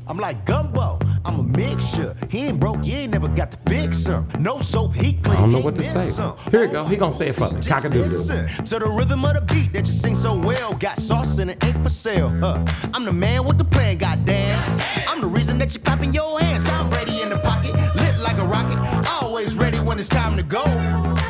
[0.07, 0.99] I'm like gumbo.
[1.23, 2.17] I'm a mixture.
[2.31, 2.87] He ain't broke.
[2.87, 4.27] You ain't never got to fix him.
[4.39, 4.95] No soap.
[4.95, 5.37] He clean.
[5.37, 6.07] I don't know what to say.
[6.07, 6.35] some.
[6.51, 6.87] Here we go.
[6.87, 7.61] He gonna say it for me.
[7.61, 8.09] Cock-a-doodle.
[8.09, 10.73] listen To the rhythm of the beat that you sing so well.
[10.75, 12.31] Got sauce and it ain't for sale.
[12.31, 12.65] Huh.
[12.95, 13.99] I'm the man with the plan.
[13.99, 14.81] Goddamn.
[15.09, 16.65] I'm the reason that you're clapping your hands.
[16.65, 18.96] Tom Brady in the pocket, lit like a rocket.
[19.57, 21.26] Ready when it's time to go.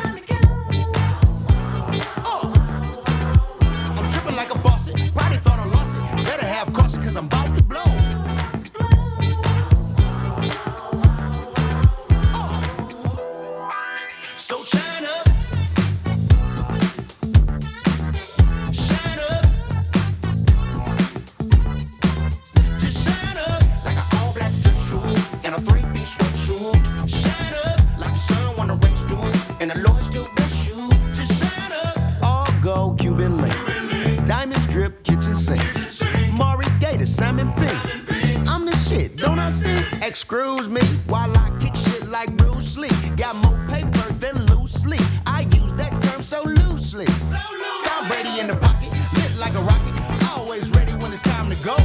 [37.07, 38.47] Gator, Simon Pink.
[38.47, 39.85] I'm the shit, don't I stink?
[40.01, 42.89] Excuse me while I kick shit like Bruce Lee.
[43.15, 44.99] Got more paper than loosely.
[45.25, 47.05] I use that term so loosely.
[47.05, 49.95] Tom Brady in the pocket, lit like a rocket.
[50.37, 51.75] Always ready when it's time to go.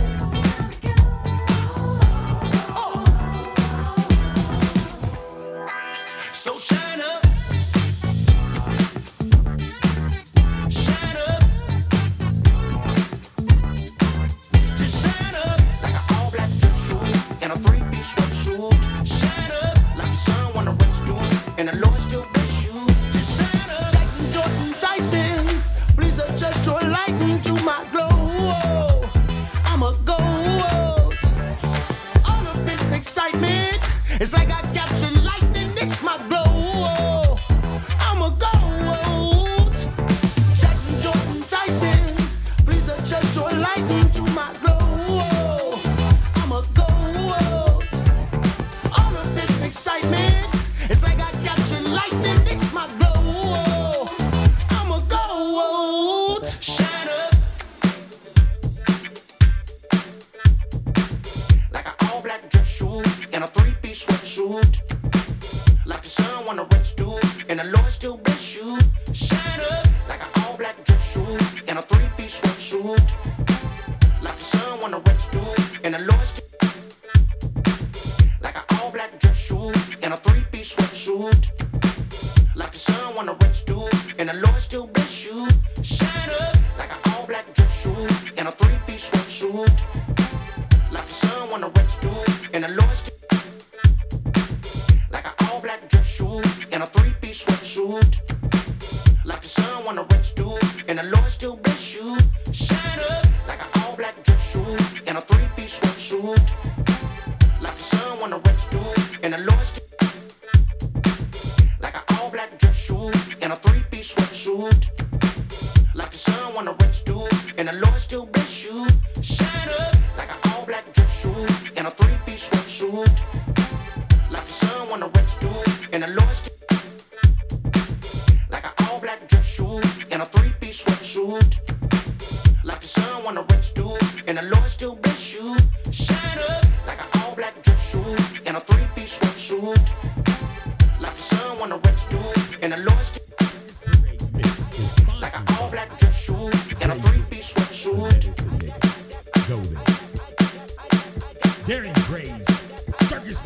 [34.23, 34.62] It's like I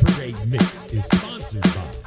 [0.07, 2.06] Circus Mix is sponsored by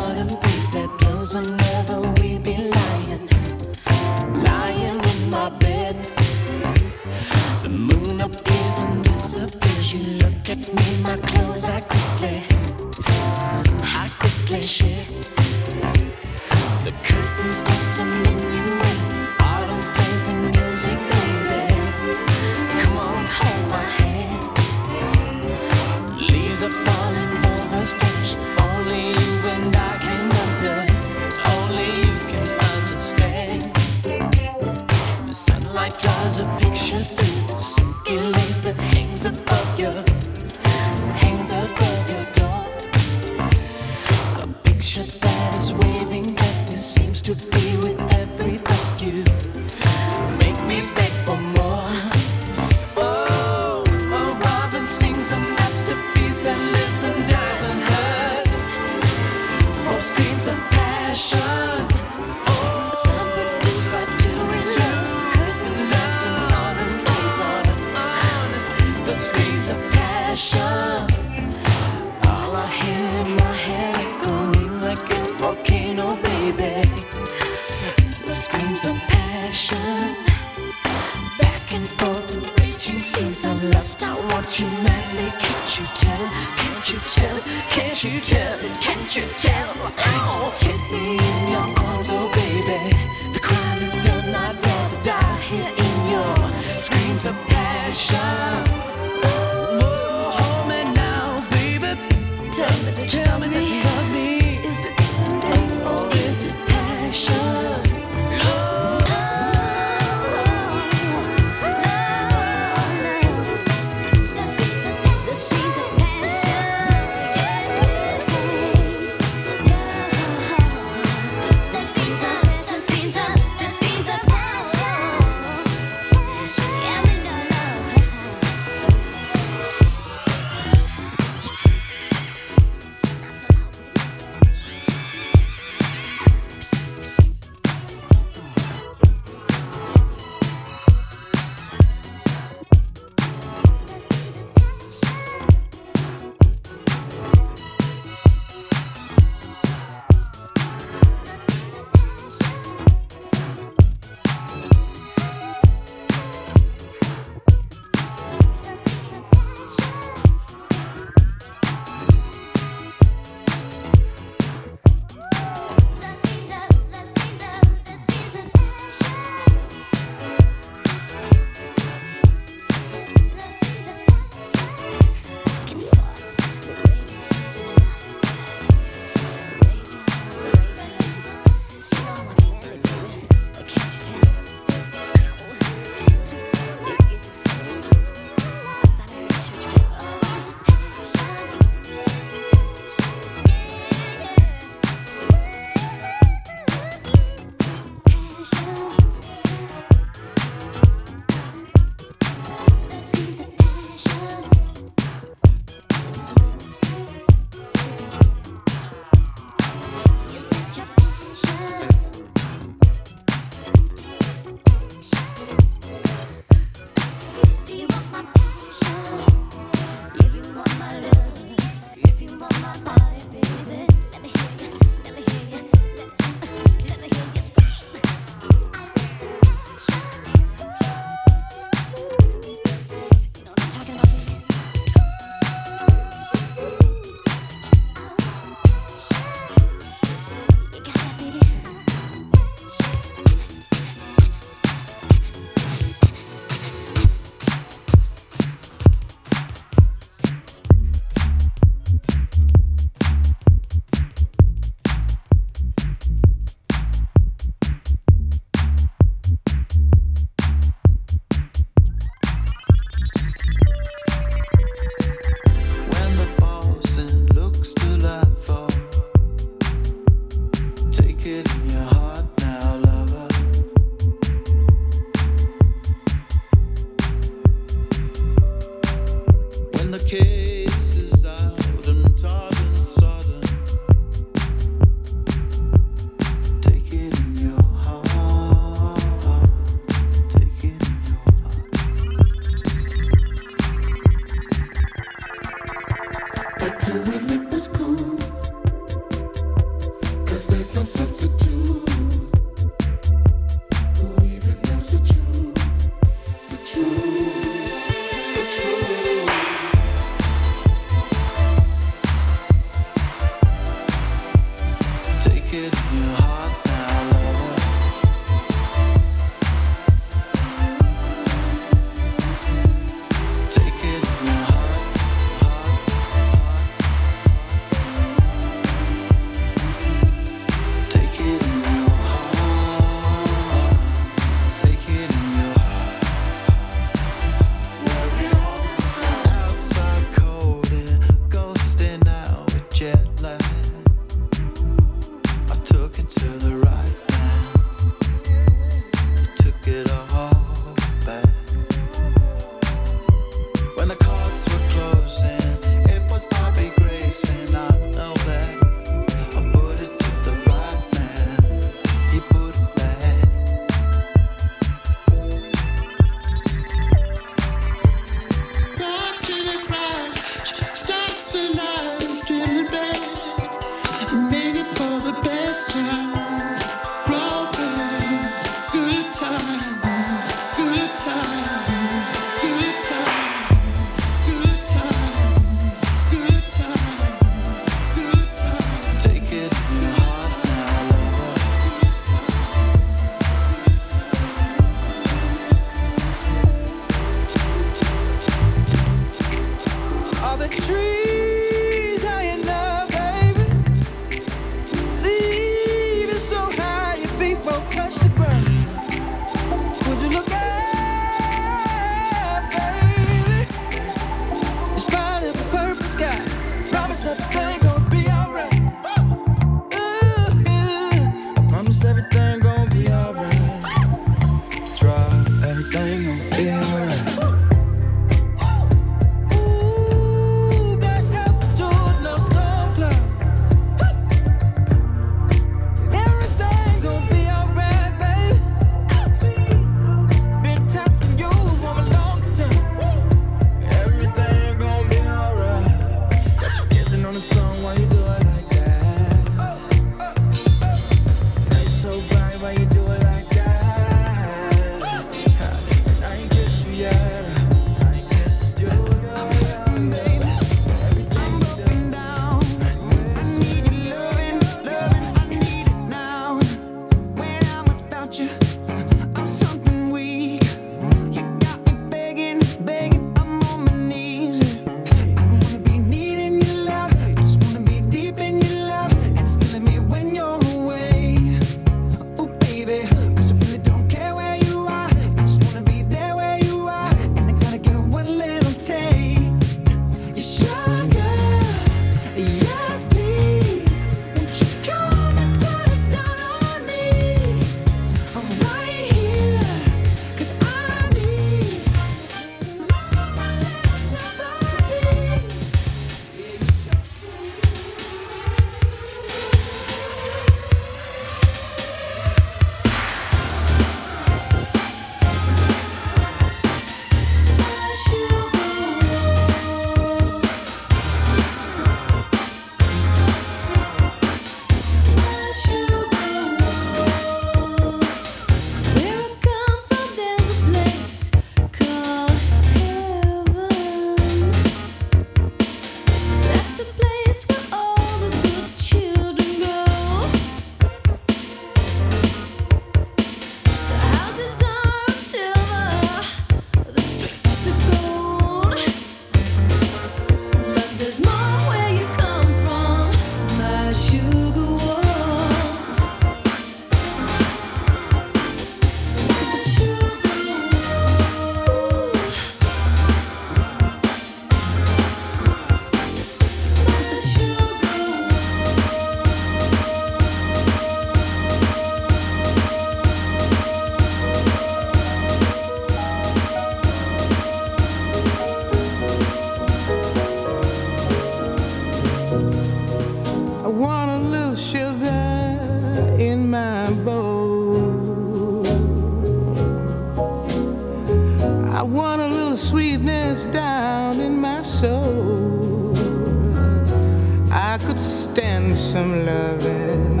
[598.02, 600.00] stand some loving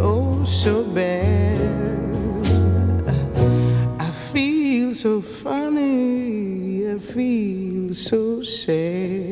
[0.00, 1.58] oh so bad.
[4.00, 9.23] I feel so funny, I feel so sad.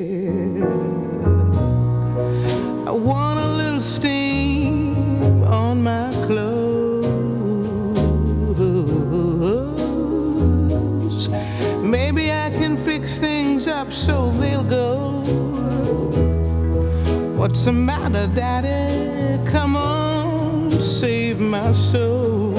[17.53, 19.39] What's the matter, Daddy?
[19.51, 22.57] Come on, save my soul.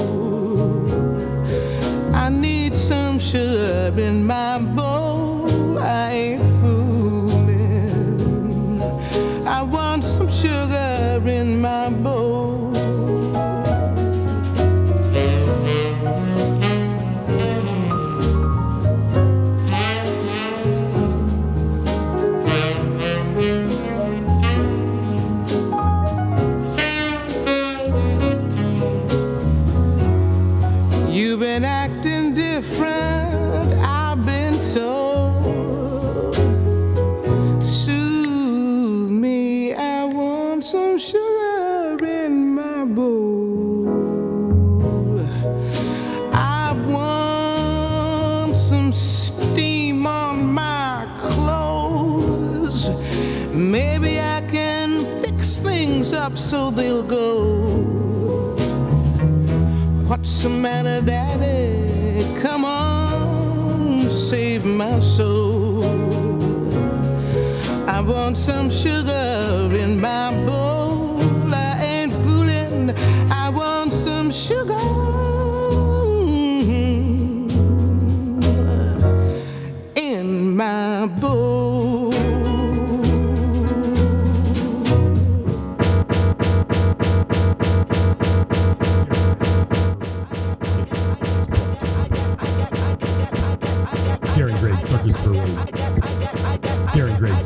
[2.14, 4.53] I need some sugar in my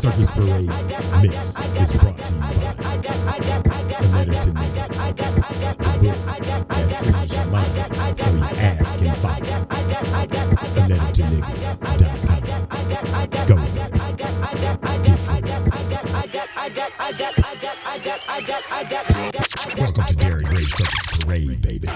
[0.09, 0.73] Circus Parade
[1.21, 1.37] mix
[1.77, 2.95] is brought to you by
[3.89, 4.51] A Letter to.
[4.51, 4.63] The
[4.97, 7.73] book that frees your mind
[8.19, 9.45] so your ass can fight.
[9.47, 11.27] A Letter to.
[13.47, 13.89] Go there.
[18.89, 19.31] Get free.
[19.83, 21.89] Welcome to Darren Gray Circus Parade, baby.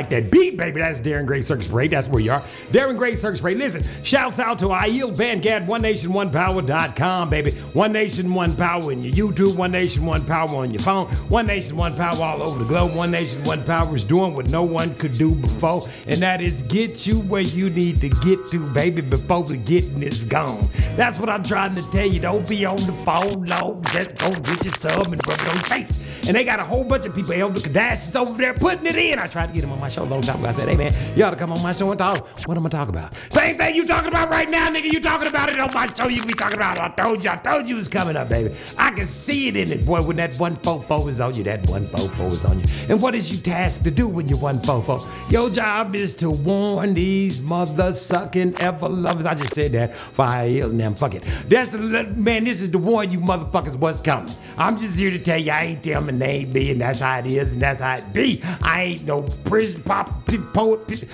[0.00, 0.80] Like that beat, baby.
[0.80, 1.90] That's Darren Gray Circus Parade.
[1.90, 2.40] That's where you are.
[2.72, 3.58] Darren Gray Circus Parade.
[3.58, 7.50] Listen, shouts out to Aiel Bandgad, One Nation One Power.com, baby.
[7.74, 11.46] One Nation One Power in your YouTube, One Nation One Power on your phone, One
[11.46, 12.94] Nation One Power all over the globe.
[12.94, 16.62] One Nation One Power is doing what no one could do before, and that is
[16.62, 20.66] get you where you need to get to, baby, before the getting is gone.
[20.96, 22.20] That's what I'm trying to tell you.
[22.20, 23.82] Don't be on the phone, no.
[23.92, 26.00] Just go get your some and rub it on your face.
[26.26, 29.18] And they got a whole bunch of people, Elder Kardashians over there putting it in.
[29.18, 30.48] I tried to get him on my show a long time ago.
[30.48, 32.28] I said, hey man, you ought to come on my show and talk.
[32.46, 33.14] What am I talking about?
[33.30, 34.92] Same thing you talking about right now, nigga.
[34.92, 36.08] You talking about it on my show.
[36.08, 36.82] You be talking about it.
[36.82, 37.30] I told you.
[37.30, 38.54] I told you it was coming up, baby.
[38.78, 40.02] I can see it in it, boy.
[40.02, 42.66] When that one fofo is on you, that one fofo is on you.
[42.88, 45.00] And what is you tasked to do when you one fofo?
[45.30, 49.26] Your job is to warn these mother sucking ever lovers.
[49.26, 50.94] I just said that fire and them.
[50.94, 51.24] Fuck it.
[51.48, 52.44] That's the man.
[52.44, 54.32] This is the warn you motherfuckers what's coming.
[54.58, 57.18] I'm just here to tell you I ain't telling my name be, and that's how
[57.18, 58.42] it is, and that's how it be.
[58.62, 61.04] I ain't no prison pop poet.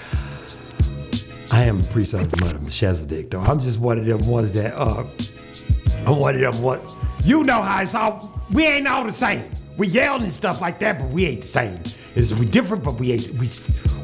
[1.52, 3.40] I am a priest of the mother Melchizedek, though.
[3.40, 5.04] I'm just one of them ones that uh
[6.06, 9.50] I'm one of them what you know how it's all we ain't all the same.
[9.76, 11.82] We yell and stuff like that, but we ain't the same.
[12.14, 13.48] Is we different, but we ain't we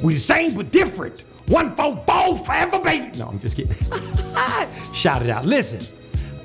[0.03, 1.21] we the same but different.
[1.47, 3.19] One four four forever, baby.
[3.19, 3.75] No, I'm just kidding.
[4.95, 5.45] Shout it out.
[5.45, 5.81] Listen.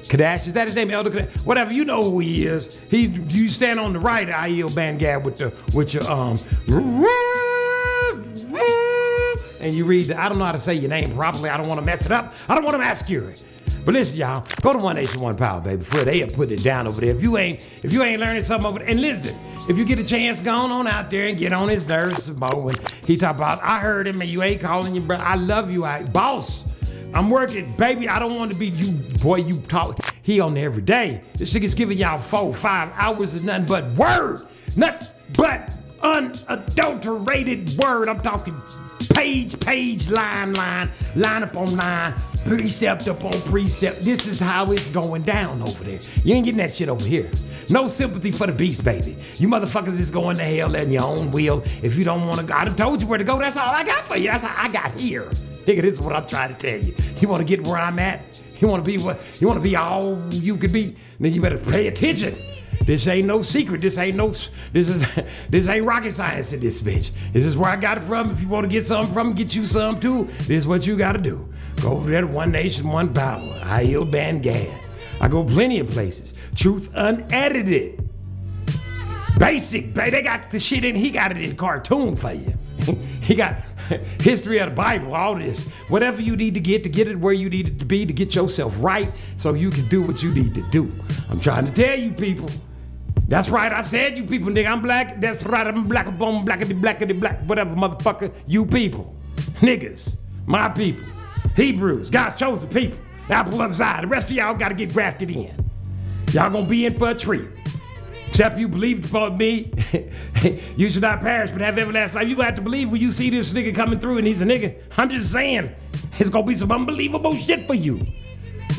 [0.08, 0.92] Kadash, is that his name?
[0.92, 1.24] Elder?
[1.44, 2.80] Whatever, you know who he is.
[2.90, 6.38] He you stand on the right of IEL Bandgab with the with your um
[9.60, 11.50] and you read I don't know how to say your name properly.
[11.50, 12.34] I don't want to mess it up.
[12.48, 13.46] I don't want to mascure it.
[13.88, 15.78] But listen, y'all, go to One Nation One Power, baby.
[15.78, 17.16] Before they are putting it down over there.
[17.16, 19.40] If you ain't, if you ain't learning something over there, and listen,
[19.70, 22.38] if you get a chance, go on, out there and get on his nerves some.
[22.40, 22.76] When
[23.06, 25.24] he talk about, I heard him and you ain't calling your brother.
[25.24, 26.66] I love you, I boss.
[27.14, 28.08] I'm working, baby.
[28.10, 29.38] I don't want to be you, boy.
[29.38, 30.00] You talk.
[30.22, 31.22] He on there every day.
[31.36, 38.10] This nigga's giving y'all four, five hours of nothing but word, not but unadulterated word.
[38.10, 38.62] I'm talking
[39.14, 42.14] page, page, line, line, line up on line,
[42.46, 44.02] precept up on precept.
[44.02, 46.00] This is how it's going down over there.
[46.24, 47.30] You ain't getting that shit over here.
[47.70, 49.18] No sympathy for the beast, baby.
[49.36, 51.64] You motherfuckers is going to hell in your own will.
[51.82, 53.38] If you don't want to go, I done told you where to go.
[53.38, 54.32] That's all I got for you.
[54.32, 55.26] That's how I got here.
[55.66, 56.96] Nigga, this is what I'm trying to tell you.
[57.20, 58.22] You want to get where I'm at?
[58.60, 59.20] You want to be what?
[59.40, 60.96] You want to be all you could be?
[61.20, 62.38] Then you better pay attention.
[62.86, 63.82] This ain't no secret.
[63.82, 64.30] This ain't no.
[64.74, 65.06] This is.
[65.50, 67.12] This ain't rocket science in this bitch.
[67.32, 68.32] This is where I got it from.
[68.32, 70.26] If you want to get something from, get you some too.
[70.40, 71.54] This is what you got to do.
[71.82, 73.60] Go over there to One Nation, One Power.
[73.64, 74.78] I heal Bandgad.
[75.22, 76.34] I go plenty of places.
[76.56, 78.10] Truth unedited.
[79.38, 79.94] Basic.
[79.94, 80.12] baby.
[80.12, 80.96] They got the shit in.
[80.96, 82.54] He got it in cartoon for you.
[83.22, 83.56] he got
[84.22, 85.68] history of the Bible, all this.
[85.90, 88.14] Whatever you need to get to get it where you need it to be to
[88.14, 90.92] get yourself right so you can do what you need to do.
[91.30, 92.50] I'm trying to tell you people.
[93.28, 94.68] That's right, I said you people, nigga.
[94.68, 95.20] I'm black.
[95.20, 98.34] That's right, I'm black, I'm blackity, blackity, black, whatever, motherfucker.
[98.48, 99.14] You people.
[99.60, 100.18] Niggas.
[100.46, 101.04] My people.
[101.56, 102.10] Hebrews.
[102.10, 102.98] God's chosen people.
[103.30, 104.02] Apple eye.
[104.02, 105.54] The rest of y'all gotta get grafted in.
[106.32, 107.48] Y'all gonna be in for a treat.
[108.30, 109.72] Except you believed upon me,
[110.76, 112.30] you should not perish but have everlasting life.
[112.30, 114.46] You gonna have to believe when you see this nigga coming through and he's a
[114.46, 114.80] nigga.
[114.98, 115.72] I'm just saying,
[116.20, 118.06] it's gonna be some unbelievable shit for you.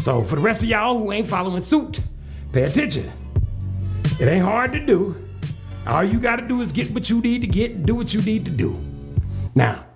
[0.01, 2.01] So for the rest of y'all who ain't following suit,
[2.53, 3.11] pay attention.
[4.21, 5.17] It ain't hard to do.
[5.87, 8.21] All you gotta do is get what you need to get and do what you
[8.23, 8.77] need to do.
[9.55, 9.87] Now,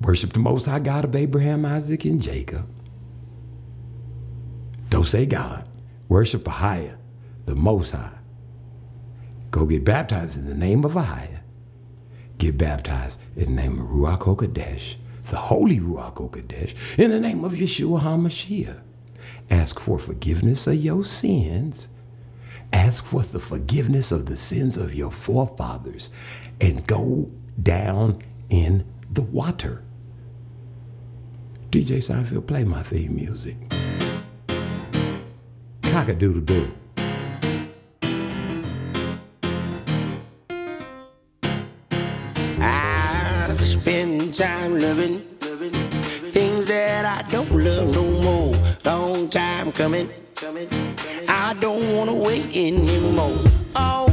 [0.00, 2.68] worship the Most High God of Abraham, Isaac, and Jacob.
[4.88, 5.68] Don't say God.
[6.08, 6.96] Worship Ahia,
[7.46, 8.18] the Most High.
[9.54, 11.38] Go get baptized in the name of Ahiah.
[12.38, 14.96] Get baptized in the name of Ruach HaKodesh,
[15.30, 18.80] the holy Ruach HaKodesh, in the name of Yeshua HaMashiach.
[19.48, 21.86] Ask for forgiveness of your sins.
[22.72, 26.10] Ask for the forgiveness of the sins of your forefathers
[26.60, 27.30] and go
[27.62, 29.84] down in the water.
[31.70, 33.56] DJ Seinfeld, play my theme music.
[35.82, 36.72] Cock a doodle doo.
[44.34, 45.20] time loving.
[46.32, 48.52] Things that I don't love no more.
[48.84, 50.10] Long time coming.
[51.28, 53.38] I don't wanna wait anymore.
[53.76, 54.03] Oh.